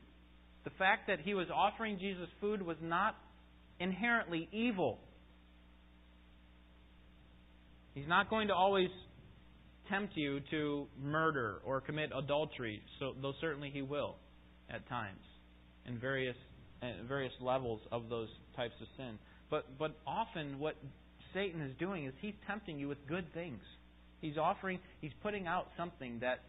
The 0.64 0.70
fact 0.70 1.06
that 1.08 1.20
he 1.20 1.34
was 1.34 1.46
offering 1.54 1.98
Jesus 1.98 2.28
food 2.40 2.62
was 2.62 2.76
not 2.82 3.14
inherently 3.78 4.48
evil. 4.52 4.98
He's 7.94 8.08
not 8.08 8.30
going 8.30 8.48
to 8.48 8.54
always 8.54 8.88
tempt 9.88 10.16
you 10.16 10.40
to 10.50 10.86
murder 11.00 11.60
or 11.64 11.80
commit 11.80 12.10
adultery, 12.14 12.82
so, 12.98 13.14
though 13.22 13.32
certainly 13.40 13.70
he 13.70 13.82
will 13.82 14.16
at 14.68 14.88
times 14.88 15.20
in 15.86 15.98
various 15.98 16.36
various 17.08 17.32
levels 17.40 17.80
of 17.90 18.08
those 18.08 18.28
types 18.54 18.74
of 18.80 18.86
sin. 18.96 19.18
But 19.50 19.78
but 19.78 19.96
often 20.06 20.58
what 20.58 20.76
Satan 21.34 21.60
is 21.62 21.76
doing 21.78 22.06
is 22.06 22.14
he's 22.20 22.34
tempting 22.46 22.78
you 22.78 22.88
with 22.88 22.98
good 23.08 23.32
things. 23.34 23.60
He's 24.20 24.36
offering 24.36 24.78
he's 25.00 25.12
putting 25.22 25.46
out 25.46 25.68
something 25.76 26.20
that 26.20 26.40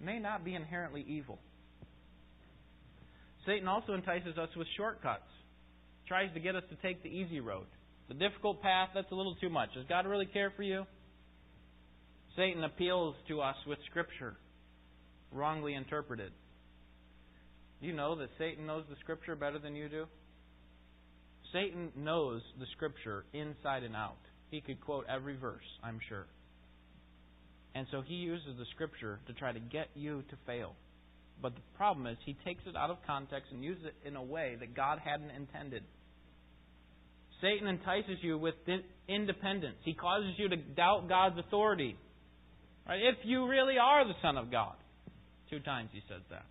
may 0.00 0.18
not 0.18 0.44
be 0.44 0.54
inherently 0.54 1.04
evil. 1.08 1.38
Satan 3.46 3.68
also 3.68 3.94
entices 3.94 4.36
us 4.36 4.48
with 4.56 4.66
shortcuts. 4.76 5.22
Tries 6.08 6.32
to 6.34 6.40
get 6.40 6.56
us 6.56 6.64
to 6.70 6.76
take 6.86 7.02
the 7.02 7.08
easy 7.08 7.40
road. 7.40 7.66
The 8.08 8.14
difficult 8.14 8.62
path, 8.62 8.90
that's 8.94 9.10
a 9.10 9.14
little 9.14 9.36
too 9.40 9.48
much. 9.48 9.70
Does 9.74 9.84
God 9.88 10.06
really 10.06 10.26
care 10.26 10.52
for 10.56 10.62
you? 10.62 10.84
Satan 12.36 12.62
appeals 12.64 13.14
to 13.28 13.40
us 13.40 13.56
with 13.66 13.78
Scripture, 13.90 14.36
wrongly 15.32 15.74
interpreted. 15.74 16.32
You 17.80 17.92
know 17.92 18.14
that 18.16 18.28
Satan 18.38 18.66
knows 18.66 18.84
the 18.88 18.96
Scripture 19.00 19.34
better 19.34 19.58
than 19.58 19.74
you 19.74 19.88
do? 19.88 20.06
Satan 21.56 21.90
knows 21.96 22.42
the 22.60 22.66
Scripture 22.76 23.24
inside 23.32 23.82
and 23.82 23.96
out. 23.96 24.18
He 24.50 24.60
could 24.60 24.78
quote 24.82 25.06
every 25.08 25.36
verse, 25.36 25.64
I'm 25.82 25.98
sure. 26.06 26.26
And 27.74 27.86
so 27.90 28.02
he 28.02 28.14
uses 28.14 28.58
the 28.58 28.66
Scripture 28.74 29.20
to 29.26 29.32
try 29.32 29.52
to 29.52 29.60
get 29.60 29.88
you 29.94 30.22
to 30.28 30.36
fail. 30.46 30.74
But 31.40 31.54
the 31.54 31.62
problem 31.74 32.06
is, 32.06 32.18
he 32.26 32.36
takes 32.44 32.62
it 32.66 32.76
out 32.76 32.90
of 32.90 32.98
context 33.06 33.52
and 33.52 33.64
uses 33.64 33.84
it 33.86 33.94
in 34.06 34.16
a 34.16 34.22
way 34.22 34.56
that 34.60 34.74
God 34.74 34.98
hadn't 35.02 35.30
intended. 35.30 35.82
Satan 37.40 37.68
entices 37.68 38.18
you 38.20 38.36
with 38.36 38.54
independence. 39.08 39.76
He 39.82 39.94
causes 39.94 40.34
you 40.36 40.50
to 40.50 40.56
doubt 40.56 41.08
God's 41.08 41.38
authority. 41.38 41.96
Right? 42.86 43.00
If 43.00 43.24
you 43.24 43.48
really 43.48 43.76
are 43.78 44.06
the 44.06 44.14
Son 44.20 44.36
of 44.36 44.50
God. 44.50 44.76
Two 45.50 45.60
times 45.60 45.88
he 45.92 46.02
says 46.08 46.22
that. 46.30 46.44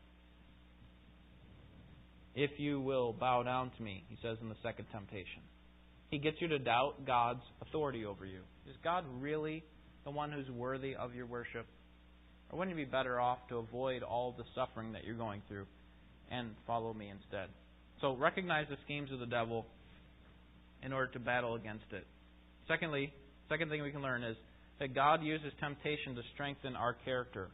If 2.35 2.51
you 2.57 2.81
will 2.81 3.13
bow 3.13 3.43
down 3.43 3.71
to 3.77 3.83
me, 3.83 4.03
he 4.09 4.17
says 4.21 4.37
in 4.41 4.49
the 4.49 4.55
second 4.61 4.85
temptation. 4.91 5.41
He 6.09 6.17
gets 6.17 6.37
you 6.39 6.49
to 6.49 6.59
doubt 6.59 7.05
God's 7.05 7.41
authority 7.61 8.05
over 8.05 8.25
you. 8.25 8.41
Is 8.69 8.75
God 8.83 9.05
really 9.19 9.63
the 10.03 10.11
one 10.11 10.31
who's 10.31 10.49
worthy 10.49 10.95
of 10.95 11.15
your 11.15 11.25
worship? 11.25 11.65
Or 12.49 12.59
wouldn't 12.59 12.77
you 12.77 12.85
be 12.85 12.89
better 12.89 13.19
off 13.19 13.39
to 13.49 13.57
avoid 13.57 14.03
all 14.03 14.35
the 14.37 14.43
suffering 14.53 14.91
that 14.91 15.05
you're 15.05 15.15
going 15.15 15.41
through 15.47 15.65
and 16.29 16.49
follow 16.67 16.93
me 16.93 17.09
instead? 17.09 17.47
So 18.01 18.15
recognize 18.15 18.67
the 18.69 18.77
schemes 18.83 19.11
of 19.11 19.19
the 19.19 19.25
devil 19.25 19.65
in 20.83 20.93
order 20.93 21.11
to 21.13 21.19
battle 21.19 21.55
against 21.55 21.85
it. 21.91 22.05
Secondly, 22.67 23.13
second 23.49 23.69
thing 23.69 23.81
we 23.81 23.91
can 23.91 24.01
learn 24.01 24.23
is 24.23 24.35
that 24.79 24.93
God 24.93 25.23
uses 25.23 25.51
temptation 25.59 26.15
to 26.15 26.21
strengthen 26.33 26.75
our 26.75 26.95
character. 27.05 27.49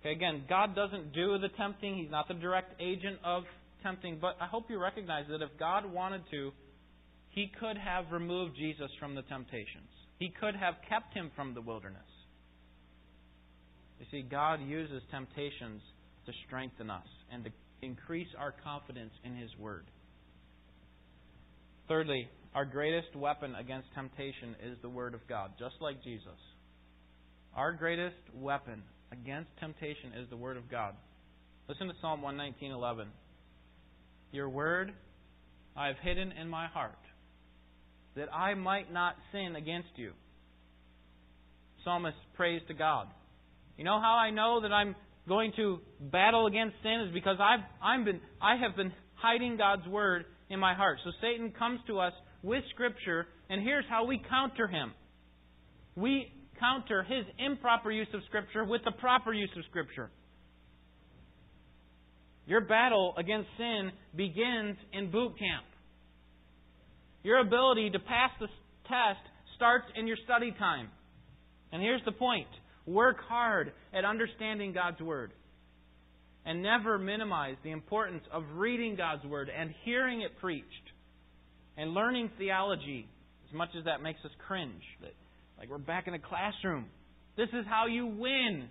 Okay, 0.00 0.12
again, 0.12 0.44
God 0.48 0.76
doesn't 0.76 1.12
do 1.12 1.38
the 1.38 1.48
tempting. 1.56 1.96
He's 1.96 2.10
not 2.10 2.28
the 2.28 2.34
direct 2.34 2.80
agent 2.80 3.18
of 3.24 3.44
tempting. 3.82 4.18
But 4.20 4.36
I 4.40 4.46
hope 4.46 4.66
you 4.70 4.80
recognize 4.80 5.24
that 5.28 5.42
if 5.42 5.50
God 5.58 5.90
wanted 5.92 6.22
to, 6.30 6.52
He 7.30 7.50
could 7.58 7.76
have 7.76 8.12
removed 8.12 8.56
Jesus 8.56 8.90
from 9.00 9.14
the 9.14 9.22
temptations. 9.22 9.88
He 10.18 10.32
could 10.40 10.54
have 10.56 10.74
kept 10.88 11.14
him 11.14 11.30
from 11.36 11.54
the 11.54 11.60
wilderness. 11.60 12.02
You 14.00 14.06
see, 14.10 14.22
God 14.22 14.60
uses 14.60 15.02
temptations 15.10 15.80
to 16.26 16.32
strengthen 16.46 16.90
us 16.90 17.06
and 17.32 17.44
to 17.44 17.50
increase 17.82 18.28
our 18.38 18.54
confidence 18.64 19.12
in 19.24 19.36
His 19.36 19.50
Word. 19.58 19.86
Thirdly, 21.88 22.28
our 22.54 22.64
greatest 22.64 23.14
weapon 23.16 23.54
against 23.54 23.88
temptation 23.94 24.54
is 24.64 24.76
the 24.82 24.88
Word 24.88 25.14
of 25.14 25.20
God, 25.28 25.52
just 25.58 25.76
like 25.80 26.02
Jesus. 26.02 26.38
Our 27.54 27.72
greatest 27.72 28.16
weapon 28.34 28.82
against 29.12 29.50
temptation 29.60 30.12
is 30.20 30.28
the 30.30 30.36
Word 30.36 30.56
of 30.56 30.70
God. 30.70 30.94
Listen 31.68 31.88
to 31.88 31.94
Psalm 32.00 32.22
119:11. 32.22 33.06
Your 34.32 34.48
word 34.48 34.92
I 35.76 35.88
have 35.88 35.96
hidden 36.02 36.32
in 36.32 36.48
my 36.48 36.66
heart, 36.66 36.98
that 38.16 38.32
I 38.34 38.54
might 38.54 38.92
not 38.92 39.16
sin 39.32 39.54
against 39.56 39.90
you. 39.96 40.12
Psalmist 41.84 42.16
prays 42.34 42.60
to 42.68 42.74
God. 42.74 43.08
You 43.76 43.84
know 43.84 44.00
how 44.00 44.14
I 44.14 44.30
know 44.30 44.60
that 44.62 44.72
I'm 44.72 44.96
going 45.28 45.52
to 45.56 45.78
battle 46.00 46.46
against 46.46 46.76
sin 46.82 47.02
is 47.06 47.12
because 47.12 47.36
I've 47.40 47.64
I'm 47.82 48.04
been 48.04 48.20
I 48.40 48.56
have 48.56 48.76
been 48.76 48.92
hiding 49.14 49.56
God's 49.56 49.86
word 49.86 50.24
in 50.50 50.58
my 50.58 50.74
heart. 50.74 50.98
So 51.04 51.10
Satan 51.20 51.52
comes 51.56 51.80
to 51.86 52.00
us 52.00 52.12
with 52.42 52.64
scripture 52.74 53.26
and 53.48 53.62
here's 53.62 53.84
how 53.88 54.04
we 54.04 54.20
counter 54.28 54.66
him. 54.66 54.92
We 55.96 56.32
counter 56.60 57.02
his 57.02 57.24
improper 57.38 57.90
use 57.90 58.08
of 58.14 58.20
scripture 58.26 58.64
with 58.64 58.82
the 58.84 58.92
proper 58.92 59.32
use 59.32 59.50
of 59.56 59.64
scripture. 59.70 60.10
Your 62.46 62.62
battle 62.62 63.14
against 63.18 63.48
sin 63.58 63.90
begins 64.16 64.76
in 64.92 65.10
boot 65.10 65.38
camp. 65.38 65.66
Your 67.22 67.40
ability 67.40 67.90
to 67.90 67.98
pass 67.98 68.30
the 68.40 68.46
test 68.84 69.20
starts 69.54 69.84
in 69.96 70.06
your 70.06 70.16
study 70.24 70.54
time. 70.58 70.88
And 71.72 71.82
here's 71.82 72.04
the 72.06 72.12
point 72.12 72.46
work 72.86 73.18
hard 73.28 73.72
at 73.92 74.04
understanding 74.06 74.72
God's 74.72 75.00
Word. 75.00 75.32
And 76.46 76.62
never 76.62 76.96
minimize 76.96 77.56
the 77.62 77.72
importance 77.72 78.22
of 78.32 78.44
reading 78.54 78.96
God's 78.96 79.24
Word 79.24 79.50
and 79.54 79.74
hearing 79.84 80.22
it 80.22 80.38
preached 80.40 80.64
and 81.76 81.92
learning 81.92 82.30
theology, 82.38 83.06
as 83.46 83.54
much 83.54 83.68
as 83.78 83.84
that 83.84 84.02
makes 84.02 84.20
us 84.24 84.30
cringe. 84.46 84.82
Like 85.58 85.70
we're 85.70 85.78
back 85.78 86.06
in 86.06 86.14
a 86.14 86.18
classroom. 86.18 86.86
This 87.36 87.48
is 87.48 87.64
how 87.68 87.86
you 87.86 88.06
win 88.06 88.68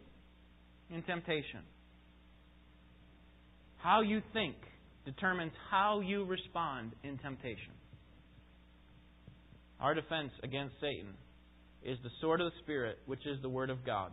in 0.89 1.03
temptation. 1.03 1.61
How 3.77 4.01
you 4.01 4.21
think 4.33 4.55
determines 5.05 5.51
how 5.69 5.99
you 5.99 6.25
respond 6.25 6.91
in 7.03 7.17
temptation. 7.17 7.73
Our 9.79 9.93
defense 9.93 10.31
against 10.43 10.75
Satan 10.81 11.13
is 11.83 11.97
the 12.03 12.09
sword 12.21 12.41
of 12.41 12.51
the 12.51 12.57
Spirit, 12.63 12.99
which 13.05 13.25
is 13.25 13.41
the 13.41 13.49
Word 13.49 13.69
of 13.69 13.85
God. 13.85 14.11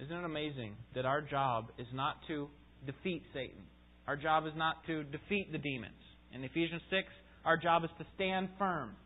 Isn't 0.00 0.16
it 0.16 0.24
amazing 0.24 0.74
that 0.94 1.06
our 1.06 1.20
job 1.20 1.66
is 1.78 1.86
not 1.92 2.16
to 2.28 2.48
defeat 2.84 3.22
Satan? 3.32 3.62
Our 4.06 4.16
job 4.16 4.46
is 4.46 4.52
not 4.56 4.84
to 4.86 5.04
defeat 5.04 5.52
the 5.52 5.58
demons. 5.58 5.94
In 6.34 6.42
Ephesians 6.42 6.82
6, 6.90 7.06
our 7.44 7.56
job 7.56 7.84
is 7.84 7.90
to 7.98 8.06
stand 8.16 8.48
firm, 8.58 8.96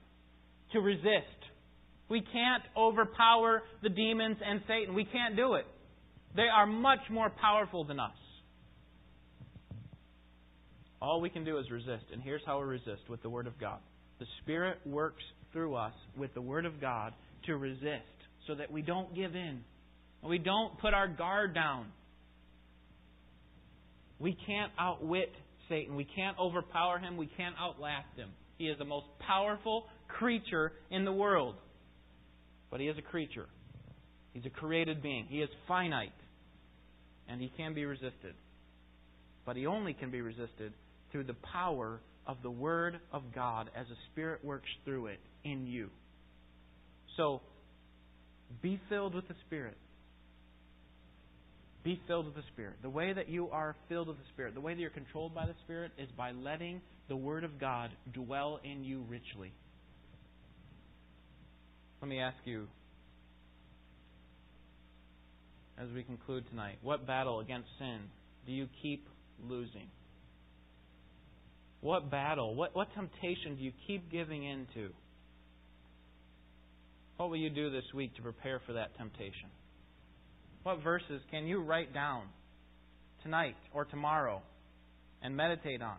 to 0.76 0.82
resist. 0.82 1.40
We 2.08 2.20
can't 2.20 2.62
overpower 2.76 3.62
the 3.82 3.88
demons 3.88 4.36
and 4.46 4.60
Satan. 4.68 4.94
We 4.94 5.04
can't 5.04 5.36
do 5.36 5.54
it. 5.54 5.64
They 6.36 6.46
are 6.54 6.66
much 6.66 7.00
more 7.10 7.30
powerful 7.30 7.84
than 7.84 7.98
us. 7.98 8.12
All 11.00 11.20
we 11.20 11.30
can 11.30 11.44
do 11.44 11.58
is 11.58 11.70
resist. 11.70 12.04
And 12.12 12.22
here's 12.22 12.42
how 12.46 12.60
we 12.60 12.66
resist 12.66 13.08
with 13.08 13.22
the 13.22 13.30
Word 13.30 13.46
of 13.46 13.58
God. 13.58 13.78
The 14.18 14.26
Spirit 14.42 14.78
works 14.84 15.22
through 15.52 15.74
us 15.74 15.92
with 16.16 16.32
the 16.34 16.40
Word 16.40 16.66
of 16.66 16.80
God 16.80 17.12
to 17.46 17.56
resist 17.56 18.04
so 18.46 18.54
that 18.54 18.70
we 18.70 18.82
don't 18.82 19.14
give 19.14 19.34
in. 19.34 19.60
We 20.22 20.38
don't 20.38 20.78
put 20.78 20.94
our 20.94 21.08
guard 21.08 21.54
down. 21.54 21.86
We 24.18 24.36
can't 24.46 24.72
outwit 24.78 25.32
Satan. 25.68 25.96
We 25.96 26.04
can't 26.04 26.38
overpower 26.38 26.98
him. 26.98 27.16
We 27.16 27.28
can't 27.36 27.54
outlast 27.60 28.16
him. 28.16 28.30
He 28.58 28.64
is 28.64 28.78
the 28.78 28.84
most 28.84 29.06
powerful 29.26 29.86
creature 30.08 30.72
in 30.90 31.04
the 31.04 31.12
world. 31.12 31.54
But 32.70 32.80
he 32.80 32.88
is 32.88 32.98
a 32.98 33.02
creature. 33.02 33.46
He's 34.32 34.44
a 34.44 34.50
created 34.50 35.02
being. 35.02 35.26
He 35.28 35.40
is 35.40 35.48
finite. 35.66 36.12
And 37.28 37.40
he 37.40 37.50
can 37.56 37.74
be 37.74 37.84
resisted. 37.84 38.34
But 39.44 39.56
he 39.56 39.66
only 39.66 39.94
can 39.94 40.10
be 40.10 40.20
resisted 40.20 40.72
through 41.10 41.24
the 41.24 41.36
power 41.52 42.00
of 42.26 42.38
the 42.42 42.50
Word 42.50 42.98
of 43.12 43.22
God 43.34 43.70
as 43.76 43.86
the 43.86 43.94
Spirit 44.12 44.44
works 44.44 44.68
through 44.84 45.06
it 45.06 45.20
in 45.44 45.66
you. 45.66 45.88
So, 47.16 47.40
be 48.62 48.80
filled 48.88 49.14
with 49.14 49.26
the 49.28 49.34
Spirit. 49.46 49.76
Be 51.84 52.00
filled 52.08 52.26
with 52.26 52.34
the 52.34 52.42
Spirit. 52.52 52.74
The 52.82 52.90
way 52.90 53.12
that 53.12 53.28
you 53.28 53.48
are 53.50 53.76
filled 53.88 54.08
with 54.08 54.16
the 54.16 54.24
Spirit, 54.34 54.54
the 54.54 54.60
way 54.60 54.74
that 54.74 54.80
you're 54.80 54.90
controlled 54.90 55.34
by 55.34 55.46
the 55.46 55.54
Spirit, 55.64 55.92
is 55.98 56.08
by 56.16 56.32
letting 56.32 56.80
the 57.08 57.16
Word 57.16 57.44
of 57.44 57.60
God 57.60 57.90
dwell 58.12 58.60
in 58.64 58.82
you 58.82 59.04
richly. 59.08 59.52
Let 62.00 62.08
me 62.08 62.20
ask 62.20 62.36
you, 62.44 62.66
as 65.78 65.88
we 65.94 66.02
conclude 66.02 66.44
tonight, 66.50 66.78
what 66.82 67.06
battle 67.06 67.40
against 67.40 67.68
sin 67.78 68.00
do 68.46 68.52
you 68.52 68.68
keep 68.82 69.06
losing? 69.42 69.88
What 71.80 72.10
battle, 72.10 72.54
what, 72.54 72.74
what 72.74 72.88
temptation 72.94 73.56
do 73.56 73.62
you 73.62 73.72
keep 73.86 74.10
giving 74.10 74.44
into? 74.44 74.90
What 77.16 77.30
will 77.30 77.36
you 77.36 77.50
do 77.50 77.70
this 77.70 77.84
week 77.94 78.14
to 78.16 78.22
prepare 78.22 78.60
for 78.66 78.74
that 78.74 78.96
temptation? 78.98 79.48
What 80.62 80.82
verses 80.82 81.22
can 81.30 81.46
you 81.46 81.62
write 81.62 81.94
down 81.94 82.24
tonight 83.22 83.56
or 83.72 83.84
tomorrow 83.84 84.42
and 85.22 85.36
meditate 85.36 85.80
on 85.80 85.96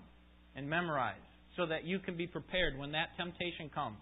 and 0.56 0.70
memorize 0.70 1.16
so 1.56 1.66
that 1.66 1.86
you 1.86 2.00
can 2.00 2.18
be 2.18 2.28
prepared 2.28 2.78
when 2.78 2.92
that 2.92 3.10
temptation 3.18 3.70
comes? 3.74 3.98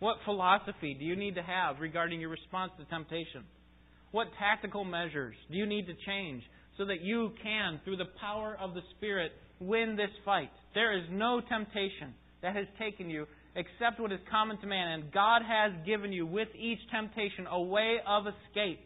What 0.00 0.16
philosophy 0.24 0.94
do 0.98 1.04
you 1.04 1.14
need 1.14 1.36
to 1.36 1.42
have 1.42 1.78
regarding 1.78 2.20
your 2.20 2.30
response 2.30 2.72
to 2.78 2.84
temptation? 2.86 3.44
What 4.10 4.28
tactical 4.38 4.84
measures 4.84 5.36
do 5.50 5.56
you 5.56 5.66
need 5.66 5.86
to 5.86 5.94
change 6.06 6.42
so 6.76 6.86
that 6.86 7.02
you 7.02 7.32
can, 7.42 7.80
through 7.84 7.98
the 7.98 8.10
power 8.20 8.56
of 8.60 8.74
the 8.74 8.80
Spirit, 8.96 9.32
win 9.60 9.96
this 9.96 10.10
fight? 10.24 10.50
There 10.74 10.96
is 10.96 11.04
no 11.10 11.40
temptation 11.40 12.14
that 12.42 12.56
has 12.56 12.66
taken 12.78 13.08
you 13.08 13.26
except 13.54 14.00
what 14.00 14.10
is 14.10 14.20
common 14.30 14.58
to 14.60 14.66
man, 14.66 14.88
and 14.88 15.12
God 15.12 15.42
has 15.42 15.72
given 15.84 16.12
you 16.12 16.26
with 16.26 16.48
each 16.58 16.78
temptation 16.90 17.46
a 17.48 17.60
way 17.60 17.96
of 18.06 18.24
escape 18.26 18.80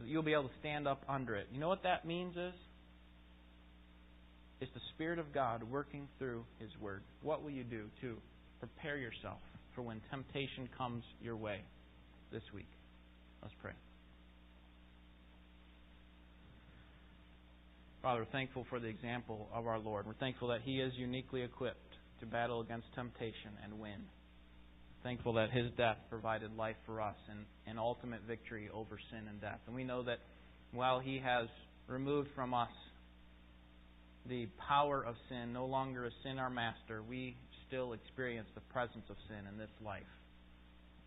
so 0.00 0.06
you'll 0.06 0.22
be 0.22 0.32
able 0.32 0.44
to 0.44 0.54
stand 0.60 0.88
up 0.88 1.02
under 1.08 1.36
it. 1.36 1.48
You 1.52 1.60
know 1.60 1.68
what 1.68 1.82
that 1.82 2.06
means 2.06 2.36
is? 2.36 2.54
It's 4.60 4.72
the 4.74 4.80
Spirit 4.94 5.18
of 5.18 5.32
God 5.32 5.62
working 5.62 6.08
through 6.18 6.44
His 6.58 6.70
Word. 6.80 7.02
What 7.22 7.42
will 7.42 7.50
you 7.50 7.64
do 7.64 7.84
to 8.02 8.16
prepare 8.60 8.96
yourself 8.96 9.40
for 9.74 9.82
when 9.82 10.00
temptation 10.10 10.68
comes 10.76 11.02
your 11.20 11.36
way 11.36 11.60
this 12.30 12.42
week? 12.54 12.68
Let's 13.42 13.54
pray. 13.60 13.72
Father, 18.02 18.20
we're 18.20 18.32
thankful 18.32 18.66
for 18.70 18.80
the 18.80 18.86
example 18.86 19.48
of 19.52 19.66
our 19.66 19.78
Lord. 19.78 20.06
We're 20.06 20.14
thankful 20.14 20.48
that 20.48 20.60
He 20.64 20.80
is 20.80 20.92
uniquely 20.96 21.42
equipped 21.42 21.96
to 22.20 22.26
battle 22.26 22.60
against 22.60 22.86
temptation 22.94 23.52
and 23.62 23.78
win. 23.78 24.00
Thankful 25.02 25.34
that 25.34 25.50
His 25.50 25.70
death 25.76 25.98
provided 26.08 26.56
life 26.56 26.76
for 26.86 27.00
us 27.02 27.16
and, 27.30 27.40
and 27.66 27.78
ultimate 27.78 28.20
victory 28.26 28.70
over 28.72 28.98
sin 29.10 29.28
and 29.28 29.40
death. 29.40 29.58
And 29.66 29.74
we 29.74 29.84
know 29.84 30.02
that 30.04 30.18
while 30.72 30.98
He 30.98 31.18
has 31.18 31.48
removed 31.88 32.28
from 32.34 32.54
us 32.54 32.70
the 34.26 34.48
power 34.68 35.04
of 35.04 35.14
sin, 35.28 35.52
no 35.52 35.66
longer 35.66 36.06
is 36.06 36.12
sin 36.22 36.38
our 36.38 36.50
master, 36.50 37.02
we 37.02 37.36
still 37.70 37.92
experience 37.92 38.48
the 38.56 38.60
presence 38.72 39.04
of 39.08 39.16
sin 39.28 39.46
in 39.48 39.56
this 39.56 39.70
life. 39.84 40.02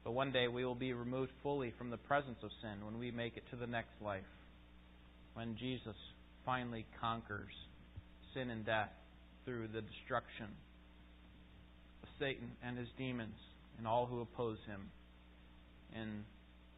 But 0.05 0.13
one 0.13 0.31
day 0.31 0.47
we 0.47 0.63
will 0.63 0.75
be 0.75 0.93
removed 0.93 1.31
fully 1.43 1.73
from 1.77 1.89
the 1.89 1.97
presence 1.97 2.37
of 2.41 2.51
sin 2.61 2.85
when 2.85 2.97
we 2.97 3.11
make 3.11 3.35
it 3.35 3.43
to 3.51 3.57
the 3.57 3.67
next 3.67 3.91
life. 4.01 4.23
When 5.33 5.57
Jesus 5.57 5.95
finally 6.45 6.85
conquers 7.01 7.51
sin 8.33 8.49
and 8.49 8.65
death 8.65 8.89
through 9.43 9.67
the 9.73 9.81
destruction 9.81 10.47
of 12.01 12.09
Satan 12.17 12.51
and 12.65 12.77
his 12.77 12.87
demons 12.97 13.35
and 13.77 13.85
all 13.85 14.05
who 14.05 14.21
oppose 14.21 14.57
him 14.65 14.81
in, 15.93 16.23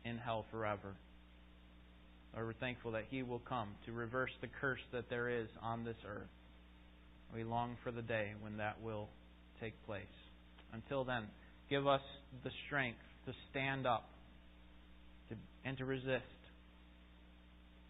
in 0.10 0.18
hell 0.18 0.46
forever. 0.50 0.96
Lord, 2.34 2.48
we're 2.48 2.54
thankful 2.54 2.92
that 2.92 3.06
he 3.12 3.22
will 3.22 3.42
come 3.48 3.70
to 3.86 3.92
reverse 3.92 4.32
the 4.42 4.48
curse 4.60 4.82
that 4.92 5.10
there 5.10 5.30
is 5.30 5.48
on 5.62 5.84
this 5.84 5.96
earth. 6.08 6.28
We 7.34 7.44
long 7.44 7.78
for 7.84 7.92
the 7.92 8.02
day 8.02 8.32
when 8.42 8.58
that 8.58 8.82
will 8.82 9.10
take 9.62 9.74
place. 9.86 10.04
Until 10.74 11.04
then, 11.04 11.24
give 11.70 11.88
us 11.88 12.02
the 12.44 12.52
strength 12.66 13.00
to 13.26 13.34
stand 13.52 13.88
up 13.88 14.10
to, 15.30 15.36
and 15.64 15.78
to 15.78 15.86
resist 15.86 16.24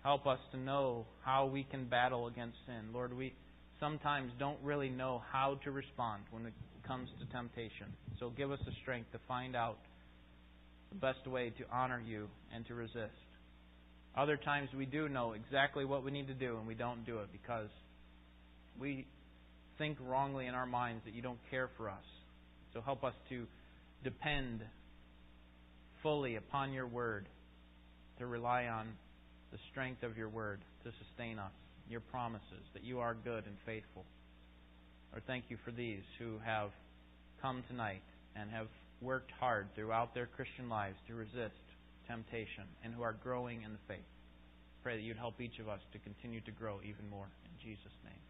Help 0.06 0.28
us 0.28 0.38
to 0.52 0.58
know 0.60 1.08
how 1.24 1.48
we 1.48 1.64
can 1.64 1.86
battle 1.86 2.28
against 2.28 2.56
sin. 2.68 2.94
Lord, 2.94 3.12
we 3.12 3.34
sometimes 3.80 4.32
don't 4.38 4.60
really 4.64 4.88
know 4.88 5.24
how 5.32 5.60
to 5.64 5.72
respond 5.72 6.22
when 6.30 6.46
it 6.46 6.54
comes 6.88 7.10
to 7.20 7.26
temptation. 7.34 7.88
So 8.20 8.30
give 8.30 8.52
us 8.52 8.60
the 8.68 8.72
strength 8.84 9.12
to 9.14 9.20
find 9.28 9.56
out 9.56 9.78
the 10.92 11.00
best 11.00 11.26
way 11.26 11.52
to 11.58 11.64
honor 11.74 12.00
you 12.08 12.28
and 12.54 12.68
to 12.68 12.76
resist. 12.76 13.18
Other 14.16 14.38
times 14.38 14.70
we 14.78 14.86
do 14.86 15.10
know 15.10 15.34
exactly 15.34 15.86
what 15.86 16.04
we 16.04 16.12
need 16.12 16.28
to 16.28 16.36
do 16.36 16.58
and 16.58 16.68
we 16.68 16.76
don't 16.76 17.04
do 17.04 17.18
it 17.22 17.30
because 17.32 17.70
we 18.80 19.08
think 19.78 19.98
wrongly 20.02 20.48
in 20.48 20.54
our 20.54 20.66
minds 20.66 21.04
that 21.06 21.14
you 21.14 21.22
don't 21.22 21.40
care 21.50 21.70
for 21.78 21.90
us. 21.90 22.04
So 22.74 22.82
help 22.82 23.04
us 23.04 23.14
to 23.30 23.46
depend 24.04 24.62
fully 26.04 26.36
upon 26.36 26.74
your 26.74 26.88
word, 26.88 27.28
to 28.20 28.26
rely 28.26 28.66
on 28.66 28.88
the 29.52 29.58
strength 29.72 30.04
of 30.04 30.18
your 30.18 30.30
word 30.30 30.60
to 30.84 30.92
sustain 31.06 31.40
us, 31.40 31.52
your 31.90 32.02
promises, 32.02 32.66
that 32.74 32.84
you 32.84 33.00
are 33.00 33.16
good 33.16 33.46
and 33.46 33.56
faithful. 33.66 34.04
Lord, 35.12 35.24
thank 35.28 35.46
you 35.50 35.58
for 35.64 35.72
these 35.72 36.04
who 36.20 36.38
have 36.46 36.72
come 37.42 37.64
tonight 37.70 38.04
and 38.36 38.52
have 38.52 38.68
worked 39.02 39.32
hard 39.40 39.68
throughout 39.76 40.14
their 40.14 40.26
Christian 40.26 40.70
lives 40.70 40.98
to 41.08 41.16
resist 41.16 41.56
temptation 42.08 42.64
and 42.84 42.94
who 42.94 43.02
are 43.02 43.16
growing 43.24 43.64
in 43.64 43.72
the 43.72 43.80
faith. 43.88 44.06
Pray 44.84 44.98
that 44.98 45.04
you'd 45.04 45.18
help 45.18 45.42
each 45.42 45.60
of 45.60 45.70
us 45.70 45.80
to 45.94 46.00
continue 46.00 46.42
to 46.42 46.52
grow 46.52 46.80
even 46.84 47.10
more. 47.10 47.28
In 47.46 47.52
Jesus' 47.64 47.98
name. 48.04 48.25